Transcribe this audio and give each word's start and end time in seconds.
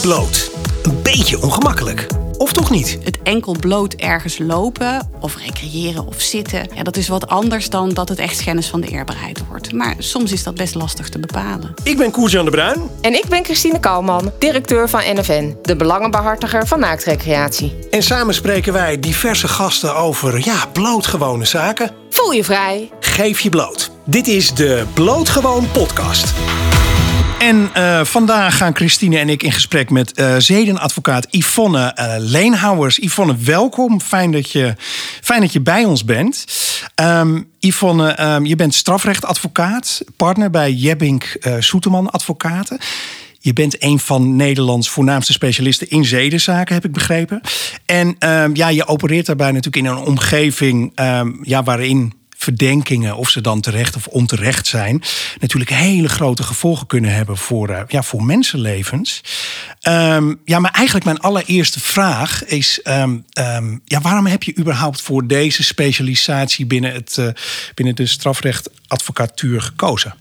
Bloot. 0.00 0.50
Een 0.82 1.02
beetje 1.02 1.42
ongemakkelijk. 1.42 2.06
Of 2.36 2.52
toch 2.52 2.70
niet? 2.70 2.98
Het 3.02 3.18
enkel 3.22 3.56
bloot 3.60 3.94
ergens 3.94 4.38
lopen 4.38 5.10
of 5.20 5.36
recreëren 5.36 6.06
of 6.06 6.20
zitten, 6.20 6.68
ja, 6.74 6.82
dat 6.82 6.96
is 6.96 7.08
wat 7.08 7.28
anders 7.28 7.70
dan 7.70 7.88
dat 7.88 8.08
het 8.08 8.18
echt 8.18 8.38
schennis 8.38 8.66
van 8.66 8.80
de 8.80 8.88
eerbaarheid 8.88 9.42
wordt. 9.48 9.72
Maar 9.72 9.94
soms 9.98 10.32
is 10.32 10.42
dat 10.42 10.54
best 10.54 10.74
lastig 10.74 11.08
te 11.08 11.18
bepalen. 11.18 11.74
Ik 11.82 11.96
ben 11.96 12.10
Koert-Jan 12.10 12.44
de 12.44 12.50
Bruin. 12.50 12.90
En 13.00 13.14
ik 13.14 13.24
ben 13.28 13.44
Christine 13.44 13.80
Kouwman, 13.80 14.32
directeur 14.38 14.88
van 14.88 15.00
NFN, 15.14 15.56
de 15.62 15.76
belangenbehartiger 15.76 16.66
van 16.66 16.80
naaktrecreatie. 16.80 17.78
En 17.90 18.02
samen 18.02 18.34
spreken 18.34 18.72
wij 18.72 19.00
diverse 19.00 19.48
gasten 19.48 19.96
over, 19.96 20.44
ja, 20.44 20.66
blootgewone 20.72 21.44
zaken. 21.44 21.90
Voel 22.10 22.32
je 22.32 22.44
vrij. 22.44 22.90
Geef 23.00 23.40
je 23.40 23.48
bloot. 23.48 23.90
Dit 24.04 24.26
is 24.26 24.54
de 24.54 24.84
Blootgewoon 24.94 25.70
podcast. 25.70 26.34
En 27.38 27.70
eh, 27.74 28.04
vandaag 28.04 28.56
gaan 28.56 28.76
Christine 28.76 29.18
en 29.18 29.28
ik 29.28 29.42
in 29.42 29.52
gesprek 29.52 29.90
met 29.90 30.12
eh, 30.12 30.34
zedenadvocaat 30.38 31.26
Yvonne 31.30 31.92
eh, 31.94 32.14
Leenhouwers. 32.18 32.98
Yvonne, 32.98 33.36
welkom. 33.36 34.00
Fijn 34.00 34.30
dat 34.30 34.52
je, 34.52 34.74
fijn 35.22 35.40
dat 35.40 35.52
je 35.52 35.60
bij 35.60 35.84
ons 35.84 36.04
bent. 36.04 36.44
Ehm, 36.94 37.42
Yvonne, 37.58 38.10
ehm, 38.10 38.44
je 38.44 38.56
bent 38.56 38.74
strafrechtadvocaat, 38.74 40.02
partner 40.16 40.50
bij 40.50 40.72
Jebbink 40.72 41.36
Soeterman 41.58 42.10
Advocaten. 42.10 42.78
Je 43.40 43.52
bent 43.52 43.82
een 43.82 43.98
van 43.98 44.36
Nederlands 44.36 44.88
voornaamste 44.90 45.32
specialisten 45.32 45.90
in 45.90 46.04
zedenzaken, 46.04 46.74
heb 46.74 46.84
ik 46.84 46.92
begrepen. 46.92 47.40
En 47.86 48.16
ehm, 48.18 48.50
ja, 48.54 48.68
je 48.68 48.86
opereert 48.86 49.26
daarbij 49.26 49.52
natuurlijk 49.52 49.86
in 49.86 49.92
een 49.92 50.06
omgeving 50.06 50.92
ja, 51.42 51.62
waarin 51.62 52.12
verdenkingen, 52.38 53.16
of 53.16 53.30
ze 53.30 53.40
dan 53.40 53.60
terecht 53.60 53.96
of 53.96 54.06
onterecht 54.06 54.66
zijn, 54.66 55.02
natuurlijk 55.40 55.70
hele 55.70 56.08
grote 56.08 56.42
gevolgen 56.42 56.86
kunnen 56.86 57.14
hebben 57.14 57.36
voor, 57.36 57.70
uh, 57.70 57.80
ja, 57.88 58.02
voor 58.02 58.24
mensenlevens. 58.24 59.20
Um, 59.82 60.40
ja, 60.44 60.58
maar 60.58 60.70
eigenlijk 60.70 61.04
mijn 61.04 61.20
allereerste 61.20 61.80
vraag 61.80 62.44
is: 62.44 62.80
um, 62.84 63.24
um, 63.38 63.80
ja, 63.84 64.00
waarom 64.00 64.26
heb 64.26 64.42
je 64.42 64.56
überhaupt 64.58 65.00
voor 65.00 65.26
deze 65.26 65.62
specialisatie 65.62 66.66
binnen, 66.66 66.92
het, 66.92 67.16
uh, 67.18 67.28
binnen 67.74 67.94
de 67.94 68.06
strafrechtadvocatuur 68.06 69.60
gekozen? 69.60 70.14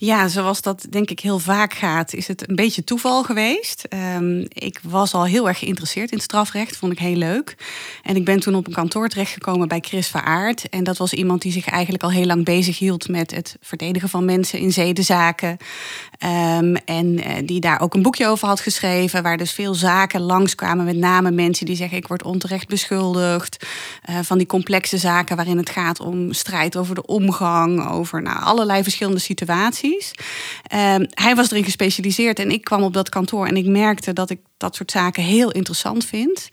Ja, 0.00 0.28
zoals 0.28 0.62
dat 0.62 0.86
denk 0.90 1.10
ik 1.10 1.20
heel 1.20 1.38
vaak 1.38 1.74
gaat, 1.74 2.14
is 2.14 2.28
het 2.28 2.48
een 2.48 2.56
beetje 2.56 2.84
toeval 2.84 3.22
geweest. 3.22 3.84
Um, 4.16 4.46
ik 4.48 4.80
was 4.82 5.14
al 5.14 5.24
heel 5.24 5.48
erg 5.48 5.58
geïnteresseerd 5.58 6.12
in 6.12 6.20
strafrecht, 6.20 6.76
vond 6.76 6.92
ik 6.92 6.98
heel 6.98 7.16
leuk. 7.16 7.56
En 8.02 8.16
ik 8.16 8.24
ben 8.24 8.40
toen 8.40 8.54
op 8.54 8.66
een 8.66 8.72
kantoor 8.72 9.08
terechtgekomen 9.08 9.68
bij 9.68 9.80
Chris 9.80 10.08
Veraard. 10.08 10.68
En 10.68 10.84
dat 10.84 10.96
was 10.96 11.12
iemand 11.12 11.42
die 11.42 11.52
zich 11.52 11.66
eigenlijk 11.66 12.02
al 12.02 12.10
heel 12.10 12.24
lang 12.24 12.44
bezig 12.44 12.78
hield 12.78 13.08
met 13.08 13.30
het 13.30 13.56
verdedigen 13.60 14.08
van 14.08 14.24
mensen 14.24 14.58
in 14.58 14.72
zedenzaken. 14.72 15.56
Um, 16.58 16.76
en 16.76 17.06
uh, 17.18 17.34
die 17.44 17.60
daar 17.60 17.80
ook 17.80 17.94
een 17.94 18.02
boekje 18.02 18.26
over 18.26 18.48
had 18.48 18.60
geschreven, 18.60 19.22
waar 19.22 19.36
dus 19.36 19.52
veel 19.52 19.74
zaken 19.74 20.20
langskwamen. 20.20 20.84
Met 20.84 20.96
name 20.96 21.30
mensen 21.30 21.66
die 21.66 21.76
zeggen: 21.76 21.96
ik 21.96 22.08
word 22.08 22.22
onterecht 22.22 22.68
beschuldigd. 22.68 23.66
Uh, 24.10 24.18
van 24.22 24.38
die 24.38 24.46
complexe 24.46 24.98
zaken 24.98 25.36
waarin 25.36 25.56
het 25.56 25.70
gaat 25.70 26.00
om 26.00 26.32
strijd 26.32 26.76
over 26.76 26.94
de 26.94 27.06
omgang, 27.06 27.88
over 27.90 28.22
nou, 28.22 28.42
allerlei 28.42 28.82
verschillende 28.82 29.20
situaties. 29.20 29.86
Um, 29.94 31.06
hij 31.10 31.34
was 31.34 31.50
erin 31.50 31.64
gespecialiseerd 31.64 32.38
en 32.38 32.50
ik 32.50 32.64
kwam 32.64 32.82
op 32.82 32.92
dat 32.92 33.08
kantoor 33.08 33.46
en 33.46 33.56
ik 33.56 33.66
merkte 33.66 34.12
dat 34.12 34.30
ik 34.30 34.40
dat 34.56 34.76
soort 34.76 34.90
zaken 34.90 35.22
heel 35.22 35.50
interessant 35.50 36.04
vind. 36.04 36.48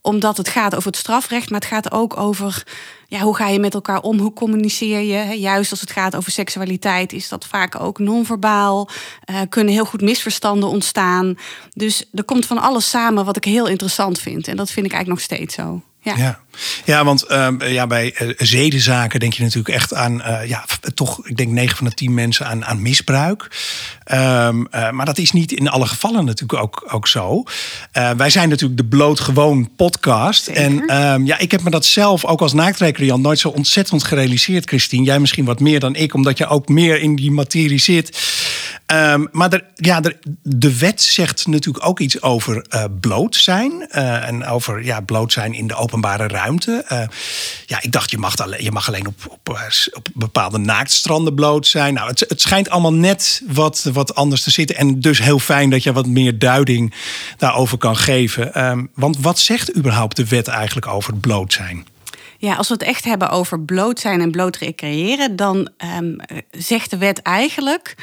Omdat 0.00 0.36
het 0.36 0.48
gaat 0.48 0.74
over 0.74 0.86
het 0.86 0.96
strafrecht, 0.96 1.50
maar 1.50 1.60
het 1.60 1.68
gaat 1.68 1.92
ook 1.92 2.16
over 2.16 2.64
ja, 3.08 3.20
hoe 3.20 3.36
ga 3.36 3.48
je 3.48 3.58
met 3.58 3.74
elkaar 3.74 4.00
om, 4.00 4.18
hoe 4.18 4.32
communiceer 4.32 5.00
je. 5.00 5.40
Juist 5.40 5.70
als 5.70 5.80
het 5.80 5.90
gaat 5.90 6.16
over 6.16 6.32
seksualiteit 6.32 7.12
is 7.12 7.28
dat 7.28 7.46
vaak 7.46 7.80
ook 7.80 7.98
non-verbaal. 7.98 8.88
Uh, 9.30 9.40
kunnen 9.48 9.72
heel 9.72 9.84
goed 9.84 10.00
misverstanden 10.00 10.68
ontstaan. 10.68 11.34
Dus 11.70 12.04
er 12.12 12.24
komt 12.24 12.46
van 12.46 12.58
alles 12.58 12.90
samen 12.90 13.24
wat 13.24 13.36
ik 13.36 13.44
heel 13.44 13.66
interessant 13.66 14.18
vind. 14.18 14.48
En 14.48 14.56
dat 14.56 14.70
vind 14.70 14.86
ik 14.86 14.92
eigenlijk 14.92 15.20
nog 15.20 15.38
steeds 15.38 15.54
zo. 15.54 15.82
Ja. 16.06 16.16
ja. 16.16 16.38
Ja, 16.84 17.04
want 17.04 17.24
uh, 17.30 17.48
ja, 17.58 17.86
bij 17.86 18.14
uh, 18.22 18.32
zedenzaken 18.36 19.20
denk 19.20 19.32
je 19.32 19.42
natuurlijk 19.42 19.74
echt 19.74 19.94
aan, 19.94 20.20
uh, 20.20 20.48
ja, 20.48 20.64
toch, 20.94 21.26
ik 21.26 21.36
denk 21.36 21.50
9 21.50 21.76
van 21.76 21.86
de 21.86 21.94
10 21.94 22.14
mensen 22.14 22.46
aan, 22.46 22.64
aan 22.64 22.82
misbruik. 22.82 23.50
Um, 24.12 24.68
maar 24.70 25.04
dat 25.04 25.18
is 25.18 25.32
niet 25.32 25.52
in 25.52 25.68
alle 25.68 25.86
gevallen 25.86 26.24
natuurlijk 26.24 26.62
ook, 26.62 26.84
ook 26.90 27.08
zo. 27.08 27.42
wij 28.16 28.30
zijn 28.30 28.48
natuurlijk 28.48 28.80
de 28.80 28.86
blootgewoon 28.86 29.70
podcast. 29.76 30.44
Zeker. 30.44 30.62
En 30.62 31.02
um, 31.02 31.26
ja, 31.26 31.38
ik 31.38 31.50
heb 31.50 31.62
me 31.62 31.70
dat 31.70 31.84
zelf 31.84 32.24
ook 32.24 32.40
als 32.40 32.52
naaktrecreant 32.52 33.22
nooit 33.22 33.38
zo 33.38 33.48
ontzettend 33.48 34.04
gerealiseerd, 34.04 34.68
Christine. 34.68 35.04
Jij 35.04 35.20
misschien 35.20 35.44
wat 35.44 35.60
meer 35.60 35.80
dan 35.80 35.94
ik, 35.94 36.14
omdat 36.14 36.38
je 36.38 36.46
ook 36.46 36.68
meer 36.68 37.00
in 37.00 37.16
die 37.16 37.30
materie 37.30 37.78
zit. 37.78 38.18
Um, 38.86 39.28
maar 39.32 39.60
ja, 39.74 40.02
er, 40.02 40.16
de 40.42 40.78
wet 40.78 41.02
zegt 41.02 41.46
natuurlijk 41.46 41.86
ook 41.86 42.00
iets 42.00 42.22
over 42.22 42.66
bloot 43.00 43.36
zijn. 43.36 43.88
en 43.90 44.46
over 44.46 44.84
ja, 44.84 45.00
bloot 45.00 45.32
zijn 45.32 45.54
in 45.54 45.66
de 45.66 45.74
openbare 45.74 46.28
ruimte. 46.28 46.84
Uh, 46.92 47.00
ja, 47.66 47.82
ik 47.82 47.92
dacht, 47.92 48.10
je 48.10 48.18
mag 48.18 48.36
alleen, 48.36 48.62
je 48.62 48.72
mag 48.72 48.88
alleen 48.88 49.06
op, 49.06 49.14
op, 49.28 49.54
eh, 49.54 49.62
op 49.92 50.08
bepaalde 50.14 50.58
naaktstranden 50.58 51.34
bloot 51.34 51.66
zijn. 51.66 51.94
Nou, 51.94 52.08
het, 52.08 52.24
het 52.28 52.40
schijnt 52.40 52.70
allemaal 52.70 52.92
net 52.92 53.42
wat, 53.46 53.90
wat 53.92 54.14
anders 54.14 54.42
te 54.42 54.50
zitten. 54.50 54.76
En 54.76 55.00
dus 55.00 55.18
heel 55.18 55.38
fijn 55.38 55.70
dat 55.70 55.82
je 55.82 55.92
wat 55.92 56.06
meer 56.06 56.38
duiding 56.38 56.94
daarover 57.36 57.78
kan 57.78 57.96
geven. 57.96 58.64
Um, 58.64 58.90
want 58.94 59.18
wat 59.18 59.38
zegt 59.38 59.76
überhaupt 59.76 60.16
de 60.16 60.26
wet 60.26 60.48
eigenlijk 60.48 60.86
over 60.86 61.14
bloot 61.14 61.52
zijn? 61.52 61.86
Ja, 62.38 62.54
als 62.54 62.68
we 62.68 62.74
het 62.74 62.82
echt 62.82 63.04
hebben 63.04 63.30
over 63.30 63.60
bloot 63.60 64.00
zijn 64.00 64.20
en 64.20 64.30
bloot 64.30 64.56
recreëren, 64.56 65.36
dan 65.36 65.68
um, 65.96 66.16
zegt 66.50 66.90
de 66.90 66.98
wet 66.98 67.22
eigenlijk 67.22 67.94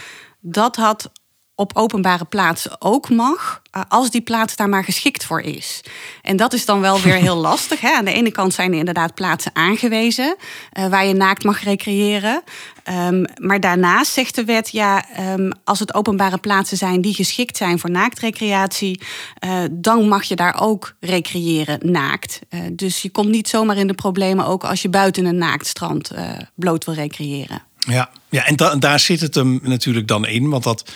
dat 0.44 0.76
had 0.76 1.12
op 1.56 1.72
openbare 1.78 2.26
plaatsen 2.26 2.82
ook 2.82 3.10
mag, 3.10 3.62
eh, 3.72 3.82
als 3.88 4.12
die 4.12 4.22
plaats 4.22 4.56
daar 4.56 4.70
maar 4.70 4.84
geschikt 4.84 5.26
voor 5.26 5.42
is. 5.42 5.82
En 6.22 6.38
dat 6.38 6.54
is 6.54 6.66
dan 6.66 6.82
wel 6.82 7.00
weer 7.00 7.16
heel 7.16 7.36
lastig. 7.50 7.82
Hè? 7.82 7.92
Aan 7.92 8.06
de 8.06 8.14
ene 8.14 8.32
kant 8.32 8.54
zijn 8.54 8.72
er 8.72 8.78
inderdaad 8.78 9.14
plaatsen 9.14 9.56
aangewezen 9.56 10.36
uh, 10.74 10.88
waar 10.88 11.06
je 11.06 11.14
naakt 11.14 11.44
mag 11.44 11.64
recreëren. 11.64 12.44
Um, 12.90 13.26
maar 13.36 13.60
daarnaast 13.60 14.12
zegt 14.12 14.36
de 14.36 14.46
wet, 14.46 14.70
ja, 14.70 15.06
um, 15.34 15.52
als 15.64 15.80
het 15.80 15.94
openbare 15.94 16.38
plaatsen 16.38 16.78
zijn 16.78 17.02
die 17.02 17.14
geschikt 17.14 17.58
zijn 17.58 17.80
voor 17.80 17.90
naaktrecreatie, 17.90 19.02
uh, 19.46 19.60
dan 19.72 20.08
mag 20.08 20.24
je 20.24 20.36
daar 20.36 20.62
ook 20.62 20.96
recreëren 21.00 21.92
naakt. 21.92 22.40
dus 22.72 23.02
je 23.02 23.10
komt 23.10 23.30
niet 23.30 23.50
zomaar 23.50 23.78
in 23.78 23.88
de 23.88 23.94
problemen 23.94 24.46
ook 24.46 24.64
als 24.64 24.82
je 24.82 24.90
buiten 24.90 25.26
een 25.26 25.38
naaktstrand 25.38 26.12
bloot 26.56 26.86
wil 26.86 26.94
recreëren. 26.94 27.62
Ja, 27.88 28.10
ja 28.30 28.46
en 28.46 28.56
da 28.56 28.76
daar 28.76 29.00
zit 29.00 29.22
het 29.22 29.36
hem 29.36 29.60
natuurlijk 29.64 30.08
dan 30.08 30.28
in, 30.28 30.50
want 30.50 30.64
dat 30.64 30.92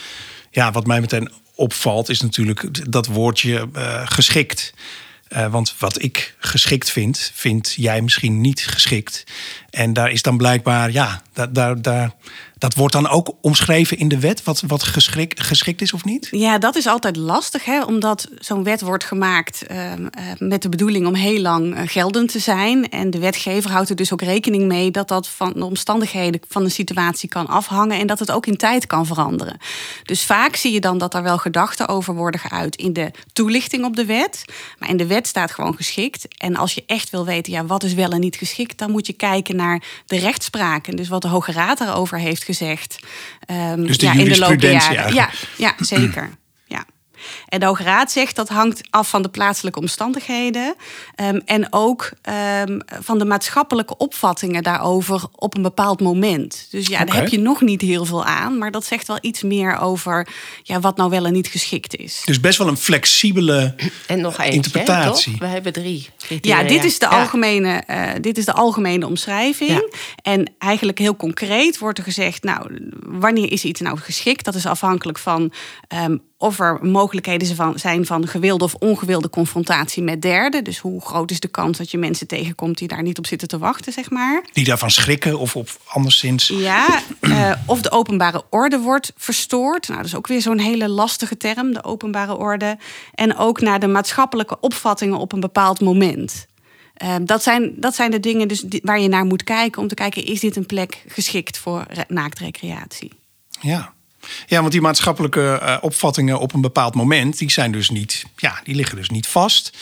ja, 0.51 0.71
wat 0.71 0.87
mij 0.87 0.99
meteen 0.99 1.31
opvalt, 1.55 2.09
is 2.09 2.21
natuurlijk 2.21 2.91
dat 2.91 3.07
woordje 3.07 3.67
uh, 3.75 4.01
geschikt. 4.05 4.73
Uh, 5.29 5.51
want 5.51 5.75
wat 5.79 6.01
ik 6.01 6.35
geschikt 6.39 6.91
vind, 6.91 7.31
vind 7.33 7.73
jij 7.77 8.01
misschien 8.01 8.41
niet 8.41 8.67
geschikt. 8.67 9.23
En 9.69 9.93
daar 9.93 10.11
is 10.11 10.21
dan 10.21 10.37
blijkbaar, 10.37 10.91
ja, 10.91 11.21
daar, 11.33 11.53
daar, 11.53 11.81
daar 11.81 12.11
dat 12.57 12.73
wordt 12.73 12.93
dan 12.93 13.07
ook 13.07 13.31
omschreven 13.41 13.97
in 13.97 14.07
de 14.07 14.19
wet, 14.19 14.43
wat, 14.43 14.63
wat 14.67 14.83
geschikt, 14.83 15.43
geschikt 15.43 15.81
is 15.81 15.93
of 15.93 16.03
niet? 16.03 16.27
Ja, 16.31 16.57
dat 16.57 16.75
is 16.75 16.87
altijd 16.87 17.15
lastig, 17.15 17.65
hè? 17.65 17.83
omdat 17.83 18.27
zo'n 18.39 18.63
wet 18.63 18.81
wordt 18.81 19.03
gemaakt 19.03 19.63
uh, 19.71 19.91
met 20.37 20.61
de 20.61 20.69
bedoeling 20.69 21.07
om 21.07 21.13
heel 21.13 21.41
lang 21.41 21.75
uh, 21.75 21.81
geldend 21.85 22.31
te 22.31 22.39
zijn. 22.39 22.89
En 22.89 23.09
de 23.09 23.19
wetgever 23.19 23.71
houdt 23.71 23.89
er 23.89 23.95
dus 23.95 24.13
ook 24.13 24.21
rekening 24.21 24.67
mee 24.67 24.91
dat 24.91 25.07
dat 25.07 25.27
van 25.27 25.53
de 25.55 25.65
omstandigheden 25.65 26.41
van 26.47 26.63
de 26.63 26.69
situatie 26.69 27.29
kan 27.29 27.47
afhangen 27.47 27.99
en 27.99 28.07
dat 28.07 28.19
het 28.19 28.31
ook 28.31 28.45
in 28.45 28.57
tijd 28.57 28.87
kan 28.87 29.05
veranderen. 29.05 29.57
Dus 30.03 30.23
vaak 30.23 30.55
zie 30.55 30.73
je 30.73 30.79
dan 30.79 30.97
dat 30.97 31.13
er 31.13 31.23
wel 31.23 31.37
gedachten 31.37 31.87
over 31.87 32.13
worden 32.13 32.39
geuit 32.39 32.75
in 32.75 32.93
de 32.93 33.11
toelichting 33.33 33.85
op 33.85 33.95
de 33.95 34.05
wet. 34.05 34.45
Maar 34.79 34.89
in 34.89 34.97
de 34.97 35.07
wet 35.07 35.27
staat 35.27 35.51
gewoon 35.51 35.75
geschikt. 35.75 36.27
En 36.37 36.55
als 36.55 36.73
je 36.73 36.83
echt 36.85 37.09
wil 37.09 37.25
weten, 37.25 37.53
ja, 37.53 37.65
wat 37.65 37.83
is 37.83 37.93
wel 37.93 38.09
en 38.09 38.19
niet 38.19 38.35
geschikt, 38.35 38.77
dan 38.77 38.91
moet 38.91 39.07
je 39.07 39.13
kijken 39.13 39.55
naar 39.55 39.83
de 40.05 40.19
rechtspraak. 40.19 40.87
En 40.87 40.95
dus 40.95 41.07
wat 41.07 41.21
de 41.21 41.27
Hoge 41.27 41.51
Raad 41.51 41.81
erover 41.81 42.19
heeft 42.19 42.43
gezegd. 42.47 42.99
Um, 43.51 43.85
dus 43.87 43.97
de 43.97 44.05
ja, 44.05 44.13
in 44.13 44.25
de 44.25 44.39
loop 44.39 44.59
der 44.59 44.71
jaren. 44.71 45.13
Ja, 45.13 45.29
ja, 45.57 45.75
zeker. 45.79 46.29
En 47.47 47.59
de 47.59 47.65
Hoge 47.65 47.83
Raad 47.83 48.11
zegt 48.11 48.35
dat 48.35 48.49
hangt 48.49 48.81
af 48.89 49.09
van 49.09 49.21
de 49.21 49.29
plaatselijke 49.29 49.79
omstandigheden. 49.79 50.75
Um, 51.21 51.41
en 51.45 51.67
ook 51.69 52.11
um, 52.65 52.81
van 53.01 53.19
de 53.19 53.25
maatschappelijke 53.25 53.97
opvattingen 53.97 54.63
daarover 54.63 55.23
op 55.35 55.55
een 55.55 55.61
bepaald 55.61 56.01
moment. 56.01 56.67
Dus 56.71 56.87
ja, 56.87 56.93
okay. 56.93 57.05
daar 57.05 57.15
heb 57.15 57.27
je 57.27 57.39
nog 57.39 57.61
niet 57.61 57.81
heel 57.81 58.05
veel 58.05 58.25
aan. 58.25 58.57
Maar 58.57 58.71
dat 58.71 58.85
zegt 58.85 59.07
wel 59.07 59.17
iets 59.21 59.43
meer 59.43 59.79
over 59.79 60.27
ja, 60.63 60.79
wat 60.79 60.97
nou 60.97 61.09
wel 61.09 61.25
en 61.25 61.33
niet 61.33 61.47
geschikt 61.47 61.95
is. 61.95 62.21
Dus 62.25 62.39
best 62.39 62.57
wel 62.57 62.67
een 62.67 62.77
flexibele 62.77 63.75
en 64.07 64.21
nog 64.21 64.37
eentje, 64.37 64.53
interpretatie. 64.53 65.35
We 65.39 65.45
hebben 65.45 65.73
drie. 65.73 66.09
Ja, 66.41 66.63
dit 66.63 66.83
is, 66.83 66.99
de 66.99 67.07
algemene, 67.07 67.83
uh, 67.89 68.09
dit 68.21 68.37
is 68.37 68.45
de 68.45 68.53
algemene 68.53 69.07
omschrijving. 69.07 69.69
Ja. 69.69 69.87
En 70.21 70.53
eigenlijk 70.57 70.99
heel 70.99 71.15
concreet 71.15 71.77
wordt 71.77 71.97
er 71.97 72.03
gezegd: 72.03 72.43
nou, 72.43 72.89
wanneer 72.99 73.51
is 73.51 73.63
iets 73.63 73.81
nou 73.81 73.97
geschikt? 73.97 74.45
Dat 74.45 74.55
is 74.55 74.65
afhankelijk 74.65 75.17
van 75.17 75.51
um, 76.03 76.21
of 76.37 76.59
er 76.59 76.79
mogelijkheden 76.81 77.79
zijn 77.79 78.05
van 78.05 78.27
gewilde 78.27 78.63
of 78.63 78.73
ongewilde 78.73 79.29
confrontatie 79.29 80.03
met 80.03 80.21
derden. 80.21 80.63
Dus 80.63 80.77
hoe 80.77 81.01
groot 81.01 81.31
is 81.31 81.39
de 81.39 81.47
kans 81.47 81.77
dat 81.77 81.91
je 81.91 81.97
mensen 81.97 82.27
tegenkomt 82.27 82.77
die 82.77 82.87
daar 82.87 83.01
niet 83.01 83.17
op 83.17 83.27
zitten 83.27 83.47
te 83.47 83.57
wachten, 83.57 83.93
zeg 83.93 84.09
maar. 84.09 84.43
Die 84.53 84.65
daarvan 84.65 84.91
schrikken 84.91 85.39
of 85.39 85.55
op 85.55 85.69
anderszins. 85.87 86.47
Ja, 86.47 87.01
uh, 87.21 87.51
of 87.65 87.81
de 87.81 87.91
openbare 87.91 88.43
orde 88.49 88.79
wordt 88.79 89.13
verstoord. 89.15 89.87
Nou, 89.87 89.99
dat 89.99 90.09
is 90.09 90.15
ook 90.15 90.27
weer 90.27 90.41
zo'n 90.41 90.59
hele 90.59 90.89
lastige 90.89 91.37
term, 91.37 91.73
de 91.73 91.83
openbare 91.83 92.37
orde. 92.37 92.77
En 93.13 93.37
ook 93.37 93.61
naar 93.61 93.79
de 93.79 93.87
maatschappelijke 93.87 94.59
opvattingen 94.59 95.17
op 95.17 95.31
een 95.31 95.39
bepaald 95.39 95.81
moment. 95.81 96.47
Uh, 97.03 97.15
dat, 97.21 97.43
zijn, 97.43 97.73
dat 97.75 97.95
zijn 97.95 98.11
de 98.11 98.19
dingen 98.19 98.47
dus 98.47 98.65
waar 98.81 98.99
je 98.99 99.07
naar 99.07 99.25
moet 99.25 99.43
kijken 99.43 99.81
om 99.81 99.87
te 99.87 99.95
kijken: 99.95 100.25
is 100.25 100.39
dit 100.39 100.55
een 100.55 100.65
plek 100.65 101.03
geschikt 101.07 101.57
voor 101.57 101.85
naaktrecreatie? 102.07 103.11
Ja. 103.61 103.95
Ja, 104.47 104.59
want 104.59 104.71
die 104.71 104.81
maatschappelijke 104.81 105.59
uh, 105.63 105.77
opvattingen 105.81 106.39
op 106.39 106.53
een 106.53 106.61
bepaald 106.61 106.95
moment, 106.95 107.37
die 107.37 107.51
zijn 107.51 107.71
dus 107.71 107.89
niet, 107.89 108.25
ja, 108.35 108.59
die 108.63 108.75
liggen 108.75 108.97
dus 108.97 109.09
niet 109.09 109.27
vast. 109.27 109.77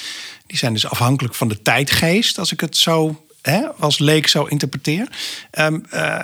Die 0.48 0.58
zijn 0.58 0.74
dus 0.74 0.88
afhankelijk 0.88 1.36
van 1.36 1.48
de 1.48 1.62
tijdgeest, 1.62 2.40
als 2.40 2.52
ik 2.52 2.60
het 2.60 2.78
zo 2.78 3.26
hè, 3.42 3.74
als 3.74 4.00
leek 4.00 4.28
zo 4.28 4.44
interpreteer. 4.44 5.08
Um, 5.52 5.86
uh, 5.94 6.24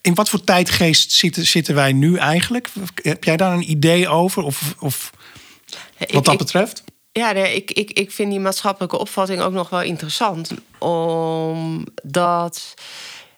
in 0.00 0.14
wat 0.14 0.28
voor 0.28 0.44
tijdgeest 0.44 1.12
zitten, 1.12 1.46
zitten 1.46 1.74
wij 1.74 1.92
nu 1.92 2.16
eigenlijk? 2.16 2.68
Heb 2.94 3.24
jij 3.24 3.36
daar 3.36 3.52
een 3.52 3.70
idee 3.70 4.08
over? 4.08 4.42
Of, 4.42 4.74
of 4.78 5.12
wat 6.10 6.24
dat 6.24 6.36
betreft? 6.36 6.84
Ja, 7.12 7.32
nee, 7.32 7.54
ik, 7.54 7.70
ik, 7.70 7.90
ik 7.90 8.10
vind 8.10 8.30
die 8.30 8.40
maatschappelijke 8.40 8.98
opvatting 8.98 9.40
ook 9.40 9.52
nog 9.52 9.68
wel 9.68 9.82
interessant. 9.82 10.50
Omdat 10.78 12.74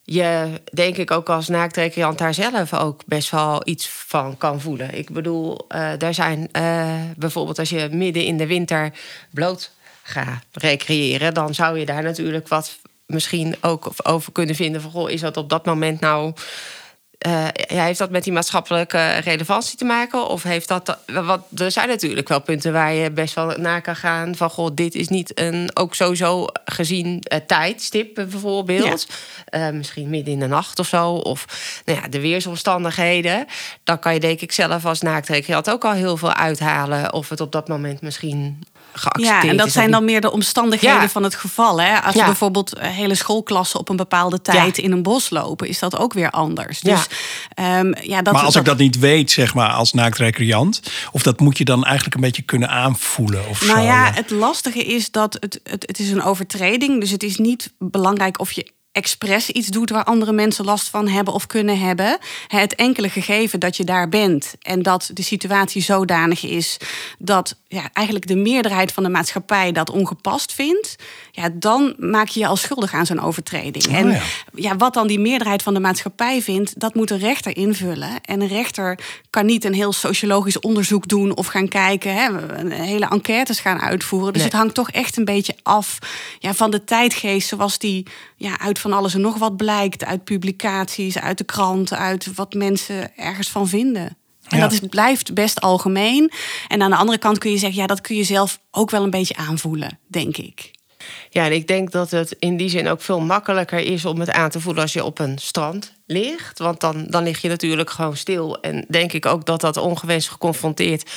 je, 0.04 0.60
denk 0.72 0.96
ik, 0.96 1.10
ook 1.10 1.28
als 1.28 1.48
naaktrecreant 1.48 2.18
daar 2.18 2.34
zelf 2.34 2.74
ook 2.74 3.02
best 3.06 3.30
wel 3.30 3.62
iets 3.64 3.88
van 3.88 4.36
kan 4.38 4.60
voelen. 4.60 4.98
Ik 4.98 5.10
bedoel, 5.10 5.58
uh, 5.74 5.90
daar 5.98 6.14
zijn 6.14 6.48
uh, 6.52 6.94
bijvoorbeeld 7.16 7.58
als 7.58 7.68
je 7.68 7.88
midden 7.90 8.24
in 8.24 8.36
de 8.36 8.46
winter 8.46 8.92
bloot 9.30 9.70
gaat 10.02 10.44
recreëren, 10.52 11.34
dan 11.34 11.54
zou 11.54 11.78
je 11.78 11.86
daar 11.86 12.02
natuurlijk 12.02 12.48
wat 12.48 12.78
misschien 13.06 13.56
ook 13.60 13.92
over 14.02 14.32
kunnen 14.32 14.54
vinden 14.54 14.80
van 14.80 14.90
goh, 14.90 15.10
is 15.10 15.20
dat 15.20 15.36
op 15.36 15.48
dat 15.48 15.64
moment 15.64 16.00
nou 16.00 16.32
uh, 17.26 17.46
heeft 17.52 17.98
dat 17.98 18.10
met 18.10 18.24
die 18.24 18.32
maatschappelijke 18.32 19.16
relevantie 19.16 19.78
te 19.78 19.84
maken? 19.84 20.28
Of 20.28 20.42
heeft 20.42 20.68
dat. 20.68 20.98
Wat, 21.06 21.40
er 21.56 21.70
zijn 21.70 21.88
natuurlijk 21.88 22.28
wel 22.28 22.40
punten 22.40 22.72
waar 22.72 22.92
je 22.92 23.10
best 23.10 23.34
wel 23.34 23.54
naar 23.56 23.82
kan 23.82 23.96
gaan. 23.96 24.36
Van 24.36 24.50
goh, 24.50 24.70
dit 24.74 24.94
is 24.94 25.08
niet 25.08 25.40
een. 25.40 25.70
Ook 25.74 25.94
sowieso 25.94 26.46
gezien 26.64 27.22
uh, 27.32 27.38
tijdstip 27.46 28.14
bijvoorbeeld. 28.14 29.06
Ja. 29.50 29.68
Uh, 29.68 29.74
misschien 29.76 30.10
midden 30.10 30.32
in 30.32 30.40
de 30.40 30.46
nacht 30.46 30.78
of 30.78 30.86
zo. 30.86 31.10
Of 31.10 31.46
nou 31.84 32.00
ja, 32.00 32.08
de 32.08 32.20
weersomstandigheden. 32.20 33.46
Dan 33.84 33.98
kan 33.98 34.14
je 34.14 34.20
denk 34.20 34.40
ik 34.40 34.52
zelf 34.52 34.84
als 34.84 35.00
naaktrecreant 35.00 35.70
ook 35.70 35.84
al 35.84 35.92
heel 35.92 36.16
veel 36.16 36.32
uithalen. 36.32 37.12
Of 37.12 37.28
het 37.28 37.40
op 37.40 37.52
dat 37.52 37.68
moment 37.68 38.00
misschien 38.00 38.58
ja, 39.12 39.42
en 39.42 39.56
dat 39.56 39.70
zijn 39.70 39.90
dan 39.90 40.04
meer 40.04 40.20
de 40.20 40.30
omstandigheden 40.30 41.10
van 41.10 41.22
het 41.22 41.34
geval. 41.34 41.80
Hè? 41.80 42.00
Als 42.00 42.14
ja. 42.14 42.24
bijvoorbeeld 42.24 42.74
eh, 42.74 42.88
hele 42.88 43.14
schoolklassen 43.14 43.80
op 43.80 43.88
een 43.88 43.96
bepaalde 43.96 44.42
tijd 44.42 44.78
in 44.78 44.92
een 44.92 45.02
bos 45.02 45.30
lopen, 45.30 45.68
is 45.68 45.78
dat 45.78 45.98
ook 45.98 46.12
weer 46.12 46.30
anders. 46.30 46.80
Dus, 46.80 47.06
um, 47.60 47.94
ja, 48.02 48.22
dat, 48.22 48.32
maar 48.32 48.42
als 48.42 48.56
ik 48.56 48.64
dat 48.64 48.78
niet 48.78 48.98
weet, 48.98 49.30
zeg 49.30 49.54
maar, 49.54 49.70
als 49.70 49.92
naaktrecreant, 49.92 50.80
of 51.12 51.22
dat 51.22 51.40
moet 51.40 51.58
je 51.58 51.64
dan 51.64 51.84
eigenlijk 51.84 52.14
een 52.14 52.20
beetje 52.20 52.42
kunnen 52.42 52.68
aanvoelen? 52.68 53.48
Of 53.48 53.66
nou 53.66 53.78
zo, 53.78 53.84
ja, 53.84 54.12
het 54.12 54.30
lastige 54.30 54.84
is 54.84 55.10
dat 55.10 55.36
het, 55.40 55.60
het, 55.62 55.86
het 55.86 55.98
is 55.98 56.10
een 56.10 56.22
overtreding. 56.22 57.00
Dus 57.00 57.10
het 57.10 57.22
is 57.22 57.36
niet 57.36 57.72
belangrijk 57.78 58.40
of 58.40 58.52
je 58.52 58.72
expres 58.94 59.50
iets 59.50 59.68
doet 59.68 59.90
waar 59.90 60.04
andere 60.04 60.32
mensen 60.32 60.64
last 60.64 60.88
van 60.88 61.08
hebben 61.08 61.34
of 61.34 61.46
kunnen 61.46 61.78
hebben. 61.78 62.18
Het 62.46 62.74
enkele 62.74 63.08
gegeven 63.08 63.60
dat 63.60 63.76
je 63.76 63.84
daar 63.84 64.08
bent 64.08 64.54
en 64.62 64.82
dat 64.82 65.10
de 65.12 65.22
situatie 65.22 65.82
zodanig 65.82 66.44
is 66.44 66.76
dat 67.18 67.56
ja, 67.68 67.90
eigenlijk 67.92 68.26
de 68.26 68.36
meerderheid 68.36 68.92
van 68.92 69.02
de 69.02 69.08
maatschappij 69.08 69.72
dat 69.72 69.90
ongepast 69.90 70.52
vindt, 70.52 70.96
ja, 71.30 71.50
dan 71.52 71.94
maak 71.98 72.28
je 72.28 72.40
je 72.40 72.46
al 72.46 72.56
schuldig 72.56 72.94
aan 72.94 73.06
zo'n 73.06 73.20
overtreding. 73.20 73.86
Oh, 73.86 73.94
en 73.94 74.10
ja. 74.10 74.20
ja. 74.54 74.76
wat 74.76 74.94
dan 74.94 75.06
die 75.06 75.20
meerderheid 75.20 75.62
van 75.62 75.74
de 75.74 75.80
maatschappij 75.80 76.42
vindt, 76.42 76.80
dat 76.80 76.94
moet 76.94 77.10
een 77.10 77.18
rechter 77.18 77.56
invullen. 77.56 78.20
En 78.22 78.40
een 78.40 78.48
rechter 78.48 78.98
kan 79.30 79.46
niet 79.46 79.64
een 79.64 79.74
heel 79.74 79.92
sociologisch 79.92 80.60
onderzoek 80.60 81.08
doen 81.08 81.36
of 81.36 81.46
gaan 81.46 81.68
kijken, 81.68 82.14
hè, 82.14 82.28
hele 82.74 83.08
enquêtes 83.08 83.60
gaan 83.60 83.80
uitvoeren. 83.80 84.32
Dus 84.32 84.42
het 84.42 84.52
hangt 84.52 84.74
toch 84.74 84.90
echt 84.90 85.16
een 85.16 85.24
beetje 85.24 85.56
af 85.62 85.98
ja, 86.38 86.54
van 86.54 86.70
de 86.70 86.84
tijdgeest 86.84 87.48
zoals 87.48 87.78
die 87.78 88.06
ja, 88.44 88.58
uit 88.58 88.78
van 88.78 88.92
alles 88.92 89.14
en 89.14 89.20
nog 89.20 89.38
wat 89.38 89.56
blijkt, 89.56 90.04
uit 90.04 90.24
publicaties, 90.24 91.18
uit 91.18 91.38
de 91.38 91.44
krant, 91.44 91.92
uit 91.92 92.34
wat 92.34 92.54
mensen 92.54 93.16
ergens 93.16 93.50
van 93.50 93.68
vinden. 93.68 94.16
En 94.48 94.60
dat 94.60 94.72
is, 94.72 94.80
blijft 94.80 95.34
best 95.34 95.60
algemeen. 95.60 96.32
En 96.68 96.82
aan 96.82 96.90
de 96.90 96.96
andere 96.96 97.18
kant 97.18 97.38
kun 97.38 97.50
je 97.50 97.58
zeggen, 97.58 97.80
ja, 97.80 97.86
dat 97.86 98.00
kun 98.00 98.16
je 98.16 98.24
zelf 98.24 98.60
ook 98.70 98.90
wel 98.90 99.02
een 99.02 99.10
beetje 99.10 99.36
aanvoelen, 99.36 99.98
denk 100.06 100.36
ik. 100.36 100.70
Ja, 101.30 101.44
en 101.44 101.52
ik 101.52 101.66
denk 101.66 101.90
dat 101.90 102.10
het 102.10 102.36
in 102.38 102.56
die 102.56 102.68
zin 102.68 102.88
ook 102.88 103.00
veel 103.00 103.20
makkelijker 103.20 103.78
is 103.78 104.04
om 104.04 104.20
het 104.20 104.30
aan 104.30 104.50
te 104.50 104.60
voelen 104.60 104.82
als 104.82 104.92
je 104.92 105.04
op 105.04 105.18
een 105.18 105.38
strand 105.38 105.92
ligt. 106.06 106.58
Want 106.58 106.80
dan, 106.80 107.06
dan 107.08 107.22
lig 107.22 107.40
je 107.40 107.48
natuurlijk 107.48 107.90
gewoon 107.90 108.16
stil. 108.16 108.60
En 108.60 108.84
denk 108.88 109.12
ik 109.12 109.26
ook 109.26 109.44
dat 109.44 109.60
dat 109.60 109.76
ongewenst 109.76 110.28
geconfronteerd 110.28 111.10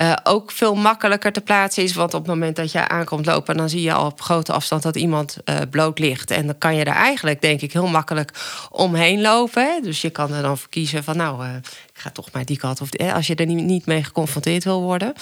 uh, 0.00 0.12
ook 0.22 0.50
veel 0.50 0.74
makkelijker 0.74 1.32
te 1.32 1.40
plaatsen 1.40 1.82
is. 1.82 1.94
Want 1.94 2.14
op 2.14 2.20
het 2.20 2.30
moment 2.30 2.56
dat 2.56 2.72
je 2.72 2.88
aankomt 2.88 3.26
lopen, 3.26 3.56
dan 3.56 3.68
zie 3.68 3.82
je 3.82 3.92
al 3.92 4.06
op 4.06 4.20
grote 4.20 4.52
afstand 4.52 4.82
dat 4.82 4.96
iemand 4.96 5.36
uh, 5.44 5.56
bloot 5.70 5.98
ligt. 5.98 6.30
En 6.30 6.46
dan 6.46 6.58
kan 6.58 6.76
je 6.76 6.84
er 6.84 6.94
eigenlijk, 6.94 7.40
denk 7.40 7.60
ik, 7.60 7.72
heel 7.72 7.86
makkelijk 7.86 8.32
omheen 8.70 9.20
lopen. 9.20 9.82
Dus 9.82 10.00
je 10.00 10.10
kan 10.10 10.32
er 10.32 10.42
dan 10.42 10.58
voor 10.58 10.68
kiezen 10.68 11.04
van, 11.04 11.16
nou, 11.16 11.44
uh, 11.44 11.54
ik 11.92 12.00
ga 12.00 12.10
toch 12.10 12.32
maar 12.32 12.44
die 12.44 12.58
kant. 12.58 12.80
Of 12.80 12.88
als 12.98 13.26
je 13.26 13.34
er 13.34 13.46
niet, 13.46 13.86
mee 13.86 14.04
geconfronteerd 14.04 14.64
wil 14.64 14.82
worden. 14.82 15.12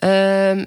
Uh, 0.00 0.64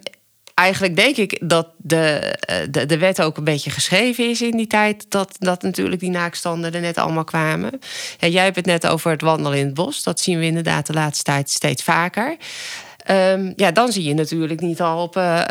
eigenlijk 0.59 0.95
denk 0.95 1.15
ik 1.15 1.39
dat 1.41 1.67
de, 1.77 2.35
eh, 2.39 2.57
de, 2.69 2.85
de 2.85 2.97
wet 2.97 3.21
ook 3.21 3.37
een 3.37 3.43
beetje 3.43 3.69
geschreven 3.69 4.29
is 4.29 4.41
in 4.41 4.57
die 4.57 4.67
tijd. 4.67 5.05
Dat, 5.09 5.35
dat 5.39 5.61
natuurlijk 5.61 5.99
die 5.99 6.09
naakstanden 6.09 6.73
er 6.73 6.81
net 6.81 6.97
allemaal 6.97 7.23
kwamen. 7.23 7.79
Ja, 8.17 8.27
jij 8.27 8.43
hebt 8.43 8.55
het 8.55 8.65
net 8.65 8.87
over 8.87 9.11
het 9.11 9.21
wandelen 9.21 9.57
in 9.57 9.65
het 9.65 9.73
bos. 9.73 10.03
Dat 10.03 10.19
zien 10.19 10.39
we 10.39 10.45
inderdaad 10.45 10.87
de 10.87 10.93
laatste 10.93 11.23
tijd 11.23 11.49
steeds 11.49 11.83
vaker. 11.83 12.37
Um, 13.11 13.53
ja, 13.55 13.71
dan 13.71 13.91
zie 13.91 14.03
je 14.03 14.13
natuurlijk 14.13 14.59
niet 14.59 14.81
al 14.81 15.03
op, 15.03 15.15
uh, 15.15 15.41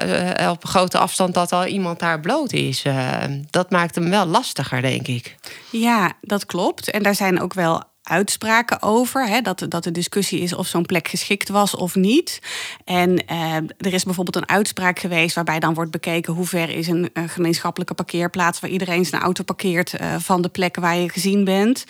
op 0.51 0.65
grote 0.65 0.99
afstand 0.99 1.35
dat 1.35 1.53
al 1.53 1.67
iemand 1.67 1.99
daar 1.99 2.21
bloot 2.21 2.53
is. 2.53 2.85
Uh, 2.85 3.23
dat 3.51 3.71
maakt 3.71 3.95
hem 3.95 4.11
wel 4.11 4.27
lastiger, 4.27 4.83
denk 4.83 5.09
ik. 5.09 5.37
Ja, 5.71 6.13
dat 6.21 6.47
klopt. 6.47 6.91
En 6.91 7.03
daar 7.03 7.15
zijn 7.15 7.41
ook 7.41 7.55
wel 7.55 7.83
uitspraken 8.09 8.83
over. 8.83 9.27
Hè, 9.27 9.41
dat, 9.41 9.67
dat 9.69 9.85
de 9.85 9.91
discussie 9.91 10.41
is 10.41 10.53
of 10.53 10.67
zo'n 10.67 10.87
plek 10.87 11.09
geschikt 11.09 11.49
was 11.49 11.75
of 11.75 11.95
niet. 11.95 12.39
En 12.85 13.27
eh, 13.27 13.55
er 13.57 13.93
is 13.93 14.05
bijvoorbeeld 14.05 14.37
een 14.37 14.49
uitspraak 14.49 14.99
geweest 14.99 15.35
waarbij 15.35 15.59
dan 15.59 15.75
wordt 15.75 15.91
bekeken 15.91 16.35
hoe 16.35 16.47
ver 16.47 16.71
is 16.71 16.89
een, 16.89 17.11
een 17.13 17.29
gemeenschappelijke 17.29 17.95
parkeerplaats 17.95 18.61
waar 18.61 18.71
iedereen 18.71 19.05
zijn 19.05 19.23
auto 19.23 19.45
parkeert 19.45 20.01
uh, 20.01 20.15
van 20.19 20.43
de 20.43 20.49
plekken 20.49 20.83
waar 20.83 20.97
je 20.97 21.09
gezien 21.09 21.45
bent. 21.45 21.85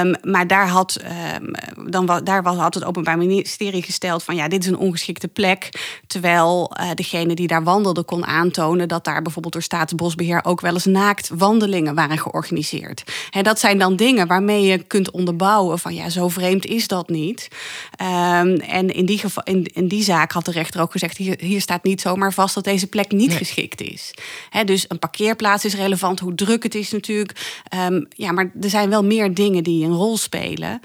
Um, 0.00 0.14
maar 0.22 0.46
daar 0.46 0.68
had, 0.68 1.00
um, 1.40 1.90
dan, 1.90 2.20
daar 2.24 2.42
was, 2.42 2.56
had 2.56 2.74
het 2.74 2.84
Openbaar 2.84 3.18
Ministerie 3.18 3.82
gesteld 3.82 4.22
van 4.22 4.36
ja, 4.36 4.48
dit 4.48 4.62
is 4.62 4.68
een 4.68 4.78
ongeschikte 4.78 5.28
plek. 5.28 5.68
Terwijl 6.06 6.72
uh, 6.80 6.90
degene 6.94 7.34
die 7.34 7.46
daar 7.46 7.64
wandelde 7.64 8.02
kon 8.02 8.26
aantonen 8.26 8.88
dat 8.88 9.04
daar 9.04 9.22
bijvoorbeeld 9.22 9.52
door 9.52 9.62
Staatsbosbeheer 9.62 10.44
ook 10.44 10.60
wel 10.60 10.74
eens 10.74 10.84
naakt 10.84 11.30
wandelingen 11.34 11.94
waren 11.94 12.18
georganiseerd. 12.18 13.04
Hè, 13.30 13.42
dat 13.42 13.58
zijn 13.58 13.78
dan 13.78 13.96
dingen 13.96 14.26
waarmee 14.26 14.62
je 14.62 14.78
kunt 14.78 15.10
onderbouwen 15.10 15.35
van 15.78 15.94
ja, 15.94 16.08
zo 16.08 16.28
vreemd 16.28 16.66
is 16.66 16.88
dat 16.88 17.08
niet. 17.08 17.48
Um, 18.02 18.56
en 18.56 18.94
in 18.94 19.06
die, 19.06 19.18
geval, 19.18 19.42
in, 19.42 19.64
in 19.74 19.88
die 19.88 20.02
zaak 20.02 20.32
had 20.32 20.44
de 20.44 20.50
rechter 20.50 20.80
ook 20.80 20.92
gezegd: 20.92 21.16
hier, 21.16 21.36
hier 21.40 21.60
staat 21.60 21.84
niet 21.84 22.00
zomaar 22.00 22.32
vast 22.32 22.54
dat 22.54 22.64
deze 22.64 22.86
plek 22.86 23.10
niet 23.10 23.28
nee. 23.28 23.36
geschikt 23.36 23.80
is. 23.80 24.14
He, 24.50 24.64
dus 24.64 24.84
een 24.88 24.98
parkeerplaats 24.98 25.64
is 25.64 25.74
relevant, 25.74 26.20
hoe 26.20 26.34
druk 26.34 26.62
het 26.62 26.74
is 26.74 26.90
natuurlijk. 26.90 27.64
Um, 27.74 28.06
ja, 28.08 28.32
maar 28.32 28.50
er 28.60 28.70
zijn 28.70 28.90
wel 28.90 29.04
meer 29.04 29.34
dingen 29.34 29.64
die 29.64 29.84
een 29.84 29.94
rol 29.94 30.16
spelen. 30.16 30.80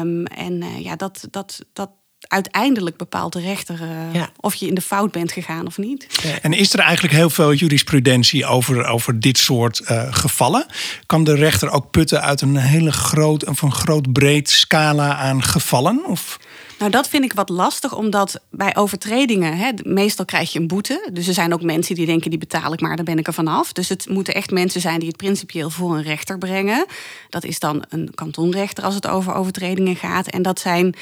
Um, 0.00 0.24
en 0.26 0.62
uh, 0.62 0.80
ja, 0.80 0.96
dat, 0.96 1.26
dat, 1.30 1.60
dat, 1.72 1.90
uiteindelijk 2.30 2.96
bepaalt 2.96 3.32
de 3.32 3.40
rechter 3.40 3.80
ja. 4.12 4.30
of 4.40 4.54
je 4.54 4.66
in 4.66 4.74
de 4.74 4.80
fout 4.80 5.12
bent 5.12 5.32
gegaan 5.32 5.66
of 5.66 5.78
niet. 5.78 6.06
En 6.42 6.52
is 6.52 6.72
er 6.72 6.78
eigenlijk 6.78 7.14
heel 7.14 7.30
veel 7.30 7.52
jurisprudentie 7.52 8.46
over, 8.46 8.84
over 8.84 9.20
dit 9.20 9.38
soort 9.38 9.82
uh, 9.90 10.02
gevallen? 10.10 10.66
Kan 11.06 11.24
de 11.24 11.34
rechter 11.34 11.70
ook 11.70 11.90
putten 11.90 12.22
uit 12.22 12.40
een 12.40 12.56
hele 12.56 12.92
groot, 12.92 13.46
of 13.46 13.62
een 13.62 13.72
groot 13.72 14.12
breed 14.12 14.50
scala 14.50 15.14
aan 15.16 15.42
gevallen? 15.42 16.04
Of? 16.06 16.38
Nou, 16.80 16.92
dat 16.92 17.08
vind 17.08 17.24
ik 17.24 17.32
wat 17.32 17.48
lastig, 17.48 17.94
omdat 17.94 18.40
bij 18.50 18.76
overtredingen, 18.76 19.56
hè, 19.56 19.70
meestal 19.82 20.24
krijg 20.24 20.52
je 20.52 20.58
een 20.58 20.66
boete. 20.66 21.08
Dus 21.12 21.26
er 21.26 21.34
zijn 21.34 21.52
ook 21.52 21.62
mensen 21.62 21.94
die 21.94 22.06
denken, 22.06 22.30
die 22.30 22.38
betaal 22.38 22.72
ik 22.72 22.80
maar, 22.80 22.96
dan 22.96 23.04
ben 23.04 23.18
ik 23.18 23.26
er 23.26 23.32
vanaf. 23.34 23.72
Dus 23.72 23.88
het 23.88 24.08
moeten 24.08 24.34
echt 24.34 24.50
mensen 24.50 24.80
zijn 24.80 24.98
die 24.98 25.08
het 25.08 25.16
principieel 25.16 25.70
voor 25.70 25.96
een 25.96 26.02
rechter 26.02 26.38
brengen. 26.38 26.86
Dat 27.28 27.44
is 27.44 27.58
dan 27.58 27.84
een 27.88 28.10
kantonrechter 28.14 28.84
als 28.84 28.94
het 28.94 29.06
over 29.06 29.34
overtredingen 29.34 29.96
gaat. 29.96 30.26
En 30.26 30.42
dat 30.42 30.60
zijn 30.60 30.94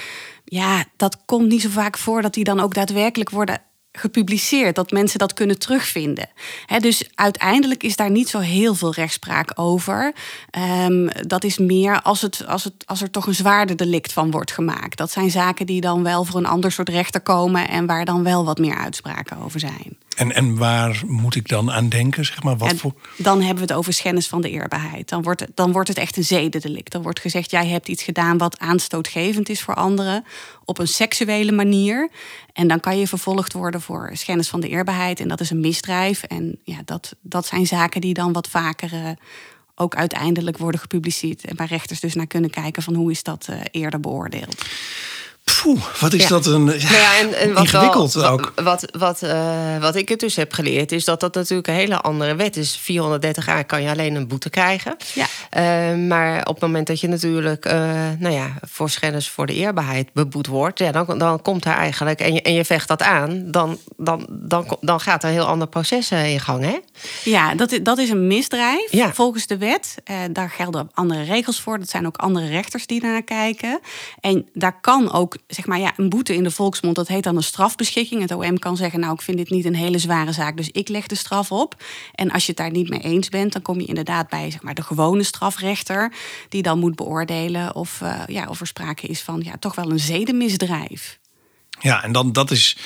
ja, 0.49 0.85
dat 0.97 1.19
komt 1.25 1.49
niet 1.49 1.63
zo 1.63 1.69
vaak 1.69 1.99
voor 1.99 2.23
dat 2.23 2.35
die 2.35 2.45
dan 2.45 2.61
ook 2.61 2.75
daadwerkelijk 2.75 3.31
worden 3.31 3.61
gepubliceerd, 3.93 4.75
dat 4.75 4.91
mensen 4.91 5.19
dat 5.19 5.33
kunnen 5.33 5.59
terugvinden. 5.59 6.29
dus 6.79 7.11
uiteindelijk 7.15 7.83
is 7.83 7.97
daar 7.97 8.11
niet 8.11 8.29
zo 8.29 8.39
heel 8.39 8.75
veel 8.75 8.93
rechtspraak 8.93 9.53
over. 9.55 10.13
Ehm, 10.51 11.09
dat 11.27 11.45
is 11.45 11.59
meer 11.59 12.03
als, 12.03 12.23
het, 12.23 12.47
als, 12.47 12.65
het, 12.65 12.75
als 12.87 13.03
er 13.03 13.11
toch 13.11 13.27
een 13.27 13.35
zwaarder 13.35 13.77
delict 13.77 14.13
van 14.13 14.31
wordt 14.31 14.53
gemaakt. 14.53 14.97
Dat 14.97 15.11
zijn 15.11 15.31
zaken 15.31 15.67
die 15.67 15.81
dan 15.81 16.03
wel 16.03 16.25
voor 16.25 16.39
een 16.41 16.47
ander 16.47 16.73
soort 16.73 16.89
rechter 16.89 17.21
komen 17.21 17.69
en 17.69 17.87
waar 17.87 18.05
dan 18.05 18.23
wel 18.23 18.45
wat 18.45 18.59
meer 18.59 18.77
uitspraken 18.77 19.37
over 19.37 19.61
zijn. 19.61 19.99
En, 20.19 20.35
en 20.35 20.57
waar 20.57 21.03
moet 21.07 21.35
ik 21.35 21.49
dan 21.49 21.73
aan 21.73 21.89
denken? 21.89 22.25
Zeg 22.25 22.43
maar, 22.43 22.57
wat 22.57 22.75
voor... 22.75 22.93
Dan 23.17 23.39
hebben 23.39 23.55
we 23.67 23.73
het 23.73 23.73
over 23.73 23.93
schennis 23.93 24.27
van 24.27 24.41
de 24.41 24.51
eerbaarheid. 24.51 25.09
Dan 25.09 25.23
wordt, 25.23 25.41
het, 25.41 25.51
dan 25.55 25.73
wordt 25.73 25.89
het 25.89 25.99
echt 25.99 26.17
een 26.17 26.25
zedendelict. 26.25 26.93
Dan 26.93 27.03
wordt 27.03 27.21
gezegd, 27.21 27.51
jij 27.51 27.67
hebt 27.67 27.89
iets 27.89 28.03
gedaan 28.03 28.39
wat 28.39 28.59
aanstootgevend 28.59 29.49
is 29.49 29.63
voor 29.63 29.75
anderen 29.75 30.25
op 30.65 30.79
een 30.79 30.89
seksuele 30.89 31.53
manier. 31.53 32.11
En 32.53 32.69
dan 32.69 32.81
kan 32.81 32.99
je 32.99 33.07
vervolgd 33.07 33.53
worden 33.53 33.81
voor 33.81 34.11
schennis 34.13 34.49
van 34.49 34.61
de 34.61 34.69
eerbaarheid. 34.69 35.21
En 35.21 35.29
dat 35.29 35.41
is 35.41 35.51
een 35.51 35.61
misdrijf. 35.61 36.23
En 36.23 36.59
ja, 36.65 36.79
dat, 36.85 37.15
dat 37.21 37.47
zijn 37.47 37.67
zaken 37.67 38.01
die 38.01 38.15
dan 38.15 38.33
wat 38.33 38.49
vaker 38.49 38.93
uh, 38.93 39.09
ook 39.75 39.95
uiteindelijk 39.95 40.59
worden 40.59 40.81
gepubliceerd. 40.81 41.45
En 41.45 41.57
waar 41.57 41.69
rechters 41.69 42.01
dus 42.01 42.15
naar 42.15 42.27
kunnen 42.27 42.51
kijken 42.51 42.83
van 42.83 42.95
hoe 42.95 43.11
is 43.11 43.23
dat 43.23 43.47
uh, 43.51 43.61
eerder 43.71 44.01
beoordeeld. 44.01 44.65
Poeh, 45.63 45.83
wat 46.01 46.13
is 46.13 46.27
dat 46.27 46.47
een 46.47 46.65
nou 46.65 46.79
ja, 46.79 47.19
en, 47.19 47.35
en 47.35 47.53
wat 47.53 47.63
ingewikkeld 47.63 48.13
wel, 48.13 48.31
ook. 48.31 48.53
Wat, 48.55 48.89
wat, 48.99 49.23
uh, 49.23 49.79
wat 49.81 49.97
ik 49.97 50.09
het 50.09 50.21
dus 50.21 50.37
heb 50.37 50.53
geleerd, 50.53 50.93
is 50.93 51.05
dat 51.05 51.21
dat 51.21 51.35
natuurlijk 51.35 51.69
een 51.69 51.75
hele 51.75 52.01
andere 52.01 52.35
wet 52.35 52.57
is. 52.57 52.77
430 52.77 53.49
a 53.49 53.63
kan 53.63 53.83
je 53.83 53.91
alleen 53.91 54.15
een 54.15 54.29
boete 54.29 54.51
krijgen. 54.51 54.97
Ja. 55.15 55.27
Uh, 55.93 56.07
maar 56.07 56.39
op 56.39 56.55
het 56.55 56.61
moment 56.61 56.87
dat 56.87 57.01
je 57.01 57.09
natuurlijk 57.09 57.67
uh, 57.67 57.73
nou 58.19 58.35
ja, 58.35 58.55
voor 58.61 58.91
schennis 58.91 59.31
voor 59.31 59.47
de 59.47 59.55
eerbaarheid 59.55 60.13
beboet 60.13 60.47
wordt, 60.47 60.79
ja, 60.79 60.93
dan, 60.93 61.19
dan 61.19 61.43
komt 61.43 61.65
er 61.65 61.73
eigenlijk, 61.73 62.21
en 62.21 62.35
je, 62.35 62.43
en 62.43 62.53
je 62.53 62.65
vecht 62.65 62.89
dat 62.89 63.03
aan, 63.03 63.51
dan, 63.51 63.79
dan, 63.97 64.27
dan, 64.31 64.77
dan 64.81 65.01
gaat 65.01 65.23
er 65.23 65.29
een 65.29 65.35
heel 65.35 65.47
ander 65.47 65.69
proces 65.69 66.11
in 66.11 66.41
gang. 66.41 66.65
Hè? 66.65 66.79
Ja, 67.25 67.55
dat, 67.55 67.79
dat 67.83 67.99
is 67.99 68.11
een 68.11 68.27
misdrijf 68.27 68.93
ja. 68.93 69.13
volgens 69.13 69.47
de 69.47 69.59
wet. 69.59 69.95
daar 70.31 70.51
gelden 70.51 70.91
andere 70.95 71.23
regels 71.23 71.61
voor. 71.61 71.79
Dat 71.79 71.91
zijn 71.91 72.07
ook 72.07 72.17
andere 72.17 72.49
rechters 72.49 72.87
die 72.87 73.03
naar 73.03 73.23
kijken. 73.23 73.81
En 74.21 74.49
daar 74.53 74.81
kan 74.81 75.13
ook 75.13 75.37
zeg 75.47 75.67
maar, 75.67 75.79
ja, 75.79 75.93
een 75.97 76.09
boete 76.09 76.35
in 76.35 76.43
de 76.43 76.51
volksmond, 76.51 76.97
dat 76.97 77.09
heet 77.09 77.23
dan 77.23 77.37
een 77.37 77.43
strafbeschikking. 77.43 78.21
Het 78.21 78.33
OM 78.33 78.59
kan 78.59 78.77
zeggen, 78.77 79.01
nou, 79.01 79.13
ik 79.13 79.23
vind 79.23 79.37
dit 79.37 79.51
niet 79.51 79.65
een 79.65 79.75
hele 79.75 79.99
zware 79.99 80.33
zaak, 80.33 80.57
dus 80.57 80.71
ik 80.71 80.89
leg 80.89 81.07
de 81.07 81.15
straf 81.15 81.53
op. 81.53 81.83
En 82.15 82.31
als 82.31 82.43
je 82.43 82.49
het 82.49 82.57
daar 82.57 82.71
niet 82.71 82.89
mee 82.89 83.01
eens 83.01 83.29
bent, 83.29 83.53
dan 83.53 83.63
kom 83.63 83.81
je 83.81 83.87
inderdaad 83.87 84.29
bij 84.29 84.51
zeg 84.51 84.63
maar, 84.63 84.75
de 84.75 84.83
gewone 84.83 85.23
strafrechter, 85.23 86.13
die 86.49 86.63
dan 86.63 86.79
moet 86.79 86.97
beoordelen 86.97 87.75
of, 87.75 88.01
uh, 88.01 88.23
ja, 88.27 88.47
of 88.49 88.61
er 88.61 88.67
sprake 88.67 89.07
is 89.07 89.23
van 89.23 89.41
ja, 89.45 89.57
toch 89.59 89.75
wel 89.75 89.91
een 89.91 90.01
zedenmisdrijf. 90.01 91.19
Ja, 91.81 92.03
en 92.03 92.13
dan 92.13 92.33
dat 92.33 92.51
is 92.51 92.77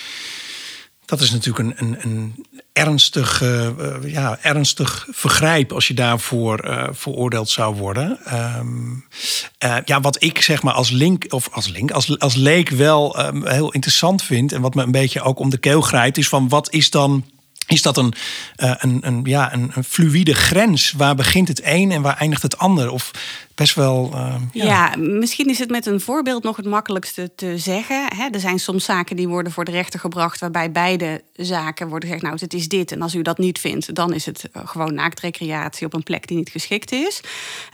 dat 1.12 1.20
is 1.20 1.30
natuurlijk 1.30 1.80
een, 1.80 1.86
een, 1.86 1.96
een 2.00 2.46
ernstig, 2.72 3.42
uh, 3.42 3.68
ja, 4.04 4.38
ernstig 4.42 5.06
vergrijp 5.10 5.72
als 5.72 5.88
je 5.88 5.94
daarvoor 5.94 6.64
uh, 6.64 6.84
veroordeeld 6.90 7.50
zou 7.50 7.74
worden. 7.76 8.18
Uh, 8.32 9.76
ja, 9.84 10.00
wat 10.00 10.22
ik 10.22 10.40
zeg 10.42 10.62
maar 10.62 10.74
als 10.74 10.90
link, 10.90 11.24
of 11.28 11.48
als 11.52 11.68
link, 11.68 11.90
als, 11.90 12.18
als 12.18 12.34
leek 12.34 12.68
wel 12.68 13.26
um, 13.26 13.46
heel 13.46 13.72
interessant 13.72 14.22
vind 14.22 14.52
en 14.52 14.60
wat 14.60 14.74
me 14.74 14.82
een 14.82 14.90
beetje 14.90 15.22
ook 15.22 15.38
om 15.38 15.50
de 15.50 15.58
keel 15.58 15.80
grijpt, 15.80 16.18
is 16.18 16.28
van 16.28 16.48
wat 16.48 16.72
is 16.72 16.90
dan 16.90 17.24
is 17.66 17.82
dat 17.82 17.96
een, 17.96 18.14
een, 18.56 18.98
een, 19.00 19.20
ja, 19.24 19.52
een, 19.52 19.70
een, 19.74 19.84
fluïde 19.84 20.34
grens? 20.34 20.92
Waar 20.92 21.14
begint 21.14 21.48
het 21.48 21.60
een 21.64 21.90
en 21.90 22.02
waar 22.02 22.16
eindigt 22.16 22.42
het 22.42 22.58
ander? 22.58 22.90
Of 22.90 23.10
best 23.54 23.74
wel. 23.74 24.10
Uh, 24.14 24.34
ja. 24.52 24.94
misschien 24.96 25.48
is 25.48 25.58
het 25.58 25.70
met 25.70 25.86
een 25.86 26.00
voorbeeld 26.00 26.42
nog 26.42 26.56
het 26.56 26.66
makkelijkste 26.66 27.34
te 27.34 27.58
zeggen. 27.58 28.06
Hè, 28.16 28.28
er 28.30 28.40
zijn 28.40 28.58
soms 28.58 28.84
zaken 28.84 29.16
die 29.16 29.28
worden 29.28 29.52
voor 29.52 29.64
de 29.64 29.70
rechter 29.70 30.00
gebracht, 30.00 30.40
waarbij 30.40 30.72
beide 30.72 31.22
zaken 31.32 31.88
worden 31.88 32.08
gezegd: 32.08 32.24
Nou, 32.24 32.36
het 32.40 32.54
is 32.54 32.68
dit. 32.68 32.92
En 32.92 33.02
als 33.02 33.14
u 33.14 33.22
dat 33.22 33.38
niet 33.38 33.58
vindt, 33.58 33.94
dan 33.94 34.12
is 34.12 34.26
het 34.26 34.48
eh, 34.52 34.62
gewoon 34.64 34.94
naaktrecreatie 34.94 35.86
op 35.86 35.94
een 35.94 36.02
plek 36.02 36.26
die 36.26 36.36
niet 36.36 36.50
geschikt 36.50 36.92
is. 36.92 37.20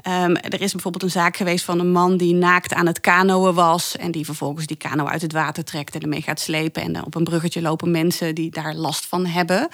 Um, 0.09 0.37
er 0.37 0.61
is 0.61 0.73
bijvoorbeeld 0.73 1.03
een 1.03 1.11
zaak 1.11 1.37
geweest 1.37 1.65
van 1.65 1.79
een 1.79 1.93
man 1.93 2.17
die 2.17 2.35
naakt 2.35 2.75
aan 2.75 2.87
het 2.87 3.01
kanoën 3.01 3.55
was. 3.55 3.97
En 3.97 4.11
die 4.11 4.25
vervolgens 4.25 4.67
die 4.67 4.77
kano 4.77 5.05
uit 5.05 5.23
het 5.23 5.33
water 5.33 5.65
trekt 5.65 5.95
en 5.95 6.01
ermee 6.01 6.23
gaat 6.23 6.41
slepen. 6.41 6.83
En 6.83 7.05
op 7.05 7.15
een 7.15 7.25
bruggetje 7.25 7.63
lopen 7.63 7.91
mensen 7.91 8.35
die 8.35 8.51
daar 8.51 8.75
last 8.75 9.07
van 9.07 9.27
hebben. 9.27 9.69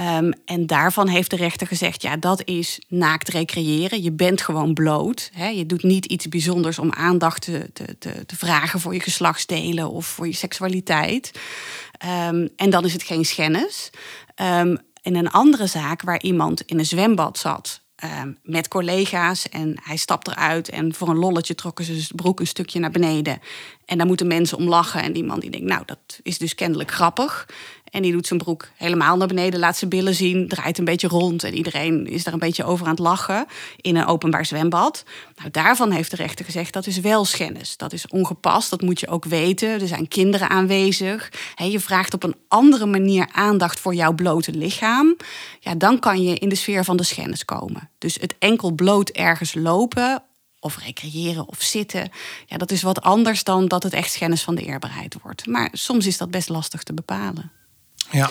Um, 0.00 0.32
en 0.44 0.66
daarvan 0.66 1.08
heeft 1.08 1.30
de 1.30 1.36
rechter 1.36 1.66
gezegd: 1.66 2.02
ja, 2.02 2.16
dat 2.16 2.42
is 2.44 2.80
naakt 2.88 3.28
recreëren. 3.28 4.02
Je 4.02 4.12
bent 4.12 4.40
gewoon 4.40 4.74
bloot. 4.74 5.30
Hè? 5.34 5.48
Je 5.48 5.66
doet 5.66 5.82
niet 5.82 6.04
iets 6.04 6.28
bijzonders 6.28 6.78
om 6.78 6.92
aandacht 6.92 7.42
te, 7.42 7.70
te, 7.72 8.26
te, 8.26 8.36
vragen 8.36 8.80
voor 8.80 8.94
je 8.94 9.00
geslachtsdelen 9.00 9.90
of 9.90 10.06
voor 10.06 10.26
je 10.26 10.34
seksualiteit. 10.34 11.40
Um, 12.28 12.48
en 12.56 12.70
dan 12.70 12.84
is 12.84 12.92
het 12.92 13.02
geen 13.02 13.24
schennis. 13.24 13.90
Um, 14.42 14.78
in 15.02 15.16
een 15.16 15.30
andere 15.30 15.66
zaak 15.66 16.02
waar 16.02 16.22
iemand 16.22 16.60
in 16.60 16.78
een 16.78 16.86
zwembad 16.86 17.38
zat. 17.38 17.84
Met 18.42 18.68
collega's 18.68 19.48
en 19.48 19.80
hij 19.82 19.96
stapt 19.96 20.28
eruit 20.28 20.68
en 20.68 20.94
voor 20.94 21.08
een 21.08 21.16
lolletje 21.16 21.54
trokken 21.54 21.84
ze 21.84 22.00
zijn 22.00 22.16
broek 22.16 22.40
een 22.40 22.46
stukje 22.46 22.78
naar 22.78 22.90
beneden. 22.90 23.40
En 23.84 23.98
daar 23.98 24.06
moeten 24.06 24.26
mensen 24.26 24.58
om 24.58 24.68
lachen 24.68 25.02
en 25.02 25.12
die 25.12 25.24
man 25.24 25.40
die 25.40 25.50
denkt, 25.50 25.66
nou 25.66 25.82
dat 25.86 26.20
is 26.22 26.38
dus 26.38 26.54
kennelijk 26.54 26.90
grappig. 26.90 27.46
En 27.96 28.02
die 28.02 28.12
doet 28.12 28.26
zijn 28.26 28.40
broek 28.40 28.68
helemaal 28.74 29.16
naar 29.16 29.26
beneden, 29.26 29.60
laat 29.60 29.76
zijn 29.76 29.90
billen 29.90 30.14
zien, 30.14 30.48
draait 30.48 30.78
een 30.78 30.84
beetje 30.84 31.08
rond. 31.08 31.44
En 31.44 31.54
iedereen 31.54 32.06
is 32.06 32.24
daar 32.24 32.32
een 32.32 32.38
beetje 32.38 32.64
over 32.64 32.84
aan 32.84 32.90
het 32.90 33.00
lachen 33.00 33.46
in 33.80 33.96
een 33.96 34.06
openbaar 34.06 34.46
zwembad. 34.46 35.04
Nou, 35.36 35.50
daarvan 35.50 35.90
heeft 35.90 36.10
de 36.10 36.16
rechter 36.16 36.44
gezegd 36.44 36.72
dat 36.72 36.86
is 36.86 37.00
wel 37.00 37.24
schennis. 37.24 37.76
Dat 37.76 37.92
is 37.92 38.06
ongepast, 38.08 38.70
dat 38.70 38.80
moet 38.80 39.00
je 39.00 39.08
ook 39.08 39.24
weten. 39.24 39.68
Er 39.68 39.86
zijn 39.86 40.08
kinderen 40.08 40.48
aanwezig. 40.48 41.32
je 41.54 41.80
vraagt 41.80 42.14
op 42.14 42.22
een 42.22 42.36
andere 42.48 42.86
manier 42.86 43.28
aandacht 43.32 43.80
voor 43.80 43.94
jouw 43.94 44.12
blote 44.12 44.52
lichaam. 44.52 45.16
Ja, 45.60 45.74
dan 45.74 45.98
kan 45.98 46.22
je 46.22 46.34
in 46.34 46.48
de 46.48 46.54
sfeer 46.54 46.84
van 46.84 46.96
de 46.96 47.04
schennis 47.04 47.44
komen. 47.44 47.90
Dus 47.98 48.14
het 48.20 48.34
enkel 48.38 48.70
bloot 48.70 49.08
ergens 49.08 49.54
lopen 49.54 50.22
of 50.60 50.78
recreëren 50.78 51.48
of 51.48 51.62
zitten. 51.62 52.10
Ja, 52.46 52.56
dat 52.56 52.70
is 52.70 52.82
wat 52.82 53.02
anders 53.02 53.44
dan 53.44 53.68
dat 53.68 53.82
het 53.82 53.92
echt 53.92 54.12
schennis 54.12 54.42
van 54.42 54.54
de 54.54 54.64
eerbaarheid 54.64 55.16
wordt. 55.22 55.46
Maar 55.46 55.68
soms 55.72 56.06
is 56.06 56.18
dat 56.18 56.30
best 56.30 56.48
lastig 56.48 56.82
te 56.82 56.94
bepalen. 56.94 57.50
Ja, 58.10 58.30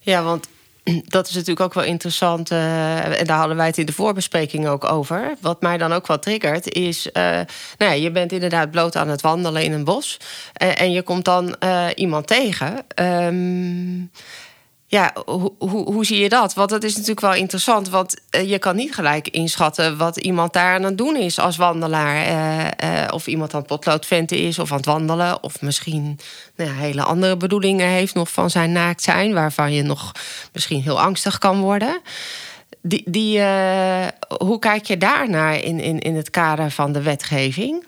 ja 0.00 0.22
want 0.22 0.48
dat 1.16 1.28
is 1.28 1.34
natuurlijk 1.34 1.60
ook 1.60 1.74
wel 1.74 1.84
interessant. 1.84 2.50
Uh, 2.50 3.20
en 3.20 3.26
daar 3.26 3.38
hadden 3.38 3.56
wij 3.56 3.66
het 3.66 3.78
in 3.78 3.86
de 3.86 3.92
voorbespreking 3.92 4.66
ook 4.68 4.84
over. 4.84 5.34
Wat 5.40 5.62
mij 5.62 5.78
dan 5.78 5.92
ook 5.92 6.06
wel 6.06 6.18
triggert, 6.18 6.72
is. 6.72 7.06
Uh, 7.06 7.12
nou 7.12 7.46
ja, 7.78 7.92
je 7.92 8.10
bent 8.10 8.32
inderdaad 8.32 8.70
bloot 8.70 8.96
aan 8.96 9.08
het 9.08 9.20
wandelen 9.20 9.62
in 9.62 9.72
een 9.72 9.84
bos. 9.84 10.18
Uh, 10.62 10.80
en 10.80 10.92
je 10.92 11.02
komt 11.02 11.24
dan 11.24 11.56
iemand 11.94 12.26
tegen. 12.26 12.84
Um, 13.00 14.10
ja, 14.86 15.12
hoe, 15.58 16.04
zie 16.04 16.18
je 16.18 16.28
dat? 16.28 16.54
Want 16.54 16.70
dat 16.70 16.84
is 16.84 16.92
natuurlijk 16.92 17.20
wel 17.20 17.34
interessant. 17.34 17.88
Want 17.88 18.20
uh, 18.30 18.50
je 18.50 18.58
kan 18.58 18.76
niet 18.76 18.94
gelijk 18.94 19.28
inschatten 19.28 19.96
wat 19.96 20.16
iemand 20.16 20.52
daar 20.52 20.74
aan 20.74 20.82
het 20.82 20.98
doen 20.98 21.16
is 21.16 21.38
als 21.38 21.56
wandelaar. 21.56 22.26
Uh, 22.26 23.00
uh, 23.04 23.08
of 23.10 23.26
iemand 23.26 23.52
aan 23.54 23.58
het 23.58 23.68
potloodventen 23.68 24.38
is 24.38 24.58
of 24.58 24.70
aan 24.70 24.76
het 24.76 24.86
wandelen. 24.86 25.42
Of 25.42 25.60
misschien 25.60 26.18
nou 26.56 26.70
ja, 26.70 26.76
hele 26.76 27.02
andere 27.02 27.36
bedoelingen 27.36 27.88
heeft 27.88 28.14
nog 28.14 28.30
van 28.32 28.50
zijn 28.50 28.72
naakt 28.72 29.02
zijn. 29.02 29.32
Waarvan 29.32 29.72
je 29.72 29.82
nog 29.82 30.12
misschien 30.52 30.82
heel 30.82 31.00
angstig 31.00 31.38
kan 31.38 31.60
worden. 31.60 32.00
Die, 32.82 33.02
die, 33.10 33.40
hoe 34.38 34.58
kijk 34.58 34.84
je 34.84 34.98
daarnaar 34.98 35.60
in, 35.60 35.80
in, 35.80 35.98
in 35.98 36.16
het 36.16 36.30
kader 36.30 36.70
van 36.70 36.92
de 36.92 37.02
wetgeving? 37.02 37.86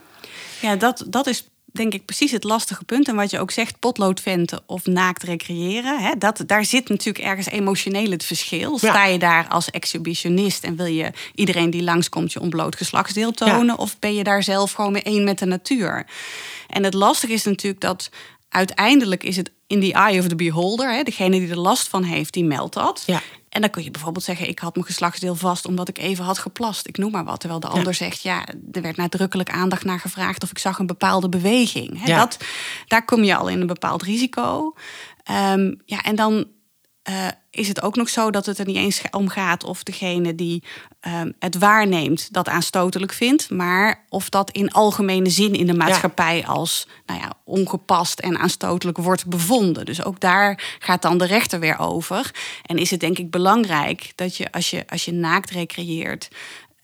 Ja, 0.61 0.76
dat, 0.76 1.05
dat 1.07 1.26
is 1.26 1.45
denk 1.76 1.92
ik 1.92 2.04
precies 2.04 2.30
het 2.30 2.45
lastige 2.45 2.85
punt. 2.85 3.09
En 3.09 3.14
wat 3.14 3.30
je 3.30 3.38
ook 3.38 3.50
zegt, 3.50 3.78
potloodventen 3.78 4.61
of 4.66 4.87
naakt 4.87 5.23
recreëren. 5.23 5.99
Hè, 5.99 6.12
dat, 6.18 6.42
daar 6.47 6.64
zit 6.64 6.88
natuurlijk 6.88 7.25
ergens 7.25 7.47
emotioneel 7.47 8.11
het 8.11 8.25
verschil. 8.25 8.78
Sta 8.78 9.04
je 9.04 9.18
daar 9.18 9.49
als 9.49 9.71
exhibitionist 9.71 10.64
en 10.64 10.76
wil 10.76 10.87
je 10.87 11.12
iedereen 11.35 11.71
die 11.71 11.83
langskomt 11.83 12.33
je 12.33 12.40
ontbloot 12.40 12.76
geslachtsdeel 12.76 13.33
tonen? 13.33 13.78
Of 13.78 13.99
ben 13.99 14.14
je 14.14 14.25
daar 14.25 14.42
zelf 14.42 14.73
gewoon 14.73 14.92
mee 14.92 15.02
één 15.02 15.25
met 15.25 15.38
de 15.38 15.47
natuur? 15.47 16.06
En 16.68 16.85
het 16.85 16.95
lastige 16.95 17.33
is 17.33 17.45
natuurlijk 17.45 17.80
dat 17.80 18.11
uiteindelijk 18.57 19.23
is 19.23 19.37
het 19.37 19.51
in 19.67 19.81
the 19.81 19.93
eye 19.93 20.19
of 20.19 20.29
the 20.29 20.37
beholder. 20.37 20.93
Hè, 20.93 21.03
degene 21.03 21.39
die 21.39 21.51
er 21.51 21.59
last 21.59 21.89
van 21.89 22.03
heeft, 22.03 22.33
die 22.33 22.45
meldt 22.45 22.75
dat. 22.75 23.03
Ja. 23.07 23.23
En 23.49 23.61
dan 23.61 23.71
kun 23.71 23.85
je 23.85 23.91
bijvoorbeeld 23.91 24.25
zeggen: 24.25 24.49
Ik 24.49 24.59
had 24.59 24.75
mijn 24.75 24.87
geslachtsdeel 24.87 25.35
vast 25.35 25.67
omdat 25.67 25.89
ik 25.89 25.99
even 25.99 26.25
had 26.25 26.39
geplast. 26.39 26.87
Ik 26.87 26.99
noem 26.99 27.11
maar 27.11 27.25
wat. 27.25 27.41
Terwijl 27.41 27.61
de 27.61 27.67
ander 27.67 27.95
zegt: 27.95 28.23
Ja, 28.23 28.45
er 28.73 28.83
werd 28.83 28.97
nadrukkelijk 28.97 29.51
aandacht 29.51 29.85
naar 29.85 30.01
gevraagd 30.01 30.43
of 30.43 30.51
ik 30.51 30.59
zag 30.59 30.79
een 30.79 30.87
bepaalde 30.87 31.29
beweging. 31.29 32.07
Ja. 32.07 32.19
Dat, 32.19 32.37
daar 32.87 33.05
kom 33.05 33.25
je 33.25 33.37
al 33.37 33.49
in 33.49 33.61
een 33.61 33.67
bepaald 33.67 34.03
risico. 34.03 34.75
Um, 35.31 35.81
ja, 35.85 36.03
en 36.03 36.17
dan 36.17 36.47
uh, 37.09 37.27
is 37.51 37.69
het 37.69 37.83
ook 37.83 37.97
nog 37.97 38.09
zo 38.09 38.31
dat 38.31 38.47
het 38.47 38.59
er 38.59 38.67
niet 38.67 38.77
eens 38.77 39.03
om 39.11 39.29
gaat 39.29 39.65
of 39.65 39.83
degene 39.83 40.35
die 40.35 40.63
uh, 41.07 41.21
het 41.39 41.59
waarneemt 41.59 42.33
dat 42.33 42.49
aanstotelijk 42.49 43.13
vindt, 43.13 43.51
maar 43.51 44.05
of 44.09 44.29
dat 44.29 44.51
in 44.51 44.73
algemene 44.73 45.31
zin 45.31 45.55
in 45.55 45.67
de 45.67 45.75
maatschappij 45.75 46.37
ja. 46.37 46.47
als 46.47 46.89
nou 47.07 47.21
ja, 47.21 47.33
ongepast 47.45 48.19
en 48.19 48.39
aanstotelijk 48.39 48.99
wordt 48.99 49.27
bevonden. 49.27 49.85
Dus 49.85 50.05
ook 50.05 50.21
daar 50.21 50.77
gaat 50.79 51.03
dan 51.03 51.19
de 51.19 51.27
rechter 51.27 51.61
weer 51.61 51.79
over. 51.79 52.31
En 52.63 52.77
is 52.77 52.91
het 52.91 53.01
denk 53.01 53.19
ik 53.19 53.31
belangrijk 53.31 54.13
dat 54.15 54.37
je 54.37 54.53
als 54.53 54.71
je, 54.71 54.85
als 54.89 55.05
je 55.05 55.13
naakt 55.13 55.51
recreëert, 55.51 56.29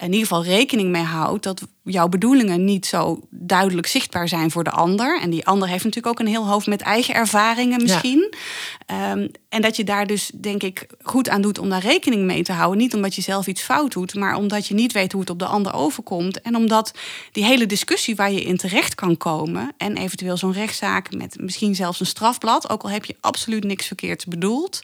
in 0.02 0.12
ieder 0.12 0.26
geval 0.26 0.44
rekening 0.44 0.90
mee 0.90 1.02
houdt 1.02 1.42
dat 1.42 1.62
jouw 1.84 2.08
bedoelingen 2.08 2.64
niet 2.64 2.86
zo 2.86 3.20
duidelijk 3.30 3.86
zichtbaar 3.86 4.28
zijn 4.28 4.50
voor 4.50 4.64
de 4.64 4.70
ander. 4.70 5.20
En 5.20 5.30
die 5.30 5.46
ander 5.46 5.68
heeft 5.68 5.84
natuurlijk 5.84 6.14
ook 6.14 6.26
een 6.26 6.32
heel 6.32 6.46
hoofd 6.46 6.66
met 6.66 6.80
eigen 6.80 7.14
ervaringen 7.14 7.82
misschien. 7.82 8.34
Ehm, 8.86 9.28
en 9.48 9.62
dat 9.62 9.76
je 9.76 9.84
daar 9.84 10.06
dus, 10.06 10.30
denk 10.34 10.62
ik, 10.62 10.86
goed 11.02 11.28
aan 11.28 11.42
doet 11.42 11.58
om 11.58 11.68
daar 11.68 11.80
rekening 11.80 12.24
mee 12.24 12.42
te 12.42 12.52
houden. 12.52 12.78
Niet 12.78 12.94
omdat 12.94 13.14
je 13.14 13.22
zelf 13.22 13.46
iets 13.46 13.62
fout 13.62 13.92
doet, 13.92 14.14
maar 14.14 14.36
omdat 14.36 14.66
je 14.66 14.74
niet 14.74 14.92
weet 14.92 15.12
hoe 15.12 15.20
het 15.20 15.30
op 15.30 15.38
de 15.38 15.46
ander 15.46 15.74
overkomt. 15.74 16.40
En 16.40 16.56
omdat 16.56 16.94
die 17.32 17.44
hele 17.44 17.66
discussie 17.66 18.16
waar 18.16 18.32
je 18.32 18.42
in 18.42 18.56
terecht 18.56 18.94
kan 18.94 19.16
komen. 19.16 19.72
en 19.76 19.96
eventueel 19.96 20.36
zo'n 20.36 20.52
rechtszaak 20.52 21.16
met 21.16 21.36
misschien 21.40 21.74
zelfs 21.74 22.00
een 22.00 22.06
strafblad. 22.06 22.70
ook 22.70 22.82
al 22.82 22.90
heb 22.90 23.04
je 23.04 23.16
absoluut 23.20 23.64
niks 23.64 23.86
verkeerd 23.86 24.26
bedoeld 24.28 24.80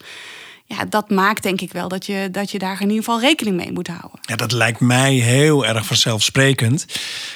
ja, 0.68 0.84
dat 0.84 1.10
maakt 1.10 1.42
denk 1.42 1.60
ik 1.60 1.72
wel 1.72 1.88
dat 1.88 2.06
je, 2.06 2.28
dat 2.30 2.50
je 2.50 2.58
daar 2.58 2.80
in 2.80 2.88
ieder 2.88 3.04
geval 3.04 3.20
rekening 3.20 3.56
mee 3.56 3.72
moet 3.72 3.87
houden. 3.87 4.18
Ja, 4.20 4.37
dat 4.37 4.52
lijkt 4.52 4.80
mij 4.80 5.14
heel 5.14 5.66
erg 5.66 5.87
vanzelfsprekend. 5.87 6.87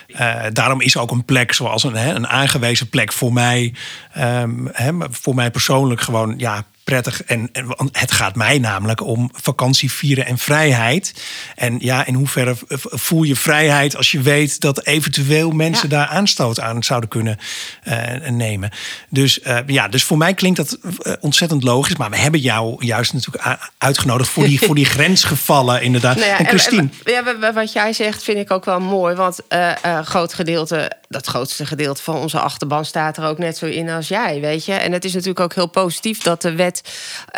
Uh, 0.09 0.45
daarom 0.53 0.81
is 0.81 0.97
ook 0.97 1.11
een 1.11 1.25
plek 1.25 1.53
zoals 1.53 1.83
een, 1.83 1.95
hè, 1.95 2.15
een 2.15 2.27
aangewezen 2.27 2.89
plek 2.89 3.13
voor 3.13 3.33
mij, 3.33 3.75
um, 4.19 4.69
hè, 4.73 4.93
voor 5.11 5.35
mij 5.35 5.51
persoonlijk 5.51 6.01
gewoon 6.01 6.35
ja, 6.37 6.65
prettig. 6.85 7.23
En, 7.25 7.49
en 7.53 7.89
het 7.93 8.13
gaat 8.13 8.35
mij 8.35 8.59
namelijk 8.59 9.01
om 9.01 9.31
vakantie 9.33 9.93
vieren 9.93 10.27
en 10.27 10.39
vrijheid. 10.39 11.15
En 11.55 11.77
ja, 11.81 12.07
in 12.07 12.15
hoeverre 12.15 12.55
voel 12.79 13.23
je 13.23 13.37
vrijheid 13.37 13.97
als 13.97 14.11
je 14.11 14.21
weet 14.21 14.61
dat 14.61 14.85
eventueel 14.85 15.51
mensen 15.51 15.89
daar 15.89 16.07
aanstoot 16.07 16.61
aan 16.61 16.83
zouden 16.83 17.09
kunnen 17.09 17.39
uh, 17.85 18.29
nemen. 18.29 18.71
Dus 19.09 19.39
uh, 19.39 19.59
ja, 19.67 19.89
dus 19.89 20.05
voor 20.05 20.17
mij 20.17 20.35
klinkt 20.35 20.57
dat 20.57 20.79
uh, 20.83 21.13
ontzettend 21.21 21.63
logisch. 21.63 21.97
Maar 21.97 22.11
we 22.11 22.19
hebben 22.19 22.41
jou 22.41 22.85
juist 22.85 23.13
natuurlijk 23.13 23.59
uitgenodigd 23.79 24.31
voor 24.31 24.45
die, 24.45 24.59
voor 24.59 24.75
die 24.75 24.85
grensgevallen, 24.95 25.83
inderdaad. 25.83 26.17
Nou 26.17 26.29
ja, 26.29 26.39
en 26.39 26.47
Christine. 26.47 26.89
Ja, 27.05 27.53
wat 27.53 27.73
jij 27.73 27.93
zegt 27.93 28.23
vind 28.23 28.39
ik 28.39 28.51
ook 28.51 28.65
wel 28.65 28.81
mooi. 28.81 29.15
Want 29.15 29.39
een 29.83 30.07
groot 30.07 30.35
gedeelte, 30.35 30.93
dat 31.13 31.27
grootste 31.27 31.67
gedeelte 31.67 32.03
van 32.03 32.17
onze 32.17 32.41
achterban 32.41 32.85
staat 32.85 33.17
er 33.17 33.25
ook 33.25 33.39
net 33.39 33.57
zo 33.57 33.67
in 33.67 33.91
als 33.91 34.09
jij, 34.09 34.41
weet 34.41 34.65
je. 34.65 34.73
En 34.73 34.93
het 34.93 35.05
is 35.05 35.13
natuurlijk 35.13 35.41
ook 35.41 35.55
heel 35.55 35.67
positief 35.67 36.23
dat 36.23 36.43
de 36.43 36.55
wet 36.55 36.83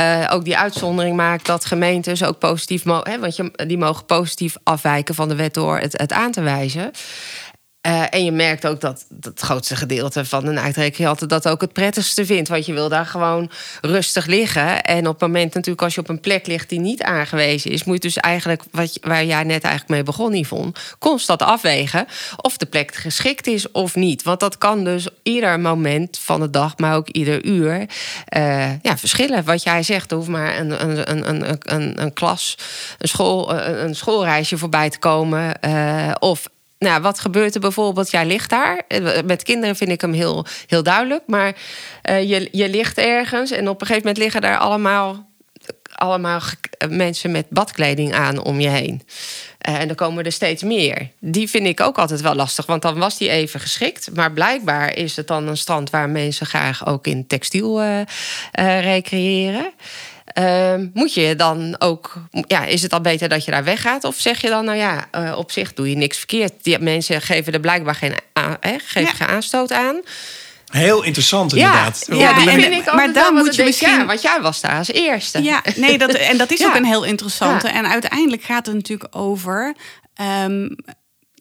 uh, 0.00 0.31
ook 0.33 0.45
die 0.45 0.57
uitzondering 0.57 1.16
maakt 1.16 1.47
dat 1.47 1.64
gemeentes 1.64 2.25
ook 2.25 2.38
positief 2.38 2.85
mogen, 2.85 3.21
want 3.21 3.37
je, 3.37 3.50
die 3.66 3.78
mogen 3.78 4.04
positief 4.04 4.57
afwijken 4.62 5.14
van 5.14 5.28
de 5.28 5.35
wet 5.35 5.54
door 5.54 5.78
het 5.78 6.12
aan 6.12 6.33
te 6.33 6.43
wijzen. 6.43 6.90
Uh, 7.86 8.02
en 8.10 8.24
je 8.24 8.32
merkt 8.32 8.66
ook 8.66 8.80
dat, 8.80 9.04
het 9.20 9.40
grootste 9.40 9.76
gedeelte 9.76 10.24
van 10.24 10.46
een 10.46 10.58
uitrekening 10.58 11.18
dat 11.18 11.48
ook 11.48 11.60
het 11.60 11.72
prettigste 11.72 12.26
vindt. 12.26 12.48
Want 12.48 12.66
je 12.66 12.72
wil 12.72 12.88
daar 12.88 13.06
gewoon 13.06 13.50
rustig 13.80 14.26
liggen. 14.26 14.82
En 14.82 15.06
op 15.06 15.12
het 15.12 15.20
moment 15.20 15.54
natuurlijk 15.54 15.82
als 15.82 15.94
je 15.94 16.00
op 16.00 16.08
een 16.08 16.20
plek 16.20 16.46
ligt 16.46 16.68
die 16.68 16.80
niet 16.80 17.02
aangewezen 17.02 17.70
is... 17.70 17.84
moet 17.84 17.94
je 17.94 18.00
dus 18.00 18.16
eigenlijk, 18.16 18.62
wat, 18.70 18.98
waar 19.00 19.24
jij 19.24 19.42
net 19.42 19.62
eigenlijk 19.62 19.88
mee 19.88 20.02
begon, 20.02 20.34
Yvonne... 20.34 20.72
constant 20.98 21.42
afwegen 21.42 22.06
of 22.36 22.56
de 22.56 22.66
plek 22.66 22.94
geschikt 22.94 23.46
is 23.46 23.70
of 23.70 23.94
niet. 23.94 24.22
Want 24.22 24.40
dat 24.40 24.58
kan 24.58 24.84
dus 24.84 25.08
ieder 25.22 25.60
moment 25.60 26.18
van 26.18 26.40
de 26.40 26.50
dag, 26.50 26.78
maar 26.78 26.96
ook 26.96 27.08
ieder 27.08 27.44
uur... 27.44 27.86
Uh, 28.36 28.82
ja, 28.82 28.96
verschillen. 28.96 29.44
Wat 29.44 29.62
jij 29.62 29.82
zegt, 29.82 30.10
er 30.10 30.16
hoeft 30.16 30.28
maar 30.28 30.58
een, 30.58 30.82
een, 30.82 31.10
een, 31.10 31.58
een, 31.62 32.02
een, 32.02 32.12
klas, 32.12 32.58
een, 32.98 33.08
school, 33.08 33.54
een 33.54 33.94
schoolreisje 33.94 34.58
voorbij 34.58 34.90
te 34.90 34.98
komen... 34.98 35.52
Of 36.18 36.46
nou, 36.84 37.02
wat 37.02 37.18
gebeurt 37.18 37.54
er 37.54 37.60
bijvoorbeeld? 37.60 38.10
Jij 38.10 38.26
ligt 38.26 38.50
daar. 38.50 38.82
Eh, 38.88 39.22
met 39.24 39.42
kinderen 39.42 39.76
vind 39.76 39.90
ik 39.90 40.00
hem 40.00 40.12
heel, 40.12 40.46
heel 40.66 40.82
duidelijk. 40.82 41.22
Maar 41.26 41.56
uh, 42.10 42.28
je, 42.28 42.48
je 42.52 42.68
ligt 42.68 42.98
ergens 42.98 43.50
en 43.50 43.68
op 43.68 43.80
een 43.80 43.86
gegeven 43.86 44.06
moment 44.06 44.22
liggen 44.22 44.40
daar 44.40 44.58
allemaal, 44.58 45.26
allemaal 45.94 46.40
mensen 46.88 47.30
met 47.30 47.46
badkleding 47.48 48.14
aan 48.14 48.42
om 48.42 48.60
je 48.60 48.68
heen. 48.68 49.02
Uh, 49.68 49.80
en 49.80 49.86
dan 49.86 49.96
komen 49.96 50.24
er 50.24 50.32
steeds 50.32 50.62
meer. 50.62 51.08
Die 51.18 51.48
vind 51.48 51.66
ik 51.66 51.80
ook 51.80 51.98
altijd 51.98 52.20
wel 52.20 52.34
lastig, 52.34 52.66
want 52.66 52.82
dan 52.82 52.98
was 52.98 53.18
die 53.18 53.28
even 53.28 53.60
geschikt. 53.60 54.14
Maar 54.14 54.32
blijkbaar 54.32 54.96
is 54.96 55.16
het 55.16 55.26
dan 55.26 55.48
een 55.48 55.56
strand 55.56 55.90
waar 55.90 56.08
mensen 56.08 56.46
graag 56.46 56.86
ook 56.86 57.06
in 57.06 57.26
textiel 57.26 57.82
uh, 57.82 58.00
recreëren. 58.80 59.72
Uh, 60.38 60.75
moet 60.93 61.14
je 61.14 61.37
dan 61.37 61.76
ook, 61.78 62.14
ja, 62.31 62.64
is 62.64 62.83
het 62.83 62.90
dan 62.90 63.02
beter 63.02 63.28
dat 63.28 63.45
je 63.45 63.50
daar 63.50 63.64
weggaat? 63.64 64.04
Of 64.04 64.16
zeg 64.16 64.40
je 64.40 64.49
dan, 64.49 64.64
nou 64.64 64.78
ja, 64.78 65.04
uh, 65.12 65.38
op 65.38 65.50
zich 65.50 65.75
doe 65.75 65.90
je 65.90 65.97
niks 65.97 66.19
verkeerd. 66.19 66.52
Die 66.62 66.78
mensen 66.78 67.21
geven 67.21 67.52
er 67.52 67.61
blijkbaar 67.61 67.95
geen, 67.95 68.14
aan, 68.33 68.57
geven 68.61 69.14
geen 69.14 69.28
aanstoot 69.28 69.73
aan. 69.73 70.00
Heel 70.66 71.02
interessant, 71.02 71.54
inderdaad. 71.54 72.04
Ja, 72.09 72.16
ja 72.16 72.37
en, 72.37 72.61
vind 72.61 72.73
ik 72.73 72.95
maar 72.95 73.12
dan 73.12 73.35
moet 73.35 73.54
je 73.54 73.64
misschien. 73.64 73.88
Ja, 73.88 74.07
want 74.07 74.23
jij 74.23 74.40
was 74.40 74.61
daar 74.61 74.78
als 74.78 74.93
eerste. 74.93 75.43
Ja, 75.43 75.62
nee, 75.76 75.99
dat, 75.99 76.11
en 76.11 76.37
dat 76.37 76.50
is 76.50 76.64
ook 76.66 76.75
een 76.75 76.85
heel 76.85 77.04
interessante. 77.04 77.69
En 77.69 77.87
uiteindelijk 77.87 78.43
gaat 78.43 78.66
het 78.66 78.75
natuurlijk 78.75 79.16
over. 79.16 79.75
Um, 80.45 80.76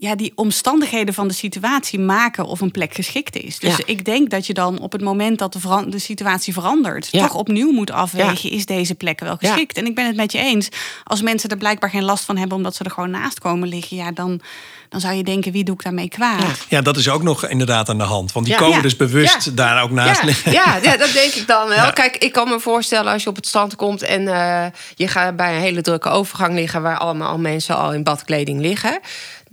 ja, 0.04 0.16
die 0.16 0.32
omstandigheden 0.36 1.14
van 1.14 1.28
de 1.28 1.34
situatie 1.34 2.00
maken 2.00 2.46
of 2.46 2.62
een 2.62 2.72
plek 2.72 2.94
geschikt 2.94 3.36
is. 3.36 3.60
Dus 3.60 3.80
ik 3.86 4.06
denk 4.06 4.30
dat 4.30 4.48
je 4.48 4.54
dan 4.54 4.80
op 4.80 4.92
het 4.92 5.02
moment 5.02 5.40
dat 5.40 5.54
de, 5.54 5.86
de 5.88 6.00
situatie 6.00 6.54
verandert, 6.54 7.12
toch 7.12 7.34
opnieuw 7.34 7.72
moet 7.72 7.92
afwegen: 7.92 8.52
is 8.52 8.66
deze 8.66 8.96
plek 8.96 9.20
wel 9.20 9.38
geschikt? 9.38 9.78
En 9.78 9.86
ik 9.86 9.96
ben 9.96 10.06
het 10.06 10.16
met 10.16 10.32
je 10.32 10.38
eens. 10.38 10.70
Als 11.04 11.22
mensen 11.22 11.50
er 11.50 11.58
blijkbaar 11.58 11.90
geen 11.90 12.04
last 12.04 12.24
van 12.26 12.38
hebben, 12.38 12.58
omdat 12.58 12.76
ze 12.76 12.84
er 12.84 12.92
gewoon 12.92 13.10
naast 13.10 13.40
komen 13.40 13.68
liggen, 13.68 13.98
ja, 13.98 14.12
dan, 14.12 14.42
dan 14.90 15.00
zou 15.00 15.14
je 15.14 15.24
denken: 15.24 15.52
wie 15.52 15.64
doe 15.64 15.76
ik 15.76 15.84
daarmee 15.84 16.10
kwaad? 16.10 16.66
Ja, 16.70 16.82
dat 16.82 16.98
is 16.98 17.10
ook 17.10 17.24
nog 17.24 17.48
inderdaad 17.48 17.90
aan 17.90 17.98
de 17.98 18.04
hand. 18.04 18.32
Want 18.32 18.46
die 18.46 18.56
komen 18.56 18.82
dus 18.82 18.96
bewust 18.96 19.58
daar 19.58 19.84
ook 19.84 19.92
naast 19.92 20.24
liggen. 20.24 20.52
Ja, 20.52 20.80
ja, 20.82 20.98
dat 20.98 21.14
denk 21.14 21.34
ik 21.34 21.48
dan 21.48 21.68
wel. 21.68 21.94
Kijk, 21.94 22.18
ik 22.18 22.32
kan 22.32 22.50
me 22.50 22.60
voorstellen 22.60 23.12
als 23.12 23.24
je 23.24 23.30
op 23.30 23.36
het 23.36 23.48
strand 23.48 23.76
komt 23.76 24.02
en 24.02 24.22
uh, 24.22 24.66
je 24.96 25.08
gaat 25.08 25.36
bij 25.36 25.56
een 25.56 25.62
hele 25.62 25.82
drukke 25.82 26.10
overgang 26.10 26.54
liggen 26.54 26.82
waar 26.82 26.98
allemaal 26.98 27.40
mensen 27.40 27.78
al 27.78 27.94
in 27.94 28.04
badkleding 28.04 28.62
liggen 28.62 29.00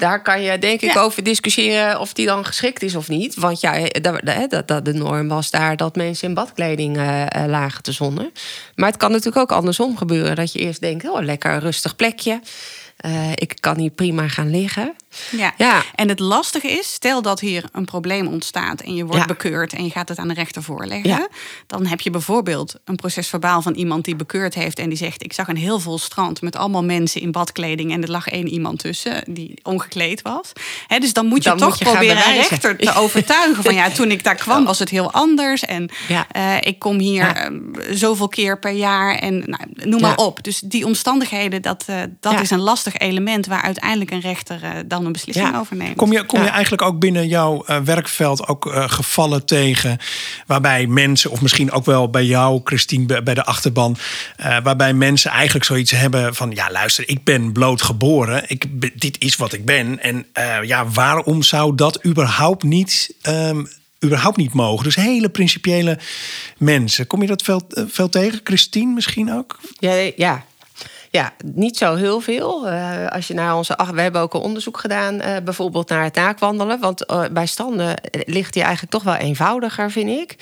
daar 0.00 0.22
kan 0.22 0.42
je 0.42 0.58
denk 0.58 0.80
ik 0.80 0.96
over 0.96 1.22
discussiëren 1.22 2.00
of 2.00 2.12
die 2.12 2.26
dan 2.26 2.44
geschikt 2.44 2.82
is 2.82 2.94
of 2.94 3.08
niet. 3.08 3.34
Want 3.34 3.60
ja, 3.60 3.72
de, 3.72 4.62
de, 4.66 4.82
de 4.82 4.92
norm 4.92 5.28
was 5.28 5.50
daar 5.50 5.76
dat 5.76 5.96
mensen 5.96 6.28
in 6.28 6.34
badkleding 6.34 6.96
uh, 6.96 7.24
lagen 7.46 7.82
te 7.82 7.92
zonnen. 7.92 8.32
Maar 8.74 8.88
het 8.88 8.98
kan 8.98 9.10
natuurlijk 9.10 9.36
ook 9.36 9.58
andersom 9.58 9.96
gebeuren. 9.96 10.36
Dat 10.36 10.52
je 10.52 10.58
eerst 10.58 10.80
denkt, 10.80 11.08
oh, 11.08 11.22
lekker 11.22 11.58
rustig 11.58 11.96
plekje. 11.96 12.40
Uh, 13.06 13.30
ik 13.30 13.56
kan 13.60 13.78
hier 13.78 13.90
prima 13.90 14.28
gaan 14.28 14.50
liggen. 14.50 14.94
Ja. 15.30 15.54
ja. 15.56 15.82
En 15.94 16.08
het 16.08 16.18
lastige 16.18 16.70
is, 16.70 16.92
stel 16.92 17.22
dat 17.22 17.40
hier 17.40 17.64
een 17.72 17.84
probleem 17.84 18.26
ontstaat 18.26 18.80
en 18.80 18.94
je 18.94 19.04
wordt 19.04 19.26
bekeurd 19.26 19.72
en 19.72 19.84
je 19.84 19.90
gaat 19.90 20.08
het 20.08 20.18
aan 20.18 20.28
de 20.28 20.34
rechter 20.34 20.62
voorleggen. 20.62 21.10
Ja. 21.10 21.28
Dan 21.66 21.86
heb 21.86 22.00
je 22.00 22.10
bijvoorbeeld 22.10 22.74
een 22.84 22.96
procesverbaal 22.96 23.62
van 23.62 23.74
iemand 23.74 24.04
die 24.04 24.16
bekeurd 24.16 24.54
heeft 24.54 24.78
en 24.78 24.88
die 24.88 24.98
zegt: 24.98 25.24
Ik 25.24 25.32
zag 25.32 25.48
een 25.48 25.56
heel 25.56 25.80
vol 25.80 25.98
strand 25.98 26.42
met 26.42 26.56
allemaal 26.56 26.84
mensen 26.84 27.20
in 27.20 27.32
badkleding 27.32 27.92
en 27.92 28.02
er 28.02 28.10
lag 28.10 28.28
één 28.28 28.48
iemand 28.48 28.78
tussen 28.78 29.24
die 29.26 29.58
ongekleed 29.62 30.22
was. 30.22 30.52
He, 30.86 30.98
dus 30.98 31.12
dan 31.12 31.26
moet 31.26 31.44
je 31.44 31.54
toch 31.54 31.78
proberen 31.78 32.26
een 32.26 32.34
rechter 32.34 32.76
te 32.76 32.94
overtuigen 33.02 33.62
van 33.62 33.74
ja, 33.74 33.90
toen 33.90 34.10
ik 34.10 34.24
daar 34.24 34.34
kwam 34.34 34.64
was 34.64 34.78
het 34.78 34.88
heel 34.88 35.12
anders 35.12 35.64
en 35.64 35.90
uh, 36.36 36.56
ik 36.60 36.78
kom 36.78 36.98
hier 36.98 37.50
uh, 37.50 37.94
zoveel 37.94 38.28
keer 38.28 38.58
per 38.58 38.72
jaar 38.72 39.14
en 39.14 39.38
nou, 39.46 39.62
noem 39.74 40.00
maar 40.00 40.16
op. 40.16 40.42
Dus 40.42 40.58
die 40.58 40.86
omstandigheden, 40.86 41.62
dat, 41.62 41.84
uh, 41.90 41.96
dat 42.20 42.40
is 42.40 42.50
een 42.50 42.60
lastig 42.60 42.89
element 42.98 43.46
waar 43.46 43.62
uiteindelijk 43.62 44.10
een 44.10 44.20
rechter 44.20 44.60
dan 44.86 45.06
een 45.06 45.12
beslissing 45.12 45.56
over 45.56 45.76
neemt. 45.76 45.96
Kom 45.96 46.12
je, 46.12 46.24
kom 46.24 46.42
je 46.42 46.48
eigenlijk 46.48 46.82
ook 46.82 46.98
binnen 46.98 47.28
jouw 47.28 47.64
uh, 47.66 47.78
werkveld 47.78 48.48
ook 48.48 48.66
uh, 48.66 48.88
gevallen 48.88 49.46
tegen 49.46 49.98
waarbij 50.46 50.86
mensen, 50.86 51.30
of 51.30 51.40
misschien 51.40 51.70
ook 51.70 51.84
wel 51.84 52.10
bij 52.10 52.24
jou, 52.24 52.60
Christine, 52.64 53.22
bij 53.22 53.34
de 53.34 53.44
achterban, 53.44 53.96
uh, 54.40 54.56
waarbij 54.62 54.92
mensen 54.92 55.30
eigenlijk 55.30 55.64
zoiets 55.64 55.90
hebben 55.90 56.34
van: 56.34 56.50
ja, 56.50 56.70
luister, 56.70 57.08
ik 57.08 57.24
ben 57.24 57.52
bloot 57.52 57.82
geboren, 57.82 58.44
ik, 58.46 58.64
dit 59.00 59.16
is 59.18 59.36
wat 59.36 59.52
ik 59.52 59.64
ben. 59.64 60.02
En 60.02 60.26
ja, 60.62 60.88
waarom 60.88 61.42
zou 61.42 61.74
dat 61.74 62.04
überhaupt 62.06 62.62
niet. 62.62 63.14
Um, 63.28 63.68
überhaupt 64.04 64.36
niet 64.36 64.52
mogen. 64.52 64.84
Dus 64.84 64.94
hele 64.94 65.28
principiële 65.28 65.98
mensen. 66.58 67.06
Kom 67.06 67.20
je 67.20 67.26
dat 67.26 67.42
veel, 67.42 67.62
veel 67.68 68.08
tegen? 68.08 68.40
Christine 68.44 68.94
misschien 68.94 69.32
ook? 69.32 69.60
Ja, 69.78 70.10
ja, 70.16 70.44
ja, 71.10 71.32
niet 71.44 71.76
zo 71.76 71.94
heel 71.94 72.20
veel. 72.20 72.68
Uh, 72.68 73.06
als 73.06 73.26
je 73.26 73.34
naar 73.34 73.56
onze. 73.56 73.78
we 73.92 74.00
hebben 74.00 74.20
ook 74.20 74.34
een 74.34 74.40
onderzoek 74.40 74.78
gedaan, 74.78 75.14
uh, 75.14 75.36
bijvoorbeeld 75.44 75.88
naar 75.88 76.04
het 76.04 76.14
naakwandelen. 76.14 76.80
Want 76.80 77.10
uh, 77.10 77.24
bij 77.32 77.46
standen 77.46 77.94
ligt 78.10 78.52
die 78.52 78.62
eigenlijk 78.62 78.92
toch 78.92 79.02
wel 79.02 79.14
eenvoudiger, 79.14 79.90
vind 79.90 80.08
ik. 80.10 80.36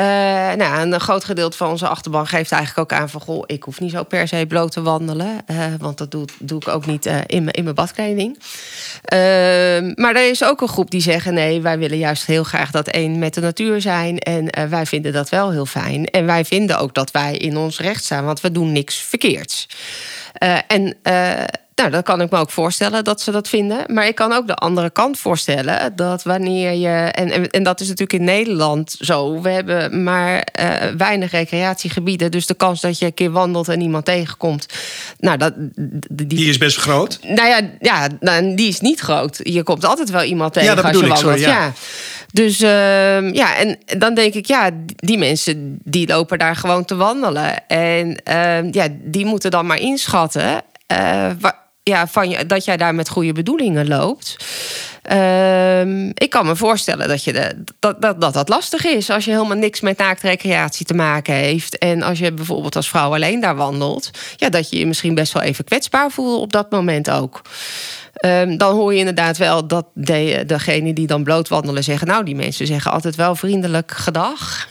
Uh, 0.00 0.06
nou, 0.52 0.92
een 0.92 1.00
groot 1.00 1.24
gedeelte 1.24 1.56
van 1.56 1.70
onze 1.70 1.88
achterban 1.88 2.26
geeft 2.26 2.52
eigenlijk 2.52 2.92
ook 2.92 2.98
aan 2.98 3.08
van... 3.08 3.20
goh, 3.20 3.42
ik 3.46 3.62
hoef 3.62 3.80
niet 3.80 3.90
zo 3.90 4.02
per 4.02 4.28
se 4.28 4.44
bloot 4.48 4.72
te 4.72 4.82
wandelen. 4.82 5.38
Uh, 5.50 5.64
want 5.78 5.98
dat 5.98 6.10
doe, 6.10 6.58
ik 6.58 6.68
ook 6.68 6.86
niet 6.86 7.06
uh, 7.06 7.18
in, 7.26 7.50
in 7.50 7.64
mijn 7.64 7.74
badkleding. 7.74 8.38
Ehm, 9.04 9.92
maar 9.94 10.14
er 10.14 10.30
is 10.30 10.44
ook 10.44 10.60
een 10.60 10.68
groep 10.68 10.90
die 10.90 11.00
zeggen... 11.00 11.34
nee, 11.34 11.60
wij 11.60 11.78
willen 11.78 11.98
juist 11.98 12.26
heel 12.26 12.44
graag 12.44 12.70
dat 12.70 12.88
één 12.88 13.18
met 13.18 13.34
de 13.34 13.40
natuur 13.40 13.80
zijn. 13.80 14.18
En 14.18 14.70
wij 14.70 14.86
vinden 14.86 15.12
dat 15.12 15.28
wel 15.28 15.50
heel 15.50 15.66
fijn. 15.66 16.06
En 16.06 16.26
wij 16.26 16.44
vinden 16.44 16.78
ook 16.78 16.94
dat 16.94 17.10
wij 17.10 17.36
in 17.36 17.56
ons 17.56 17.80
recht 17.80 18.04
staan. 18.04 18.24
Want 18.24 18.40
we 18.40 18.52
doen 18.52 18.72
niks 18.72 18.96
verkeerds. 18.96 19.68
en 20.66 20.96
nou, 21.80 21.92
dat 21.92 22.04
kan 22.04 22.20
ik 22.20 22.30
me 22.30 22.38
ook 22.38 22.50
voorstellen 22.50 23.04
dat 23.04 23.20
ze 23.20 23.30
dat 23.30 23.48
vinden. 23.48 23.84
Maar 23.86 24.06
ik 24.06 24.14
kan 24.14 24.32
ook 24.32 24.46
de 24.46 24.54
andere 24.54 24.90
kant 24.90 25.18
voorstellen 25.18 25.96
dat 25.96 26.22
wanneer 26.22 26.72
je. 26.72 26.88
En, 26.88 27.30
en, 27.30 27.50
en 27.50 27.62
dat 27.62 27.80
is 27.80 27.88
natuurlijk 27.88 28.18
in 28.18 28.24
Nederland 28.24 28.96
zo. 29.00 29.40
We 29.40 29.50
hebben 29.50 30.02
maar 30.02 30.46
uh, 30.60 30.66
weinig 30.96 31.30
recreatiegebieden. 31.30 32.30
Dus 32.30 32.46
de 32.46 32.54
kans 32.54 32.80
dat 32.80 32.98
je 32.98 33.06
een 33.06 33.14
keer 33.14 33.30
wandelt 33.30 33.68
en 33.68 33.80
iemand 33.80 34.04
tegenkomt. 34.04 34.66
Nou, 35.18 35.36
dat, 35.36 35.52
die, 36.10 36.26
die 36.26 36.48
is 36.48 36.58
best 36.58 36.76
groot. 36.76 37.18
Nou 37.22 37.48
ja, 37.48 37.60
ja 37.80 38.08
nou, 38.20 38.54
die 38.54 38.68
is 38.68 38.80
niet 38.80 39.00
groot. 39.00 39.40
Je 39.42 39.62
komt 39.62 39.84
altijd 39.84 40.10
wel 40.10 40.22
iemand 40.22 40.52
tegen 40.52 40.68
ja, 40.68 40.74
dat 40.74 40.84
als 40.84 41.00
je 41.00 41.06
wandelt. 41.06 41.20
Ik, 41.20 41.26
sorry, 41.26 41.40
ja. 41.40 41.64
ja. 41.64 41.72
Dus 42.32 42.60
uh, 42.60 43.32
ja, 43.32 43.56
en 43.56 43.78
dan 43.98 44.14
denk 44.14 44.34
ik, 44.34 44.46
ja, 44.46 44.70
die 44.96 45.18
mensen 45.18 45.78
die 45.84 46.06
lopen 46.06 46.38
daar 46.38 46.56
gewoon 46.56 46.84
te 46.84 46.96
wandelen. 46.96 47.68
En 47.68 48.20
uh, 48.28 48.72
ja, 48.72 48.88
die 49.02 49.24
moeten 49.24 49.50
dan 49.50 49.66
maar 49.66 49.80
inschatten. 49.80 50.62
Uh, 50.92 51.30
ja, 51.90 52.06
van 52.06 52.30
je, 52.30 52.46
dat 52.46 52.64
jij 52.64 52.76
daar 52.76 52.94
met 52.94 53.08
goede 53.08 53.32
bedoelingen 53.32 53.88
loopt. 53.88 54.36
Uh, 55.12 56.06
ik 56.08 56.30
kan 56.30 56.46
me 56.46 56.56
voorstellen 56.56 57.08
dat, 57.08 57.24
je 57.24 57.54
dat, 57.78 58.00
dat, 58.00 58.20
dat 58.20 58.32
dat 58.32 58.48
lastig 58.48 58.84
is 58.84 59.10
als 59.10 59.24
je 59.24 59.30
helemaal 59.30 59.56
niks 59.56 59.80
met 59.80 59.98
naaktrecreatie 59.98 60.86
te 60.86 60.94
maken 60.94 61.34
heeft. 61.34 61.78
En 61.78 62.02
als 62.02 62.18
je 62.18 62.32
bijvoorbeeld 62.32 62.76
als 62.76 62.88
vrouw 62.88 63.14
alleen 63.14 63.40
daar 63.40 63.56
wandelt, 63.56 64.10
ja, 64.36 64.48
dat 64.48 64.70
je 64.70 64.78
je 64.78 64.86
misschien 64.86 65.14
best 65.14 65.32
wel 65.32 65.42
even 65.42 65.64
kwetsbaar 65.64 66.10
voelt 66.10 66.40
op 66.40 66.52
dat 66.52 66.70
moment 66.70 67.10
ook. 67.10 67.42
Um, 68.26 68.56
dan 68.56 68.74
hoor 68.74 68.92
je 68.92 68.98
inderdaad 68.98 69.36
wel 69.36 69.66
dat 69.66 69.86
de, 69.94 70.42
degene 70.46 70.92
die 70.92 71.06
dan 71.06 71.24
blootwandelen 71.24 71.84
zeggen... 71.84 72.06
nou, 72.06 72.24
die 72.24 72.34
mensen 72.34 72.66
zeggen 72.66 72.92
altijd 72.92 73.16
wel 73.16 73.34
vriendelijk 73.34 73.90
gedag. 73.90 74.66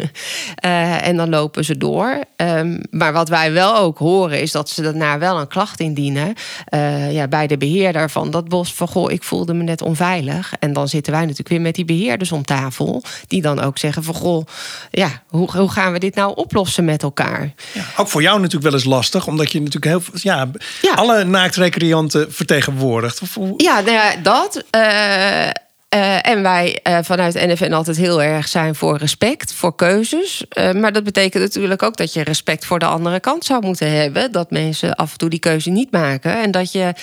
uh, 0.65 1.07
en 1.07 1.17
dan 1.17 1.29
lopen 1.29 1.65
ze 1.65 1.77
door. 1.77 2.23
Um, 2.37 2.81
maar 2.89 3.13
wat 3.13 3.29
wij 3.29 3.51
wel 3.51 3.75
ook 3.75 3.97
horen 3.97 4.41
is 4.41 4.51
dat 4.51 4.69
ze 4.69 4.81
daarna 4.81 5.17
wel 5.17 5.39
een 5.39 5.47
klacht 5.47 5.79
indienen... 5.79 6.33
Uh, 6.73 7.11
ja, 7.11 7.27
bij 7.27 7.47
de 7.47 7.57
beheerder 7.57 8.09
van 8.09 8.31
dat 8.31 8.49
bos 8.49 8.73
van... 8.73 8.87
goh, 8.87 9.11
ik 9.11 9.23
voelde 9.23 9.53
me 9.53 9.63
net 9.63 9.81
onveilig. 9.81 10.53
En 10.59 10.73
dan 10.73 10.87
zitten 10.87 11.11
wij 11.13 11.21
natuurlijk 11.21 11.49
weer 11.49 11.61
met 11.61 11.75
die 11.75 11.85
beheerders 11.85 12.31
om 12.31 12.45
tafel... 12.45 13.03
die 13.27 13.41
dan 13.41 13.59
ook 13.59 13.77
zeggen 13.77 14.03
van, 14.03 14.13
goh, 14.13 14.45
ja, 14.91 15.23
hoe, 15.27 15.51
hoe 15.57 15.71
gaan 15.71 15.91
we 15.91 15.99
dit 15.99 16.15
nou 16.15 16.35
oplossen 16.35 16.85
met 16.85 17.03
elkaar? 17.03 17.53
Ja, 17.73 17.83
ook 17.97 18.07
voor 18.07 18.21
jou 18.21 18.35
natuurlijk 18.35 18.63
wel 18.63 18.73
eens 18.73 18.83
lastig... 18.83 19.27
omdat 19.27 19.51
je 19.51 19.61
natuurlijk 19.61 19.85
heel 19.85 20.19
ja, 20.21 20.49
ja. 20.81 20.93
alle 20.93 21.23
naaktrecreanten 21.23 22.33
vertegenwoordigt... 22.33 23.19
Ja, 23.57 23.79
nou 23.79 24.21
dat. 24.21 24.63
Uh, 24.75 25.47
uh, 25.95 26.27
en 26.27 26.41
wij 26.41 26.79
uh, 26.87 26.97
vanuit 27.01 27.33
NFN 27.33 27.73
altijd 27.73 27.97
heel 27.97 28.21
erg 28.21 28.47
zijn 28.47 28.75
voor 28.75 28.97
respect, 28.97 29.53
voor 29.53 29.75
keuzes. 29.75 30.45
Maar 30.75 30.93
dat 30.93 31.03
betekent 31.03 31.43
natuurlijk 31.43 31.83
ook 31.83 31.97
dat 31.97 32.13
je 32.13 32.23
respect 32.23 32.65
voor 32.65 32.79
de 32.79 32.85
andere 32.85 33.19
kant 33.19 33.45
zou 33.45 33.65
moeten 33.65 33.91
hebben. 33.91 34.31
Dat 34.31 34.51
mensen 34.51 34.95
af 34.95 35.11
en 35.11 35.17
toe 35.17 35.29
die 35.29 35.39
keuze 35.39 35.69
niet 35.69 35.91
maken. 35.91 36.41
En 36.41 36.51
dat 36.51 36.71
je 36.71 36.93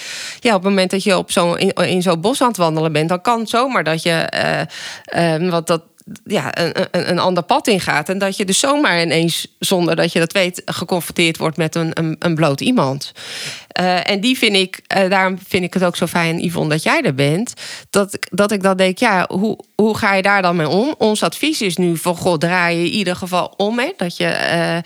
ja, 0.40 0.54
op 0.54 0.62
het 0.62 0.70
moment 0.70 0.90
dat 0.90 1.02
je 1.02 1.16
op 1.16 1.30
zo, 1.30 1.52
in, 1.54 2.02
zo'n 2.02 2.20
bos 2.20 2.40
aan 2.40 2.48
het 2.48 2.56
wandelen 2.56 2.92
bent, 2.92 3.08
dan 3.08 3.20
kan 3.20 3.38
het 3.38 3.48
zomaar 3.48 3.84
dat 3.84 4.02
je. 4.02 4.28
wat 5.50 5.66
dat 5.66 5.82
ja, 6.25 6.59
een, 6.59 6.87
een, 6.90 7.11
een, 7.11 7.19
ander 7.19 7.42
pad 7.42 7.66
ingaat. 7.66 8.09
En 8.09 8.19
dat 8.19 8.37
je 8.37 8.45
dus 8.45 8.59
zomaar 8.59 9.03
ineens, 9.03 9.47
zonder 9.59 9.97
dat 9.97 10.12
je 10.12 10.19
dat 10.19 10.33
weet, 10.33 10.62
geconfronteerd 10.64 11.37
wordt 11.37 11.57
met 11.57 11.75
een, 11.75 11.90
een, 11.92 12.16
een 12.19 12.35
bloot 12.35 12.61
iemand. 12.61 13.12
Uh, 13.81 14.11
en 14.11 14.21
die 14.21 14.38
vind 14.38 14.57
ik, 14.57 14.81
uh, 14.97 15.11
daarom 15.11 15.38
vind 15.49 15.64
ik 15.64 15.75
het 15.75 15.85
ook 15.85 15.97
zo 15.97 16.07
fijn, 16.07 16.38
Yvonne, 16.38 16.69
dat 16.69 16.83
jij 16.83 17.03
er 17.03 17.14
bent. 17.14 17.53
Dat, 17.90 18.19
dat 18.31 18.53
ik 18.53 18.62
dan 18.62 18.77
denk, 18.77 18.99
ja, 18.99 19.27
hoe, 19.29 19.59
hoe 19.75 19.97
ga 19.97 20.14
je 20.14 20.23
daar 20.23 20.42
dan 20.42 20.57
mee 20.57 20.69
om? 20.69 20.95
Ons 20.99 21.23
advies 21.23 21.62
is 21.62 21.77
nu 21.77 21.97
van, 21.97 22.16
god, 22.16 22.40
draai 22.40 22.79
je 22.79 22.85
in 22.85 22.92
ieder 22.92 23.16
geval 23.16 23.55
om. 23.57 23.79
Hè? 23.79 23.92
Dat 23.97 24.16
je 24.16 24.83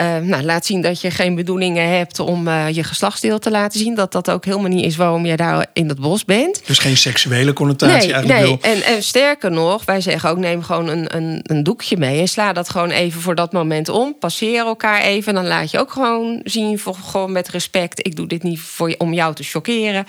uh, 0.00 0.16
nou, 0.16 0.42
laat 0.42 0.66
zien 0.66 0.80
dat 0.80 1.00
je 1.00 1.10
geen 1.10 1.34
bedoelingen 1.34 1.88
hebt 1.88 2.18
om 2.18 2.48
je 2.48 2.84
geslachtsdeel 2.84 3.38
te 3.38 3.50
laten 3.50 3.80
zien. 3.80 3.94
Dat 3.94 4.12
dat 4.12 4.30
ook 4.30 4.44
helemaal 4.44 4.68
niet 4.68 4.84
is 4.84 4.96
waarom 4.96 5.26
je 5.26 5.36
daar 5.36 5.66
in 5.72 5.88
het 5.88 6.00
bos 6.00 6.24
bent. 6.24 6.66
Dus 6.66 6.78
geen 6.78 6.96
seksuele 6.96 7.52
connotatie 7.52 7.96
nee, 7.96 8.14
eigenlijk 8.14 8.62
nee. 8.62 8.74
En, 8.74 8.82
en 8.82 9.02
sterker 9.02 9.50
nog, 9.50 9.84
wij 9.84 10.00
zeggen 10.00 10.30
ook, 10.30 10.38
neem 10.56 10.64
gewoon 10.64 10.88
een, 10.88 11.16
een, 11.16 11.40
een 11.42 11.62
doekje 11.62 11.96
mee. 11.96 12.20
En 12.20 12.28
sla 12.28 12.52
dat 12.52 12.68
gewoon 12.68 12.90
even 12.90 13.20
voor 13.20 13.34
dat 13.34 13.52
moment 13.52 13.88
om. 13.88 14.18
Passeer 14.18 14.58
elkaar 14.58 15.00
even. 15.00 15.34
Dan 15.34 15.46
laat 15.46 15.70
je 15.70 15.78
ook 15.78 15.92
gewoon 15.92 16.40
zien, 16.44 16.78
voor, 16.78 16.94
gewoon 16.94 17.32
met 17.32 17.48
respect. 17.48 18.06
Ik 18.06 18.16
doe 18.16 18.26
dit 18.26 18.42
niet 18.42 18.60
voor, 18.60 18.94
om 18.98 19.12
jou 19.12 19.34
te 19.34 19.42
chockeren. 19.42 20.06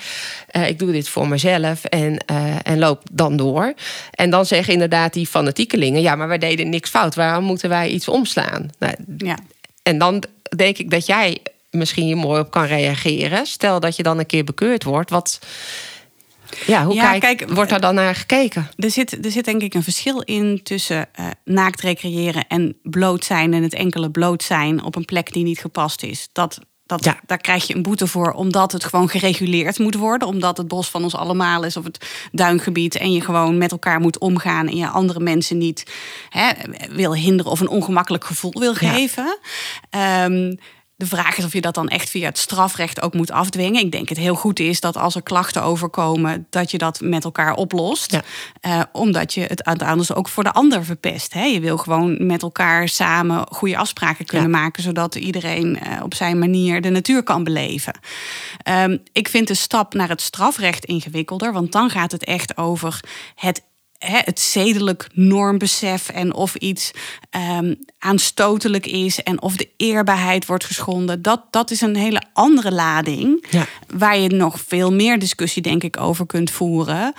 Uh, 0.52 0.68
ik 0.68 0.78
doe 0.78 0.92
dit 0.92 1.08
voor 1.08 1.28
mezelf 1.28 1.84
en, 1.84 2.24
uh, 2.30 2.54
en 2.62 2.78
loop 2.78 3.02
dan 3.12 3.36
door. 3.36 3.74
En 4.10 4.30
dan 4.30 4.46
zeggen 4.46 4.72
inderdaad 4.72 5.12
die 5.12 5.26
fanatiekelingen... 5.26 6.00
ja, 6.00 6.14
maar 6.14 6.28
wij 6.28 6.38
deden 6.38 6.68
niks 6.68 6.90
fout. 6.90 7.14
Waarom 7.14 7.44
moeten 7.44 7.68
wij 7.68 7.88
iets 7.88 8.08
omslaan? 8.08 8.70
Nou, 8.78 8.94
ja. 9.18 9.38
En 9.82 9.98
dan 9.98 10.22
denk 10.56 10.78
ik 10.78 10.90
dat 10.90 11.06
jij 11.06 11.38
misschien 11.70 12.04
hier 12.04 12.16
mooi 12.16 12.40
op 12.40 12.50
kan 12.50 12.64
reageren. 12.64 13.46
Stel 13.46 13.80
dat 13.80 13.96
je 13.96 14.02
dan 14.02 14.18
een 14.18 14.26
keer 14.26 14.44
bekeurd 14.44 14.84
wordt. 14.84 15.10
Wat, 15.10 15.38
ja, 16.66 16.84
hoe 16.84 16.94
ja, 16.94 17.18
kijk, 17.18 17.50
wordt 17.50 17.70
daar 17.70 17.80
dan 17.80 17.94
naar 17.94 18.14
gekeken? 18.14 18.70
Er 18.76 18.90
zit, 18.90 19.24
er 19.24 19.30
zit 19.30 19.44
denk 19.44 19.62
ik 19.62 19.74
een 19.74 19.82
verschil 19.82 20.20
in 20.20 20.60
tussen 20.62 21.08
uh, 21.20 21.26
naakt 21.44 21.80
recreëren 21.80 22.46
en 22.46 22.76
bloot 22.82 23.24
zijn... 23.24 23.54
en 23.54 23.62
het 23.62 23.74
enkele 23.74 24.10
bloot 24.10 24.42
zijn 24.42 24.84
op 24.84 24.96
een 24.96 25.04
plek 25.04 25.32
die 25.32 25.44
niet 25.44 25.58
gepast 25.58 26.02
is. 26.02 26.28
Dat 26.32 26.58
dat, 26.88 27.04
ja. 27.04 27.20
Daar 27.26 27.38
krijg 27.38 27.66
je 27.66 27.74
een 27.74 27.82
boete 27.82 28.06
voor, 28.06 28.32
omdat 28.32 28.72
het 28.72 28.84
gewoon 28.84 29.08
gereguleerd 29.08 29.78
moet 29.78 29.94
worden. 29.94 30.28
Omdat 30.28 30.56
het 30.56 30.68
bos 30.68 30.88
van 30.88 31.02
ons 31.02 31.14
allemaal 31.14 31.64
is, 31.64 31.76
of 31.76 31.84
het 31.84 32.06
duingebied. 32.32 32.96
En 32.96 33.12
je 33.12 33.20
gewoon 33.20 33.58
met 33.58 33.70
elkaar 33.70 34.00
moet 34.00 34.18
omgaan. 34.18 34.68
En 34.68 34.76
je 34.76 34.88
andere 34.88 35.20
mensen 35.20 35.58
niet 35.58 35.90
hè, 36.28 36.50
wil 36.90 37.14
hinderen 37.14 37.52
of 37.52 37.60
een 37.60 37.68
ongemakkelijk 37.68 38.24
gevoel 38.24 38.52
wil 38.58 38.74
geven. 38.74 39.38
Ja. 39.90 40.24
Um, 40.24 40.58
de 40.98 41.06
vraag 41.06 41.38
is 41.38 41.44
of 41.44 41.52
je 41.52 41.60
dat 41.60 41.74
dan 41.74 41.88
echt 41.88 42.10
via 42.10 42.28
het 42.28 42.38
strafrecht 42.38 43.00
ook 43.00 43.14
moet 43.14 43.30
afdwingen. 43.30 43.84
Ik 43.84 43.92
denk 43.92 44.08
het 44.08 44.18
heel 44.18 44.34
goed 44.34 44.60
is 44.60 44.80
dat 44.80 44.96
als 44.96 45.14
er 45.14 45.22
klachten 45.22 45.62
overkomen, 45.62 46.46
dat 46.50 46.70
je 46.70 46.78
dat 46.78 47.00
met 47.00 47.24
elkaar 47.24 47.54
oplost. 47.54 48.12
Ja. 48.12 48.22
Uh, 48.66 48.82
omdat 48.92 49.34
je 49.34 49.40
het 49.40 49.82
anders 49.82 50.14
ook 50.14 50.28
voor 50.28 50.44
de 50.44 50.52
ander 50.52 50.84
verpest. 50.84 51.32
Hè? 51.32 51.44
Je 51.44 51.60
wil 51.60 51.76
gewoon 51.76 52.26
met 52.26 52.42
elkaar 52.42 52.88
samen 52.88 53.46
goede 53.50 53.76
afspraken 53.76 54.24
kunnen 54.24 54.50
ja. 54.50 54.56
maken, 54.56 54.82
zodat 54.82 55.14
iedereen 55.14 55.78
uh, 55.86 56.02
op 56.02 56.14
zijn 56.14 56.38
manier 56.38 56.80
de 56.80 56.90
natuur 56.90 57.22
kan 57.22 57.44
beleven. 57.44 57.98
Um, 58.68 59.02
ik 59.12 59.28
vind 59.28 59.48
de 59.48 59.54
stap 59.54 59.94
naar 59.94 60.08
het 60.08 60.20
strafrecht 60.20 60.84
ingewikkelder, 60.84 61.52
want 61.52 61.72
dan 61.72 61.90
gaat 61.90 62.12
het 62.12 62.24
echt 62.24 62.56
over 62.56 63.00
het 63.34 63.62
het 63.98 64.40
zedelijk 64.40 65.08
normbesef 65.12 66.08
en 66.08 66.34
of 66.34 66.54
iets 66.54 66.90
um, 67.58 67.78
aanstotelijk 67.98 68.86
is 68.86 69.22
en 69.22 69.42
of 69.42 69.56
de 69.56 69.68
eerbaarheid 69.76 70.46
wordt 70.46 70.64
geschonden, 70.64 71.22
dat, 71.22 71.42
dat 71.50 71.70
is 71.70 71.80
een 71.80 71.96
hele 71.96 72.22
andere 72.32 72.72
lading. 72.72 73.46
Ja. 73.50 73.66
Waar 73.86 74.18
je 74.18 74.28
nog 74.28 74.60
veel 74.66 74.92
meer 74.92 75.18
discussie, 75.18 75.62
denk 75.62 75.82
ik, 75.82 76.00
over 76.00 76.26
kunt 76.26 76.50
voeren. 76.50 77.12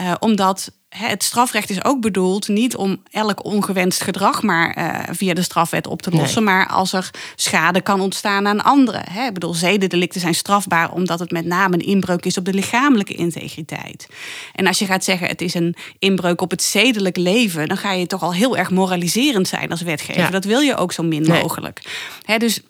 Uh, 0.00 0.14
omdat 0.18 0.72
het 0.96 1.22
strafrecht 1.22 1.70
is 1.70 1.84
ook 1.84 2.00
bedoeld 2.00 2.48
niet 2.48 2.76
om 2.76 3.02
elk 3.10 3.44
ongewenst 3.44 4.02
gedrag 4.02 4.42
maar 4.42 4.78
uh, 4.78 5.14
via 5.14 5.34
de 5.34 5.42
strafwet 5.42 5.86
op 5.86 6.02
te 6.02 6.10
lossen, 6.10 6.44
nee. 6.44 6.54
maar 6.54 6.68
als 6.68 6.92
er 6.92 7.10
schade 7.36 7.80
kan 7.80 8.00
ontstaan 8.00 8.46
aan 8.46 8.64
anderen. 8.64 9.02
Hè. 9.10 9.26
Ik 9.26 9.34
bedoel, 9.34 9.54
zedendelicten 9.54 10.20
zijn 10.20 10.34
strafbaar 10.34 10.92
omdat 10.92 11.18
het 11.18 11.30
met 11.30 11.44
name 11.44 11.74
een 11.74 11.86
inbreuk 11.86 12.26
is 12.26 12.38
op 12.38 12.44
de 12.44 12.54
lichamelijke 12.54 13.14
integriteit. 13.14 14.08
En 14.54 14.66
als 14.66 14.78
je 14.78 14.86
gaat 14.86 15.04
zeggen 15.04 15.28
het 15.28 15.40
is 15.40 15.54
een 15.54 15.76
inbreuk 15.98 16.40
op 16.40 16.50
het 16.50 16.62
zedelijk 16.62 17.16
leven, 17.16 17.68
dan 17.68 17.76
ga 17.76 17.92
je 17.92 18.06
toch 18.06 18.22
al 18.22 18.34
heel 18.34 18.56
erg 18.56 18.70
moraliserend 18.70 19.48
zijn 19.48 19.70
als 19.70 19.82
wetgever. 19.82 20.22
Ja. 20.22 20.30
Dat 20.30 20.44
wil 20.44 20.60
je 20.60 20.76
ook 20.76 20.92
zo 20.92 21.02
min 21.02 21.22
nee. 21.22 21.42
mogelijk. 21.42 21.80
Hè, 22.24 22.38
dus 22.38 22.60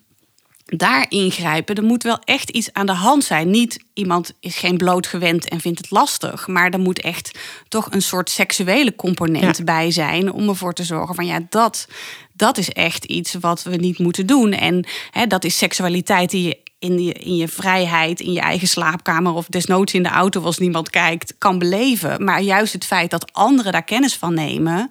daar 0.66 1.06
ingrijpen. 1.08 1.74
Er 1.74 1.82
moet 1.82 2.02
wel 2.02 2.18
echt 2.24 2.50
iets 2.50 2.72
aan 2.72 2.86
de 2.86 2.92
hand 2.92 3.24
zijn. 3.24 3.50
Niet 3.50 3.84
iemand 3.94 4.32
is 4.40 4.56
geen 4.56 4.76
bloot 4.76 5.06
gewend 5.06 5.48
en 5.48 5.60
vindt 5.60 5.78
het 5.78 5.90
lastig. 5.90 6.46
Maar 6.46 6.70
er 6.70 6.78
moet 6.78 7.00
echt 7.00 7.38
toch 7.68 7.88
een 7.90 8.02
soort 8.02 8.30
seksuele 8.30 8.94
component 8.96 9.56
ja. 9.56 9.64
bij 9.64 9.90
zijn. 9.90 10.32
Om 10.32 10.48
ervoor 10.48 10.72
te 10.72 10.84
zorgen 10.84 11.14
van 11.14 11.26
ja, 11.26 11.40
dat, 11.48 11.88
dat 12.32 12.58
is 12.58 12.70
echt 12.70 13.04
iets 13.04 13.34
wat 13.34 13.62
we 13.62 13.76
niet 13.76 13.98
moeten 13.98 14.26
doen. 14.26 14.52
En 14.52 14.86
hè, 15.10 15.26
dat 15.26 15.44
is 15.44 15.58
seksualiteit 15.58 16.30
die 16.30 16.42
je 16.42 16.64
in 16.78 17.02
je, 17.02 17.12
in 17.12 17.36
je 17.36 17.48
vrijheid, 17.48 18.20
in 18.20 18.32
je 18.32 18.40
eigen 18.40 18.68
slaapkamer 18.68 19.32
of 19.32 19.46
desnoods 19.46 19.94
in 19.94 20.02
de 20.02 20.08
auto 20.08 20.42
als 20.42 20.58
niemand 20.58 20.90
kijkt, 20.90 21.34
kan 21.38 21.58
beleven. 21.58 22.24
Maar 22.24 22.42
juist 22.42 22.72
het 22.72 22.84
feit 22.84 23.10
dat 23.10 23.32
anderen 23.32 23.72
daar 23.72 23.84
kennis 23.84 24.16
van 24.16 24.34
nemen, 24.34 24.90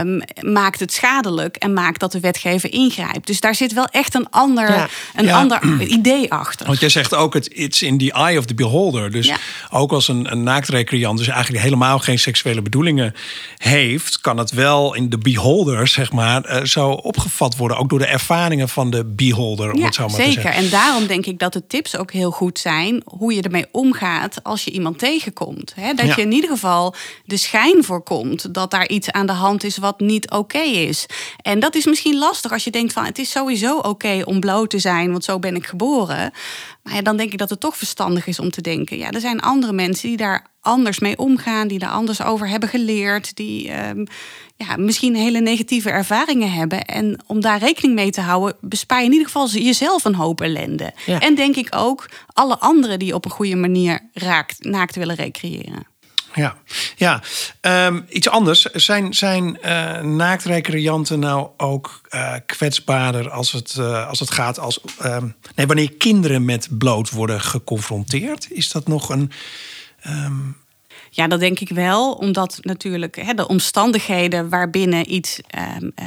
um, 0.00 0.22
maakt 0.40 0.80
het 0.80 0.92
schadelijk 0.92 1.56
en 1.56 1.72
maakt 1.72 2.00
dat 2.00 2.12
de 2.12 2.20
wetgever 2.20 2.72
ingrijpt. 2.72 3.26
Dus 3.26 3.40
daar 3.40 3.54
zit 3.54 3.72
wel 3.72 3.86
echt 3.86 4.14
een 4.14 4.26
ander, 4.30 4.70
ja. 4.70 4.88
een 5.14 5.24
ja. 5.24 5.38
ander 5.38 5.80
idee 5.98 6.32
achter. 6.32 6.66
Want 6.66 6.80
jij 6.80 6.88
zegt 6.88 7.14
ook, 7.14 7.34
het 7.34 7.48
it's 7.52 7.82
in 7.82 7.98
the 7.98 8.12
eye 8.12 8.38
of 8.38 8.44
the 8.44 8.54
beholder. 8.54 9.10
Dus 9.10 9.26
ja. 9.26 9.36
ook 9.70 9.92
als 9.92 10.08
een, 10.08 10.32
een 10.32 10.42
naaktrecreant 10.42 11.18
dus 11.18 11.28
eigenlijk 11.28 11.62
helemaal 11.64 11.98
geen 11.98 12.18
seksuele 12.18 12.62
bedoelingen 12.62 13.14
heeft, 13.56 14.20
kan 14.20 14.36
het 14.36 14.50
wel 14.50 14.94
in 14.94 15.08
de 15.08 15.18
beholder, 15.18 15.88
zeg 15.88 16.12
maar, 16.12 16.50
uh, 16.50 16.64
zo 16.64 16.90
opgevat 16.90 17.56
worden. 17.56 17.76
Ook 17.76 17.88
door 17.88 17.98
de 17.98 18.06
ervaringen 18.06 18.68
van 18.68 18.90
de 18.90 19.04
beholder, 19.04 19.72
om 19.72 19.82
het 19.82 19.94
zo 19.94 20.06
maar 20.06 20.16
zeker. 20.16 20.34
te 20.34 20.40
zeggen. 20.40 20.62
En 20.62 20.70
daarom 20.70 21.06
denk 21.06 21.26
ik 21.26 21.38
dat 21.38 21.52
de 21.52 21.66
tips 21.66 21.96
ook 21.96 22.12
heel 22.12 22.30
goed 22.30 22.58
zijn 22.58 23.02
hoe 23.04 23.34
je 23.34 23.42
ermee 23.42 23.66
omgaat 23.70 24.42
als 24.42 24.64
je 24.64 24.70
iemand 24.70 24.98
tegenkomt. 24.98 25.72
He, 25.76 25.94
dat 25.94 26.14
je 26.14 26.20
in 26.20 26.32
ieder 26.32 26.50
geval 26.50 26.94
de 27.24 27.36
schijn 27.36 27.84
voorkomt 27.84 28.54
dat 28.54 28.70
daar 28.70 28.88
iets 28.88 29.10
aan 29.10 29.26
de 29.26 29.32
hand 29.32 29.63
is 29.64 29.76
wat 29.76 30.00
niet 30.00 30.30
oké 30.30 30.58
is. 30.58 31.06
En 31.42 31.60
dat 31.60 31.74
is 31.74 31.84
misschien 31.84 32.18
lastig 32.18 32.52
als 32.52 32.64
je 32.64 32.70
denkt 32.70 32.92
van 32.92 33.04
het 33.04 33.18
is 33.18 33.30
sowieso 33.30 33.78
oké 33.78 34.22
om 34.24 34.40
bloot 34.40 34.70
te 34.70 34.78
zijn, 34.78 35.10
want 35.10 35.24
zo 35.24 35.38
ben 35.38 35.56
ik 35.56 35.66
geboren. 35.66 36.32
Maar 36.82 36.94
ja, 36.94 37.02
dan 37.02 37.16
denk 37.16 37.32
ik 37.32 37.38
dat 37.38 37.50
het 37.50 37.60
toch 37.60 37.76
verstandig 37.76 38.26
is 38.26 38.38
om 38.38 38.50
te 38.50 38.60
denken, 38.60 38.98
ja, 38.98 39.10
er 39.10 39.20
zijn 39.20 39.40
andere 39.40 39.72
mensen 39.72 40.08
die 40.08 40.16
daar 40.16 40.46
anders 40.60 40.98
mee 40.98 41.18
omgaan, 41.18 41.68
die 41.68 41.78
daar 41.78 41.90
anders 41.90 42.22
over 42.22 42.48
hebben 42.48 42.68
geleerd, 42.68 43.36
die 43.36 43.70
ehm, 43.70 44.04
ja, 44.56 44.76
misschien 44.76 45.14
hele 45.14 45.40
negatieve 45.40 45.90
ervaringen 45.90 46.52
hebben. 46.52 46.84
En 46.84 47.18
om 47.26 47.40
daar 47.40 47.58
rekening 47.58 47.94
mee 47.94 48.10
te 48.10 48.20
houden, 48.20 48.56
bespaar 48.60 48.98
je 48.98 49.04
in 49.04 49.12
ieder 49.12 49.26
geval 49.26 49.48
jezelf 49.48 50.04
een 50.04 50.14
hoop 50.14 50.40
ellende. 50.40 50.92
En 51.06 51.34
denk 51.34 51.56
ik 51.56 51.68
ook 51.70 52.10
alle 52.26 52.58
anderen 52.58 52.98
die 52.98 53.14
op 53.14 53.24
een 53.24 53.30
goede 53.30 53.56
manier 53.56 54.00
raakt, 54.12 54.64
naakt 54.64 54.96
willen 54.96 55.16
recreëren. 55.16 55.86
Ja, 56.34 56.56
ja. 56.96 57.22
Ehm, 57.60 58.00
iets 58.08 58.28
anders. 58.28 58.62
Zijn, 58.62 59.14
zijn 59.14 59.58
uh, 59.64 60.00
naaktrecreanten 60.00 61.18
nou 61.18 61.48
ook 61.56 62.00
uh, 62.10 62.34
kwetsbaarder 62.46 63.30
als 63.30 63.52
het, 63.52 63.76
uh, 63.78 64.08
als 64.08 64.20
het 64.20 64.30
gaat 64.30 64.58
als. 64.58 64.80
Ehm, 64.98 65.28
nee, 65.54 65.66
wanneer 65.66 65.92
kinderen 65.92 66.44
met 66.44 66.68
bloot 66.78 67.10
worden 67.10 67.40
geconfronteerd? 67.40 68.50
Is 68.50 68.70
dat 68.70 68.86
nog 68.86 69.08
een. 69.08 69.30
Um, 70.06 70.62
ja, 71.10 71.28
dat 71.28 71.40
denk 71.40 71.60
ik 71.60 71.68
wel. 71.68 72.12
Omdat 72.12 72.58
natuurlijk 72.60 73.16
hè, 73.16 73.34
de 73.34 73.48
omstandigheden 73.48 74.48
waarbinnen 74.48 75.12
iets 75.14 75.40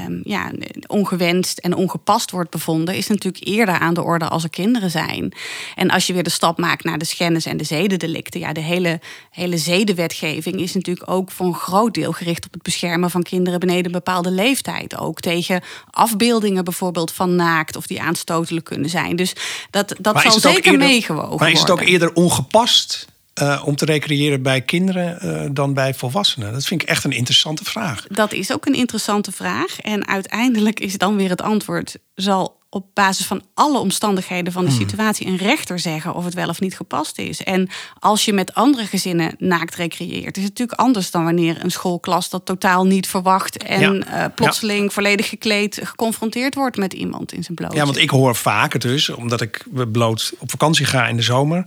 um, 0.05 0.21
ja, 0.23 0.51
ongewenst 0.87 1.57
en 1.57 1.75
ongepast 1.75 2.31
wordt 2.31 2.49
bevonden, 2.49 2.95
is 2.95 3.07
natuurlijk 3.07 3.47
eerder 3.47 3.79
aan 3.79 3.93
de 3.93 4.03
orde 4.03 4.27
als 4.27 4.43
er 4.43 4.49
kinderen 4.49 4.91
zijn. 4.91 5.33
En 5.75 5.89
als 5.89 6.07
je 6.07 6.13
weer 6.13 6.23
de 6.23 6.29
stap 6.29 6.57
maakt 6.57 6.83
naar 6.83 6.97
de 6.97 7.05
schennis 7.05 7.45
en 7.45 7.57
de 7.57 7.63
zedendelicten, 7.63 8.39
ja, 8.39 8.53
de 8.53 8.61
hele, 8.61 8.99
hele 9.31 9.57
zedenwetgeving 9.57 10.59
is 10.61 10.73
natuurlijk 10.73 11.09
ook 11.09 11.31
voor 11.31 11.45
een 11.45 11.53
groot 11.53 11.93
deel 11.93 12.11
gericht 12.11 12.45
op 12.45 12.53
het 12.53 12.61
beschermen 12.61 13.09
van 13.09 13.23
kinderen 13.23 13.59
beneden 13.59 13.85
een 13.85 13.91
bepaalde 13.91 14.31
leeftijd. 14.31 14.97
Ook 14.97 15.19
tegen 15.19 15.61
afbeeldingen 15.91 16.63
bijvoorbeeld 16.63 17.11
van 17.11 17.35
naakt 17.35 17.75
of 17.75 17.87
die 17.87 18.01
aanstotelijk 18.01 18.65
kunnen 18.65 18.89
zijn. 18.89 19.15
Dus 19.15 19.33
dat, 19.69 19.95
dat 19.99 20.21
zal 20.21 20.39
zeker 20.39 20.77
meegewogen 20.77 21.37
Maar 21.37 21.51
is 21.51 21.59
het 21.59 21.69
ook 21.69 21.81
eerder 21.81 22.13
ongepast? 22.13 23.07
Uh, 23.41 23.61
om 23.65 23.75
te 23.75 23.85
recreëren 23.85 24.41
bij 24.41 24.61
kinderen 24.61 25.19
uh, 25.23 25.49
dan 25.51 25.73
bij 25.73 25.93
volwassenen? 25.93 26.53
Dat 26.53 26.65
vind 26.65 26.81
ik 26.81 26.87
echt 26.87 27.03
een 27.03 27.11
interessante 27.11 27.63
vraag. 27.63 28.07
Dat 28.07 28.33
is 28.33 28.53
ook 28.53 28.65
een 28.65 28.73
interessante 28.73 29.31
vraag. 29.31 29.79
En 29.79 30.07
uiteindelijk 30.07 30.79
is 30.79 30.97
dan 30.97 31.15
weer 31.15 31.29
het 31.29 31.41
antwoord: 31.41 31.97
zal 32.15 32.57
op 32.69 32.85
basis 32.93 33.25
van 33.25 33.41
alle 33.53 33.79
omstandigheden 33.79 34.53
van 34.53 34.65
de 34.65 34.71
hmm. 34.71 34.79
situatie 34.79 35.27
een 35.27 35.37
rechter 35.37 35.79
zeggen 35.79 36.13
of 36.13 36.25
het 36.25 36.33
wel 36.33 36.47
of 36.47 36.59
niet 36.59 36.75
gepast 36.75 37.17
is. 37.17 37.43
En 37.43 37.69
als 37.99 38.25
je 38.25 38.33
met 38.33 38.53
andere 38.53 38.85
gezinnen 38.85 39.35
naakt 39.37 39.75
recreëert, 39.75 40.37
is 40.37 40.43
het 40.43 40.51
natuurlijk 40.51 40.79
anders 40.79 41.11
dan 41.11 41.23
wanneer 41.23 41.63
een 41.63 41.71
schoolklas 41.71 42.29
dat 42.29 42.45
totaal 42.45 42.85
niet 42.85 43.07
verwacht 43.07 43.63
en 43.63 43.93
ja. 43.93 44.25
uh, 44.25 44.33
plotseling 44.35 44.83
ja. 44.83 44.89
volledig 44.89 45.29
gekleed 45.29 45.79
geconfronteerd 45.83 46.55
wordt 46.55 46.77
met 46.77 46.93
iemand 46.93 47.33
in 47.33 47.43
zijn 47.43 47.55
bloot. 47.55 47.73
Ja, 47.73 47.85
want 47.85 47.97
ik 47.97 48.09
hoor 48.09 48.35
vaker 48.35 48.79
dus, 48.79 49.09
omdat 49.09 49.41
ik 49.41 49.65
bloot 49.91 50.33
op 50.37 50.49
vakantie 50.49 50.85
ga 50.85 51.07
in 51.07 51.15
de 51.15 51.21
zomer. 51.21 51.63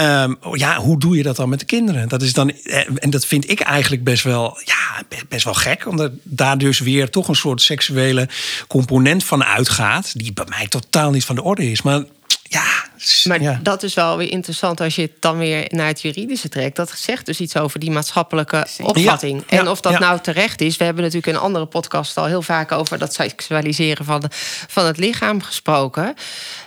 Um, 0.00 0.38
ja, 0.52 0.76
hoe 0.76 0.98
doe 0.98 1.16
je 1.16 1.22
dat 1.22 1.36
dan 1.36 1.48
met 1.48 1.58
de 1.58 1.64
kinderen? 1.64 2.08
Dat 2.08 2.22
is 2.22 2.32
dan, 2.32 2.50
eh, 2.50 2.88
en 2.96 3.10
dat 3.10 3.26
vind 3.26 3.50
ik 3.50 3.60
eigenlijk 3.60 4.04
best 4.04 4.24
wel, 4.24 4.58
ja, 4.64 5.02
best 5.28 5.44
wel 5.44 5.54
gek. 5.54 5.86
Omdat 5.86 6.12
daar 6.22 6.58
dus 6.58 6.78
weer 6.78 7.10
toch 7.10 7.28
een 7.28 7.34
soort 7.36 7.62
seksuele 7.62 8.28
component 8.68 9.24
van 9.24 9.44
uitgaat. 9.44 10.18
Die 10.18 10.32
bij 10.32 10.44
mij 10.48 10.66
totaal 10.66 11.10
niet 11.10 11.24
van 11.24 11.34
de 11.34 11.42
orde 11.42 11.70
is. 11.70 11.82
Maar 11.82 12.02
ja, 12.42 12.88
maar 13.24 13.62
dat 13.62 13.82
is 13.82 13.94
wel 13.94 14.16
weer 14.16 14.30
interessant 14.30 14.80
als 14.80 14.94
je 14.94 15.02
het 15.02 15.12
dan 15.20 15.38
weer 15.38 15.66
naar 15.68 15.86
het 15.86 16.02
juridische 16.02 16.48
trekt. 16.48 16.76
Dat 16.76 16.92
zegt 16.96 17.26
dus 17.26 17.40
iets 17.40 17.56
over 17.56 17.80
die 17.80 17.90
maatschappelijke 17.90 18.66
opvatting. 18.82 19.42
en 19.46 19.68
of 19.68 19.80
dat 19.80 19.98
nou 19.98 20.20
terecht 20.20 20.60
is. 20.60 20.76
We 20.76 20.84
hebben 20.84 21.02
natuurlijk 21.02 21.32
in 21.32 21.38
een 21.38 21.46
andere 21.46 21.66
podcast 21.66 22.16
al 22.16 22.24
heel 22.24 22.42
vaak 22.42 22.72
over 22.72 22.98
dat 22.98 23.14
seksualiseren 23.14 24.04
van, 24.04 24.22
van 24.68 24.86
het 24.86 24.96
lichaam 24.96 25.42
gesproken. 25.42 26.14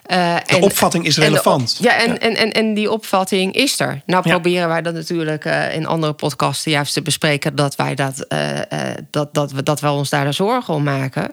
Uh, 0.08 0.36
de 0.36 0.42
en, 0.46 0.62
opvatting 0.62 1.06
is 1.06 1.18
relevant. 1.18 1.78
ja, 1.82 1.96
en, 1.96 2.20
En, 2.20 2.36
en, 2.36 2.52
en 2.52 2.74
die 2.74 2.92
opvatting 2.92 3.54
is 3.54 3.80
er. 3.80 4.02
Nou 4.06 4.24
proberen 4.24 4.68
wij 4.68 4.82
dat 4.82 4.94
natuurlijk 4.94 5.46
uh, 5.46 5.76
in 5.76 5.86
andere 5.86 6.14
podcasten 6.14 6.72
juist 6.72 6.94
te 6.94 7.02
bespreken 7.02 7.56
dat 7.56 7.76
wij 7.76 7.96
dat, 7.96 8.26
uh, 8.30 8.60
dat, 9.10 9.34
dat, 9.34 9.52
we, 9.52 9.64
dat 9.64 9.80
we 9.80 9.90
ons 9.90 10.10
daar 10.10 10.34
zorgen 10.34 10.74
om 10.74 10.84
maken. 10.84 11.32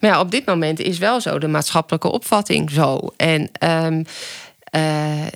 Maar 0.00 0.10
ja, 0.10 0.20
op 0.20 0.30
dit 0.30 0.46
moment 0.46 0.80
is 0.80 0.98
wel 0.98 1.20
zo 1.20 1.38
de 1.38 1.48
maatschappelijke 1.48 2.10
opvatting 2.10 2.70
zo. 2.70 3.00
En 3.16 3.50
um, 3.84 4.04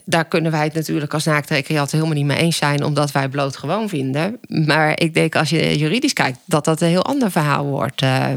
daar 0.04 0.24
kunnen 0.28 0.52
wij 0.52 0.64
het 0.64 0.74
natuurlijk 0.74 1.14
als 1.14 1.24
naaktrecreanten 1.24 1.98
helemaal 1.98 2.18
niet 2.18 2.26
mee 2.26 2.38
eens 2.38 2.56
zijn, 2.56 2.84
omdat 2.84 3.12
wij 3.12 3.28
bloot 3.28 3.56
gewoon 3.56 3.88
vinden. 3.88 4.38
Maar 4.48 5.00
ik 5.00 5.14
denk 5.14 5.36
als 5.36 5.50
je 5.50 5.78
juridisch 5.78 6.12
kijkt, 6.12 6.38
dat 6.44 6.64
dat 6.64 6.80
een 6.80 6.88
heel 6.88 7.04
ander 7.04 7.30
verhaal 7.30 7.64
wordt. 7.64 8.02
Uh, 8.02 8.28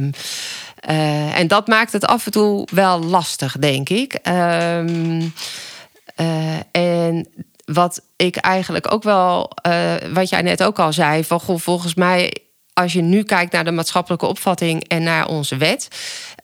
uh, 0.89 1.39
en 1.39 1.47
dat 1.47 1.67
maakt 1.67 1.91
het 1.91 2.05
af 2.05 2.25
en 2.25 2.31
toe 2.31 2.67
wel 2.71 3.03
lastig, 3.03 3.57
denk 3.57 3.89
ik. 3.89 4.19
Uh, 4.27 4.77
en 6.71 7.27
wat 7.65 8.01
ik 8.15 8.35
eigenlijk 8.35 8.93
ook 8.93 9.03
wel, 9.03 9.51
wat 10.13 10.29
jij 10.29 10.41
net 10.41 10.63
ook 10.63 10.79
al 10.79 10.93
zei, 10.93 11.23
van 11.23 11.39
goh, 11.39 11.59
volgens 11.59 11.93
mij 11.93 12.33
als 12.81 12.93
je 12.93 13.01
nu 13.01 13.23
kijkt 13.23 13.51
naar 13.51 13.63
de 13.63 13.71
maatschappelijke 13.71 14.25
opvatting 14.25 14.83
en 14.87 15.03
naar 15.03 15.27
onze 15.27 15.57
wet, 15.57 15.87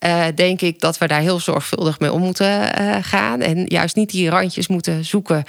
uh, 0.06 0.26
denk 0.36 0.62
ik 0.62 0.80
dat 0.80 0.98
we 0.98 1.08
daar 1.08 1.20
heel 1.20 1.40
zorgvuldig 1.40 2.00
mee 2.00 2.12
om 2.12 2.22
moeten 2.22 2.82
uh, 2.82 2.96
gaan. 3.02 3.42
En 3.42 3.66
juist 3.66 3.96
niet 3.96 4.10
die 4.10 4.30
randjes 4.30 4.68
moeten 4.68 5.06
zoeken. 5.06 5.44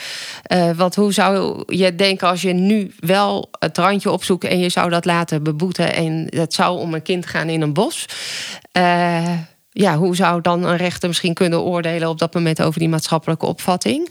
Uh, 0.53 0.71
want 0.71 0.95
hoe 0.95 1.13
zou 1.13 1.63
je 1.67 1.95
denken 1.95 2.29
als 2.29 2.43
je 2.43 2.53
nu 2.53 2.95
wel 2.99 3.51
het 3.59 3.79
randje 3.79 4.11
opzoekt 4.11 4.45
en 4.45 4.59
je 4.59 4.69
zou 4.69 4.91
dat 4.91 5.05
laten 5.05 5.43
beboeten 5.43 5.95
en 5.95 6.27
het 6.31 6.55
zou 6.55 6.79
om 6.79 6.95
een 6.95 7.03
kind 7.03 7.27
gaan 7.27 7.49
in 7.49 7.63
een 7.63 7.73
bos? 7.73 8.07
ja, 9.71 9.97
hoe 9.97 10.17
zou 10.17 10.41
dan 10.41 10.65
een 10.65 10.77
rechter 10.77 11.09
misschien 11.09 11.35
kunnen 11.35 11.63
oordelen 11.63 12.09
op 12.09 12.19
dat 12.19 12.35
moment 12.35 12.63
over 12.63 12.81
die 12.81 12.89
maatschappelijke 12.89 13.47
opvatting? 13.47 14.11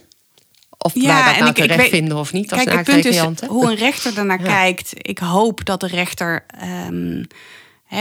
Of 0.85 0.93
ja, 0.95 1.23
wij 1.23 1.25
dat 1.25 1.37
nou 1.37 1.49
ik, 1.49 1.55
terecht 1.55 1.73
ik 1.73 1.77
weet, 1.77 1.89
vinden 1.89 2.17
of 2.17 2.33
niet 2.33 2.51
als 2.51 2.63
kijk, 2.63 2.77
het 2.77 2.85
punt 2.85 3.05
is 3.05 3.47
hoe 3.47 3.69
een 3.69 3.75
rechter 3.75 4.13
daarnaar 4.13 4.39
ja. 4.39 4.45
kijkt. 4.45 4.91
Ik 4.95 5.19
hoop 5.19 5.65
dat 5.65 5.79
de 5.79 5.87
rechter 5.87 6.45
um, 6.87 7.27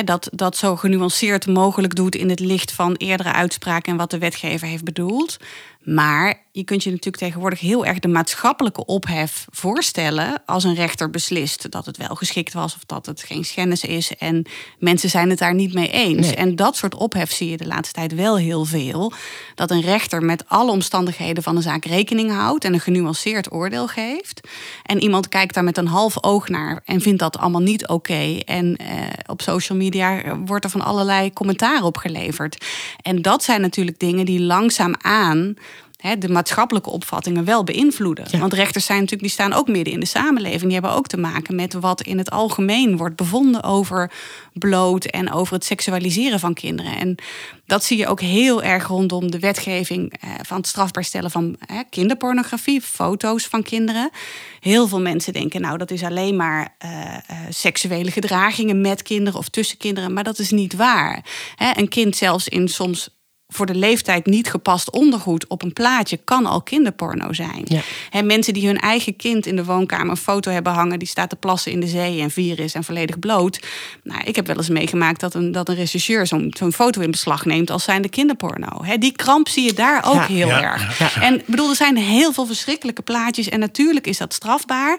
dat, 0.04 0.28
dat 0.32 0.56
zo 0.56 0.76
genuanceerd 0.76 1.46
mogelijk 1.46 1.94
doet 1.94 2.14
in 2.14 2.30
het 2.30 2.40
licht 2.40 2.72
van 2.72 2.94
eerdere 2.94 3.32
uitspraken 3.32 3.92
en 3.92 3.98
wat 3.98 4.10
de 4.10 4.18
wetgever 4.18 4.68
heeft 4.68 4.84
bedoeld. 4.84 5.36
Maar 5.80 6.43
je 6.56 6.64
kunt 6.64 6.82
je 6.82 6.90
natuurlijk 6.90 7.22
tegenwoordig 7.22 7.60
heel 7.60 7.84
erg 7.84 7.98
de 7.98 8.08
maatschappelijke 8.08 8.84
ophef 8.84 9.46
voorstellen 9.50 10.42
als 10.46 10.64
een 10.64 10.74
rechter 10.74 11.10
beslist 11.10 11.70
dat 11.70 11.86
het 11.86 11.96
wel 11.96 12.14
geschikt 12.14 12.52
was 12.52 12.74
of 12.74 12.84
dat 12.84 13.06
het 13.06 13.22
geen 13.22 13.44
schennis 13.44 13.84
is 13.84 14.16
en 14.16 14.46
mensen 14.78 15.10
zijn 15.10 15.30
het 15.30 15.38
daar 15.38 15.54
niet 15.54 15.74
mee 15.74 15.90
eens. 15.90 16.34
En 16.34 16.56
dat 16.56 16.76
soort 16.76 16.94
ophef 16.94 17.32
zie 17.32 17.50
je 17.50 17.56
de 17.56 17.66
laatste 17.66 17.94
tijd 17.94 18.14
wel 18.14 18.36
heel 18.36 18.64
veel. 18.64 19.12
Dat 19.54 19.70
een 19.70 19.80
rechter 19.80 20.22
met 20.22 20.48
alle 20.48 20.70
omstandigheden 20.70 21.42
van 21.42 21.54
de 21.54 21.60
zaak 21.60 21.84
rekening 21.84 22.30
houdt 22.30 22.64
en 22.64 22.74
een 22.74 22.80
genuanceerd 22.80 23.52
oordeel 23.52 23.86
geeft. 23.86 24.48
En 24.82 25.02
iemand 25.02 25.28
kijkt 25.28 25.54
daar 25.54 25.64
met 25.64 25.76
een 25.76 25.86
half 25.86 26.24
oog 26.24 26.48
naar 26.48 26.82
en 26.84 27.00
vindt 27.00 27.18
dat 27.18 27.38
allemaal 27.38 27.60
niet 27.60 27.86
oké. 27.88 28.38
En 28.44 28.76
eh, 28.76 28.86
op 29.26 29.42
social 29.42 29.78
media 29.78 30.38
wordt 30.38 30.64
er 30.64 30.70
van 30.70 30.84
allerlei 30.84 31.32
commentaar 31.32 31.82
op 31.82 31.96
geleverd. 31.96 32.64
En 33.02 33.22
dat 33.22 33.44
zijn 33.44 33.60
natuurlijk 33.60 33.98
dingen 33.98 34.24
die 34.24 34.40
langzaamaan 36.04 36.18
de 36.18 36.28
maatschappelijke 36.28 36.90
opvattingen 36.90 37.44
wel 37.44 37.64
beïnvloeden. 37.64 38.38
Want 38.38 38.52
rechters 38.52 38.84
zijn 38.84 38.98
natuurlijk, 38.98 39.28
die 39.28 39.38
staan 39.38 39.52
ook 39.52 39.68
midden 39.68 39.92
in 39.92 40.00
de 40.00 40.06
samenleving. 40.06 40.62
Die 40.62 40.72
hebben 40.72 40.92
ook 40.92 41.06
te 41.06 41.16
maken 41.16 41.54
met 41.54 41.72
wat 41.72 42.02
in 42.02 42.18
het 42.18 42.30
algemeen 42.30 42.96
wordt 42.96 43.16
bevonden 43.16 43.62
over 43.62 44.10
bloot 44.52 45.04
en 45.04 45.32
over 45.32 45.54
het 45.54 45.64
seksualiseren 45.64 46.40
van 46.40 46.54
kinderen. 46.54 46.96
En 46.96 47.16
dat 47.66 47.84
zie 47.84 47.98
je 47.98 48.06
ook 48.06 48.20
heel 48.20 48.62
erg 48.62 48.86
rondom 48.86 49.30
de 49.30 49.38
wetgeving 49.38 50.12
eh, 50.20 50.30
van 50.42 50.56
het 50.56 50.66
strafbaar 50.66 51.04
stellen 51.04 51.30
van 51.30 51.56
kinderpornografie, 51.90 52.80
foto's 52.80 53.46
van 53.46 53.62
kinderen. 53.62 54.10
Heel 54.60 54.88
veel 54.88 55.00
mensen 55.00 55.32
denken, 55.32 55.60
nou, 55.60 55.78
dat 55.78 55.90
is 55.90 56.02
alleen 56.02 56.36
maar 56.36 56.76
uh, 56.84 56.90
uh, 56.90 57.16
seksuele 57.48 58.10
gedragingen 58.10 58.80
met 58.80 59.02
kinderen 59.02 59.38
of 59.38 59.48
tussen 59.48 59.78
kinderen. 59.78 60.12
Maar 60.12 60.24
dat 60.24 60.38
is 60.38 60.50
niet 60.50 60.74
waar. 60.74 61.24
een 61.74 61.88
kind 61.88 62.16
zelfs 62.16 62.48
in 62.48 62.68
soms 62.68 63.08
voor 63.54 63.66
de 63.66 63.74
leeftijd 63.74 64.26
niet 64.26 64.50
gepast 64.50 64.90
ondergoed 64.90 65.46
op 65.46 65.62
een 65.62 65.72
plaatje 65.72 66.16
kan 66.24 66.46
al 66.46 66.62
kinderporno 66.62 67.32
zijn. 67.32 67.64
Ja. 67.64 68.22
mensen 68.22 68.54
die 68.54 68.66
hun 68.66 68.78
eigen 68.78 69.16
kind 69.16 69.46
in 69.46 69.56
de 69.56 69.64
woonkamer 69.64 70.10
een 70.10 70.16
foto 70.16 70.50
hebben 70.50 70.72
hangen, 70.72 70.98
die 70.98 71.08
staat 71.08 71.30
te 71.30 71.36
plassen 71.36 71.72
in 71.72 71.80
de 71.80 71.86
zee 71.86 72.20
en 72.20 72.30
vier 72.30 72.60
is 72.60 72.74
en 72.74 72.84
volledig 72.84 73.18
bloot. 73.18 73.60
Nou, 74.02 74.20
ik 74.24 74.36
heb 74.36 74.46
wel 74.46 74.56
eens 74.56 74.68
meegemaakt 74.68 75.20
dat 75.20 75.34
een, 75.34 75.52
dat 75.52 75.68
een 75.68 75.74
rechercheur 75.74 76.26
zo'n 76.26 76.54
zo'n 76.58 76.72
foto 76.72 77.00
in 77.00 77.10
beslag 77.10 77.44
neemt 77.44 77.70
als 77.70 77.84
zijnde 77.84 78.08
kinderporno. 78.08 78.84
die 78.98 79.12
kramp 79.12 79.48
zie 79.48 79.64
je 79.64 79.72
daar 79.72 80.04
ook 80.04 80.24
heel 80.24 80.50
erg. 80.50 81.00
En 81.20 81.42
bedoel, 81.46 81.68
er 81.68 81.76
zijn 81.76 81.96
heel 81.96 82.32
veel 82.32 82.46
verschrikkelijke 82.46 83.02
plaatjes 83.02 83.48
en 83.48 83.60
natuurlijk 83.60 84.06
is 84.06 84.18
dat 84.18 84.34
strafbaar. 84.34 84.98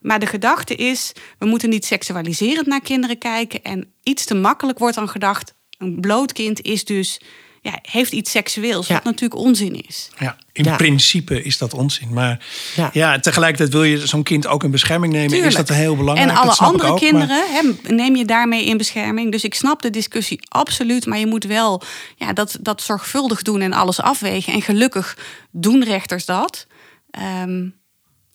Maar 0.00 0.18
de 0.18 0.26
gedachte 0.26 0.74
is, 0.74 1.12
we 1.38 1.46
moeten 1.46 1.68
niet 1.68 1.84
seksualiserend 1.84 2.66
naar 2.66 2.80
kinderen 2.80 3.18
kijken. 3.18 3.62
En 3.62 3.92
iets 4.02 4.24
te 4.24 4.34
makkelijk 4.34 4.78
wordt 4.78 4.94
dan 4.94 5.08
gedacht, 5.08 5.54
een 5.78 6.00
bloot 6.00 6.32
kind 6.32 6.60
is 6.60 6.84
dus 6.84 7.20
ja, 7.64 7.78
heeft 7.82 8.12
iets 8.12 8.30
seksueels, 8.30 8.88
wat 8.88 9.04
natuurlijk 9.04 9.40
onzin 9.40 9.84
is. 9.86 10.10
Ja, 10.18 10.36
in 10.52 10.64
Ja. 10.64 10.76
principe 10.76 11.42
is 11.42 11.58
dat 11.58 11.74
onzin. 11.74 12.12
Maar 12.12 12.44
ja. 12.76 12.90
Ja. 12.92 13.18
tegelijkertijd 13.20 13.72
wil 13.72 13.82
je 13.84 14.06
zo'n 14.06 14.22
kind 14.22 14.46
ook 14.46 14.64
in 14.64 14.70
bescherming 14.70 15.12
nemen. 15.12 15.28
Tuurlijk. 15.28 15.50
Is 15.50 15.56
dat 15.66 15.76
heel 15.76 15.96
belangrijk? 15.96 16.30
En 16.30 16.36
alle 16.36 16.52
andere 16.52 16.90
ook, 16.90 17.00
maar- 17.00 17.10
kinderen 17.10 17.44
hè, 17.52 17.92
neem 17.94 18.16
je 18.16 18.24
daarmee 18.24 18.64
in 18.64 18.76
bescherming. 18.76 19.32
Dus 19.32 19.44
ik 19.44 19.54
snap 19.54 19.82
de 19.82 19.90
discussie 19.90 20.38
absoluut. 20.48 21.06
Maar 21.06 21.18
je 21.18 21.26
moet 21.26 21.44
wel 21.44 21.82
ja, 22.16 22.32
dat, 22.32 22.58
dat 22.60 22.82
zorgvuldig 22.82 23.42
doen 23.42 23.60
en 23.60 23.72
alles 23.72 24.00
afwegen. 24.00 24.52
En 24.52 24.62
gelukkig 24.62 25.18
doen 25.50 25.84
rechters 25.84 26.24
dat. 26.24 26.66
Ehm, 27.10 27.66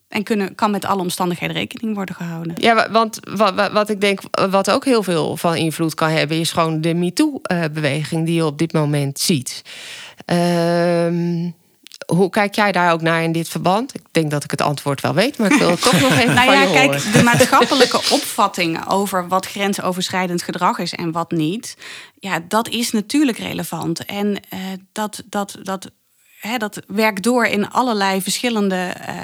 en 0.09 0.23
kunnen, 0.23 0.55
kan 0.55 0.71
met 0.71 0.85
alle 0.85 1.01
omstandigheden 1.01 1.55
rekening 1.55 1.95
worden 1.95 2.15
gehouden. 2.15 2.53
Ja, 2.57 2.75
wa- 2.75 2.91
want 2.91 3.19
wat, 3.31 3.53
wat, 3.53 3.71
wat 3.71 3.89
ik 3.89 4.01
denk, 4.01 4.19
wat 4.49 4.69
ook 4.71 4.85
heel 4.85 5.03
veel 5.03 5.37
van 5.37 5.55
invloed 5.55 5.93
kan 5.93 6.09
hebben, 6.09 6.39
is 6.39 6.51
gewoon 6.51 6.81
de 6.81 6.93
MeToo-beweging 6.93 8.25
die 8.25 8.35
je 8.35 8.45
op 8.45 8.57
dit 8.57 8.73
moment 8.73 9.19
ziet. 9.19 9.61
Ehm, 10.25 11.49
hoe 12.07 12.29
kijk 12.29 12.55
jij 12.55 12.71
daar 12.71 12.91
ook 12.91 13.01
naar 13.01 13.23
in 13.23 13.31
dit 13.31 13.49
verband? 13.49 13.93
Ik 13.95 14.01
denk 14.11 14.31
dat 14.31 14.43
ik 14.43 14.51
het 14.51 14.61
antwoord 14.61 15.01
wel 15.01 15.13
weet, 15.13 15.37
maar 15.37 15.51
ik 15.51 15.59
wil 15.59 15.69
het 15.69 15.81
toch 15.81 16.01
nog 16.01 16.11
even 16.19 16.33
Nou 16.33 16.45
van 16.45 16.55
ja, 16.55 16.61
je 16.61 16.71
kijk, 16.71 16.85
horen. 16.95 17.11
de 17.11 17.23
maatschappelijke 17.23 17.97
opvattingen 17.97 18.87
over 18.87 19.27
wat 19.27 19.45
grensoverschrijdend 19.45 20.41
gedrag 20.41 20.77
is 20.79 20.93
en 20.93 21.11
wat 21.11 21.31
niet, 21.31 21.77
ja, 22.19 22.39
dat 22.47 22.67
is 22.69 22.91
natuurlijk 22.91 23.37
relevant. 23.37 24.05
En 24.05 24.39
eh, 24.49 24.59
dat, 24.91 25.23
dat, 25.29 25.57
dat, 25.63 25.91
dat 26.57 26.81
werkt 26.87 27.23
door 27.23 27.45
in 27.45 27.69
allerlei 27.69 28.21
verschillende 28.21 28.75
eh, 28.75 29.15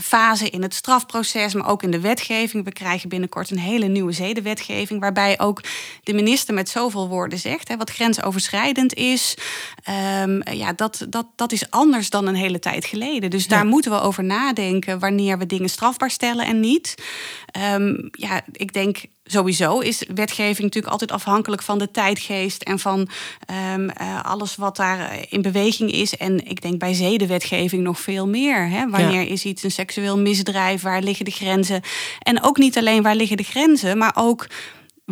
fasen 0.00 0.50
in 0.50 0.62
het 0.62 0.74
strafproces, 0.74 1.54
maar 1.54 1.68
ook 1.68 1.82
in 1.82 1.90
de 1.90 2.00
wetgeving. 2.00 2.64
We 2.64 2.72
krijgen 2.72 3.08
binnenkort 3.08 3.50
een 3.50 3.58
hele 3.58 3.86
nieuwe 3.86 4.12
zedenwetgeving, 4.12 5.00
waarbij 5.00 5.40
ook 5.40 5.62
de 6.02 6.12
minister 6.12 6.54
met 6.54 6.68
zoveel 6.68 7.08
woorden 7.08 7.38
zegt, 7.38 7.76
wat 7.76 7.90
grensoverschrijdend 7.90 8.94
is, 8.94 9.36
ehm, 9.82 10.40
ja, 10.52 10.72
dat, 10.72 11.06
dat, 11.08 11.26
dat 11.36 11.52
is 11.52 11.70
anders 11.70 12.10
dan 12.10 12.26
een 12.26 12.34
hele 12.34 12.58
tijd 12.58 12.84
geleden. 12.84 13.30
Dus 13.30 13.48
daar 13.48 13.66
moeten 13.66 13.90
we 13.90 14.00
over 14.00 14.24
nadenken 14.24 14.98
wanneer 14.98 15.38
we 15.38 15.46
dingen 15.46 15.68
strafbaar 15.68 16.10
stellen 16.10 16.46
en 16.46 16.60
niet. 16.60 16.94
Ehm, 17.46 17.94
ja, 18.10 18.40
ik 18.52 18.72
denk 18.72 19.04
sowieso 19.30 19.78
is 19.78 20.04
wetgeving 20.14 20.58
natuurlijk 20.58 20.92
altijd 20.92 21.12
afhankelijk 21.12 21.62
van 21.62 21.78
de 21.78 21.90
tijdgeest 21.90 22.62
en 22.62 22.78
van 22.78 23.08
ehm, 23.46 23.88
eh, 23.88 24.24
alles 24.24 24.56
wat 24.56 24.76
daar 24.76 25.10
eh, 25.10 25.22
in 25.28 25.42
beweging 25.42 25.92
is. 25.92 26.16
En 26.16 26.46
ik 26.46 26.62
denk 26.62 26.78
bij 26.78 26.94
zedenwetgeving 26.94 27.82
nog 27.82 28.00
veel 28.00 28.28
meer. 28.28 28.68
Hè? 28.68 28.88
Wanneer 28.88 29.28
is 29.28 29.44
iets 29.44 29.62
een 29.62 29.70
seksueel 29.70 30.18
misdrijf? 30.18 30.82
Waar 30.82 31.02
liggen 31.02 31.24
de 31.24 31.30
grenzen? 31.30 31.82
En 32.18 32.42
ook 32.42 32.58
niet 32.58 32.78
alleen 32.78 33.02
waar 33.02 33.14
liggen 33.14 33.36
de 33.36 33.42
grenzen, 33.42 33.98
maar 33.98 34.12
ook 34.14 34.46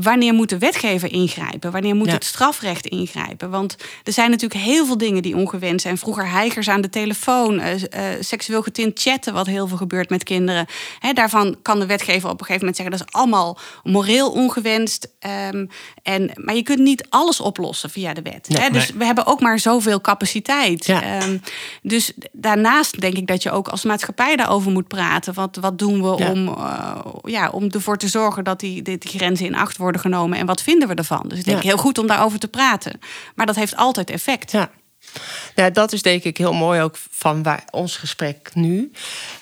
wanneer 0.02 0.32
moet 0.34 0.48
de 0.48 0.58
wetgever 0.58 1.12
ingrijpen? 1.12 1.70
Wanneer 1.72 1.94
moet 1.94 2.06
Ja. 2.06 2.12
het 2.12 2.24
strafrecht 2.24 2.86
ingrijpen? 2.86 3.50
Want 3.50 3.76
er 4.04 4.12
zijn 4.12 4.30
natuurlijk 4.30 4.60
heel 4.60 4.86
veel 4.86 4.98
dingen 4.98 5.22
die 5.22 5.36
ongewenst 5.36 5.82
zijn. 5.82 5.98
Vroeger 5.98 6.30
heigers 6.30 6.68
aan 6.68 6.80
de 6.80 6.90
telefoon, 6.90 7.60
eh, 7.60 7.72
eh, 8.14 8.22
seksueel 8.22 8.62
getint 8.62 9.00
chatten, 9.00 9.32
wat 9.32 9.46
heel 9.46 9.66
veel 9.68 9.76
gebeurt 9.76 10.10
met 10.10 10.22
kinderen. 10.24 10.66
Daarvan 11.12 11.56
kan 11.62 11.78
de 11.78 11.86
wetgever 11.86 12.30
op 12.30 12.40
een 12.40 12.46
gegeven 12.46 12.58
moment 12.58 12.76
zeggen 12.76 12.96
dat 12.98 13.06
is 13.06 13.12
allemaal 13.20 13.58
moreel 13.82 14.30
ongewenst. 14.30 15.08
Ehm, 15.18 15.66
en, 16.02 16.30
maar 16.34 16.54
je 16.54 16.62
kunt 16.62 16.78
niet 16.78 17.06
alles 17.08 17.40
oplossen 17.40 17.90
via 17.90 18.14
de 18.14 18.22
wet. 18.22 18.48
Nee? 18.48 18.70
Dus 18.70 18.88
nee. 18.88 18.98
we 18.98 19.04
hebben 19.04 19.26
ook 19.26 19.40
maar 19.40 19.58
zoveel 19.58 20.00
capaciteit. 20.00 20.86
Ja. 20.86 21.02
Ehm, 21.02 21.38
dus 21.82 22.12
daarnaast 22.32 23.00
denk 23.00 23.14
ik 23.16 23.26
dat 23.26 23.42
je 23.42 23.50
ook 23.50 23.68
als 23.68 23.84
maatschappij 23.84 24.36
daarover 24.36 24.70
moet 24.72 24.88
praten. 24.88 25.34
Wat, 25.34 25.56
wat 25.60 25.78
doen 25.78 26.02
we 26.02 26.16
Ja. 26.18 26.30
om, 26.30 26.48
eh, 26.48 26.96
ja, 27.22 27.50
om 27.50 27.68
ervoor 27.70 27.96
te 27.96 28.08
zorgen 28.08 28.44
dat 28.44 28.60
die, 28.60 28.82
die, 28.82 28.98
die 28.98 29.10
grenzen 29.10 29.46
in 29.46 29.54
acht 29.54 29.76
worden 29.76 29.86
genomen? 29.96 30.38
En 30.38 30.46
wat 30.46 30.62
vinden 30.62 30.88
we 30.88 30.94
ervan? 30.94 31.24
Dus 31.28 31.38
ik 31.38 31.44
denk 31.44 31.62
Ja. 31.62 31.68
heel 31.68 31.78
goed 31.78 31.98
om 31.98 32.06
daarover 32.06 32.38
te 32.38 32.48
praten. 32.48 33.00
Maar 33.34 33.46
dat 33.46 33.56
heeft 33.56 33.76
altijd 33.76 34.10
effect. 34.10 34.52
Ja. 34.52 34.70
Ja, 35.54 35.70
dat 35.70 35.92
is 35.92 36.02
denk 36.02 36.24
ik 36.24 36.36
heel 36.36 36.52
mooi 36.52 36.80
ook 36.80 36.96
van 37.10 37.42
waar, 37.42 37.64
ons 37.70 37.96
gesprek 37.96 38.50
nu. 38.54 38.92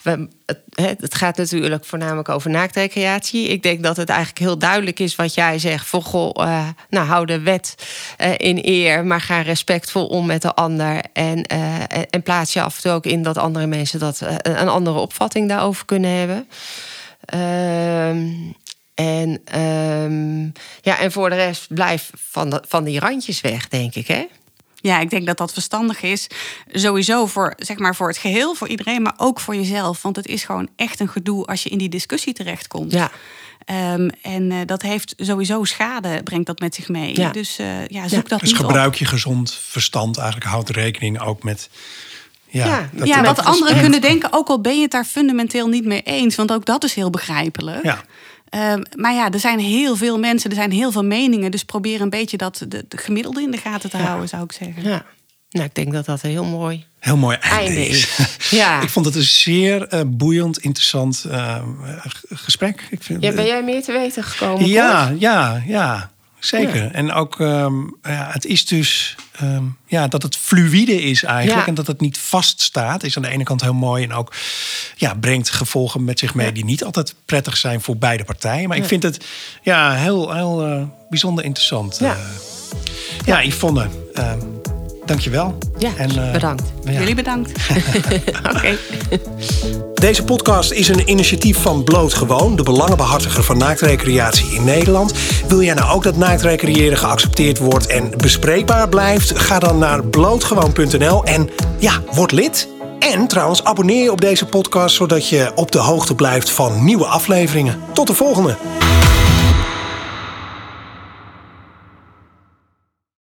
We, 0.02 0.28
het, 0.74 1.00
het 1.00 1.14
gaat 1.14 1.36
natuurlijk 1.36 1.84
voornamelijk 1.84 2.28
over 2.28 2.50
naaktrecreatie. 2.50 3.48
Ik 3.48 3.62
denk 3.62 3.82
dat 3.82 3.96
het 3.96 4.08
eigenlijk 4.08 4.38
heel 4.38 4.58
duidelijk 4.58 5.00
is 5.00 5.16
wat 5.16 5.34
jij 5.34 5.58
zegt. 5.58 5.90
Goh, 5.90 6.30
eh, 6.34 6.68
nou 6.90 7.06
hou 7.06 7.26
de 7.26 7.40
wet 7.40 7.74
eh, 8.16 8.32
in 8.36 8.58
eer, 8.62 9.04
maar 9.04 9.20
ga 9.20 9.40
respectvol 9.40 10.06
om 10.06 10.26
met 10.26 10.42
de 10.42 10.54
ander. 10.54 11.02
En, 11.12 11.42
eh, 11.44 11.80
en, 11.80 12.10
en 12.10 12.22
plaats 12.22 12.52
je 12.52 12.62
af 12.62 12.76
en 12.76 12.82
toe 12.82 12.92
ook 12.92 13.06
in 13.06 13.22
dat 13.22 13.38
andere 13.38 13.66
mensen 13.66 13.98
dat, 13.98 14.20
een 14.42 14.68
andere 14.68 14.98
opvatting 14.98 15.48
daarover 15.48 15.84
kunnen 15.84 16.10
hebben. 16.10 16.48
En, 18.96 19.40
ehm, 19.44 20.42
ja, 20.80 20.98
en 20.98 21.12
voor 21.12 21.28
de 21.28 21.34
rest 21.34 21.74
blijf 21.74 22.10
van, 22.14 22.50
de, 22.50 22.62
van 22.68 22.84
die 22.84 23.00
randjes 23.00 23.40
weg, 23.40 23.68
denk 23.68 23.94
ik. 23.94 24.06
Hè? 24.06 24.26
Ja, 24.74 25.00
ik 25.00 25.10
denk 25.10 25.26
dat 25.26 25.38
dat 25.38 25.52
verstandig 25.52 26.02
is. 26.02 26.26
Sowieso 26.72 27.26
voor, 27.26 27.54
zeg 27.56 27.78
maar, 27.78 27.94
voor 27.94 28.08
het 28.08 28.18
geheel, 28.18 28.54
voor 28.54 28.68
iedereen, 28.68 29.02
maar 29.02 29.14
ook 29.16 29.40
voor 29.40 29.56
jezelf. 29.56 30.02
Want 30.02 30.16
het 30.16 30.26
is 30.26 30.44
gewoon 30.44 30.68
echt 30.76 31.00
een 31.00 31.08
gedoe 31.08 31.46
als 31.46 31.62
je 31.62 31.68
in 31.68 31.78
die 31.78 31.88
discussie 31.88 32.32
terechtkomt. 32.32 32.92
Ja. 32.92 33.10
Ehm, 33.64 34.08
en 34.22 34.52
eh, 34.52 34.58
dat 34.66 34.82
heeft 34.82 35.14
sowieso 35.16 35.64
schade, 35.64 36.22
brengt 36.22 36.46
dat 36.46 36.58
met 36.58 36.74
zich 36.74 36.88
mee. 36.88 37.20
Ja. 37.20 37.30
Dus 37.30 37.58
eh, 37.58 37.86
ja, 37.86 38.08
zoek 38.08 38.28
dat 38.28 38.40
Dus 38.40 38.50
niet 38.50 38.60
op. 38.60 38.66
gebruik 38.66 38.94
je 38.94 39.04
gezond 39.04 39.54
verstand 39.54 40.16
eigenlijk. 40.16 40.50
Houd 40.50 40.70
rekening 40.70 41.20
ook 41.20 41.42
met... 41.42 41.68
Ja, 42.48 42.66
Ja, 42.66 42.90
dat 42.92 43.06
Ja, 43.06 43.22
wat 43.22 43.44
anderen 43.44 43.80
kunnen 43.80 44.00
denken, 44.00 44.32
ook 44.32 44.48
al 44.48 44.60
ben 44.60 44.76
je 44.76 44.82
het 44.82 44.90
daar 44.90 45.04
fundamenteel 45.04 45.68
niet 45.68 45.84
mee 45.84 46.02
eens. 46.02 46.34
Want 46.34 46.52
ook 46.52 46.64
dat 46.64 46.84
is 46.84 46.94
heel 46.94 47.10
begrijpelijk. 47.10 47.82
Ja. 47.82 48.04
Ehm, 48.48 48.82
maar 48.96 49.14
ja, 49.14 49.30
er 49.30 49.40
zijn 49.40 49.58
heel 49.58 49.96
veel 49.96 50.18
mensen, 50.18 50.50
er 50.50 50.56
zijn 50.56 50.72
heel 50.72 50.92
veel 50.92 51.04
meningen. 51.04 51.50
Dus 51.50 51.64
probeer 51.64 52.00
een 52.00 52.10
beetje 52.10 52.36
dat 52.36 52.64
de, 52.68 52.84
de 52.88 52.96
gemiddelde 52.96 53.42
in 53.42 53.50
de 53.50 53.58
gaten 53.58 53.90
te 53.90 53.96
houden, 53.96 54.28
zou 54.28 54.44
ik 54.44 54.52
zeggen. 54.52 54.82
Ja, 54.82 55.04
nou, 55.50 55.64
ik 55.64 55.74
denk 55.74 55.92
dat 55.92 56.04
dat 56.04 56.22
een 56.22 56.30
heel 56.30 56.44
mooi 56.44 56.84
Heel 56.98 57.16
mooi 57.16 57.36
einde, 57.36 57.58
einde 57.58 57.86
is. 57.88 58.18
is. 58.18 58.36
Ja. 58.58 58.80
Ik 58.80 58.88
vond 58.88 59.06
het 59.06 59.14
een 59.14 59.22
zeer 59.22 59.88
eh, 59.88 60.00
boeiend, 60.06 60.58
interessant 60.58 61.24
eh, 61.30 61.62
gesprek. 62.28 62.86
Ik 62.90 63.02
vind, 63.02 63.22
ja, 63.22 63.32
ben 63.32 63.46
jij 63.46 63.62
meer 63.62 63.82
te 63.82 63.92
weten 63.92 64.24
gekomen? 64.24 64.68
Ja, 64.68 65.06
Cor? 65.08 65.20
ja, 65.20 65.62
ja, 65.66 66.10
zeker. 66.46 66.82
Ja. 66.82 66.92
En 66.92 67.12
ook, 67.12 67.40
ehm, 67.40 67.74
ja, 68.02 68.30
het 68.32 68.44
is 68.44 68.66
dus 68.66 69.14
ehm, 69.36 69.64
ja, 69.86 70.08
dat 70.08 70.22
het 70.22 70.36
fluïde 70.36 71.02
is 71.02 71.22
eigenlijk. 71.22 71.60
Ja. 71.60 71.66
En 71.66 71.74
dat 71.74 71.86
het 71.86 72.00
niet 72.00 72.18
vaststaat. 72.18 73.02
Is 73.02 73.16
aan 73.16 73.22
de 73.22 73.28
ene 73.28 73.44
kant 73.44 73.60
heel 73.60 73.74
mooi. 73.74 74.04
En 74.04 74.12
ook 74.12 74.32
ja, 74.96 75.14
brengt 75.14 75.50
gevolgen 75.50 76.04
met 76.04 76.18
zich 76.18 76.34
mee 76.34 76.52
die 76.52 76.64
niet 76.64 76.84
altijd 76.84 77.14
prettig 77.24 77.56
zijn 77.56 77.80
voor 77.80 77.96
beide 77.96 78.24
partijen. 78.24 78.68
Maar 78.68 78.76
ik 78.76 78.84
vind 78.84 79.02
het 79.02 79.24
ja, 79.62 79.92
heel, 79.94 80.34
heel 80.34 80.66
eh, 80.66 80.82
bijzonder 81.08 81.44
interessant. 81.44 81.98
Ja. 81.98 82.06
Ja, 82.06 83.40
ja 83.40 83.44
Yvonne, 83.44 83.88
ehm 84.14 84.55
dankjewel. 85.06 85.58
Ja, 85.78 85.90
En, 85.96 86.26
eh, 86.26 86.32
bedankt. 86.32 86.62
ja. 86.84 86.92
Jullie 86.92 87.14
bedankt. 87.14 87.52
Oké. 88.54 88.76
Deze 89.94 90.24
podcast 90.24 90.72
is 90.72 90.88
een 90.88 91.10
initiatief 91.10 91.58
van 91.62 91.84
Bloot 91.84 92.14
Gewoon, 92.14 92.56
de 92.56 92.62
belangenbehartiger 92.62 93.42
van 93.44 93.58
naaktrecreatie 93.58 94.46
in 94.54 94.64
Nederland. 94.64 95.12
Wil 95.48 95.62
jij 95.62 95.74
nou 95.74 95.94
ook 95.94 96.02
dat 96.02 96.16
naaktrecreëren 96.16 96.98
geaccepteerd 96.98 97.58
wordt 97.58 97.86
en 97.86 98.10
bespreekbaar 98.16 98.88
blijft? 98.88 99.38
Ga 99.38 99.58
dan 99.58 99.78
naar 99.78 100.04
blootgewoon.nl 100.04 101.24
en 101.24 101.50
ja, 101.78 101.92
word 102.12 102.32
lid. 102.32 102.68
En 102.98 103.26
trouwens, 103.26 103.64
abonneer 103.64 104.02
je 104.02 104.12
op 104.12 104.20
deze 104.20 104.46
podcast 104.46 104.94
zodat 104.96 105.28
je 105.28 105.52
op 105.54 105.72
de 105.72 105.78
hoogte 105.78 106.14
blijft 106.14 106.50
van 106.50 106.84
nieuwe 106.84 107.06
afleveringen. 107.06 107.80
Tot 107.92 108.06
de 108.06 108.14
volgende! 108.14 108.56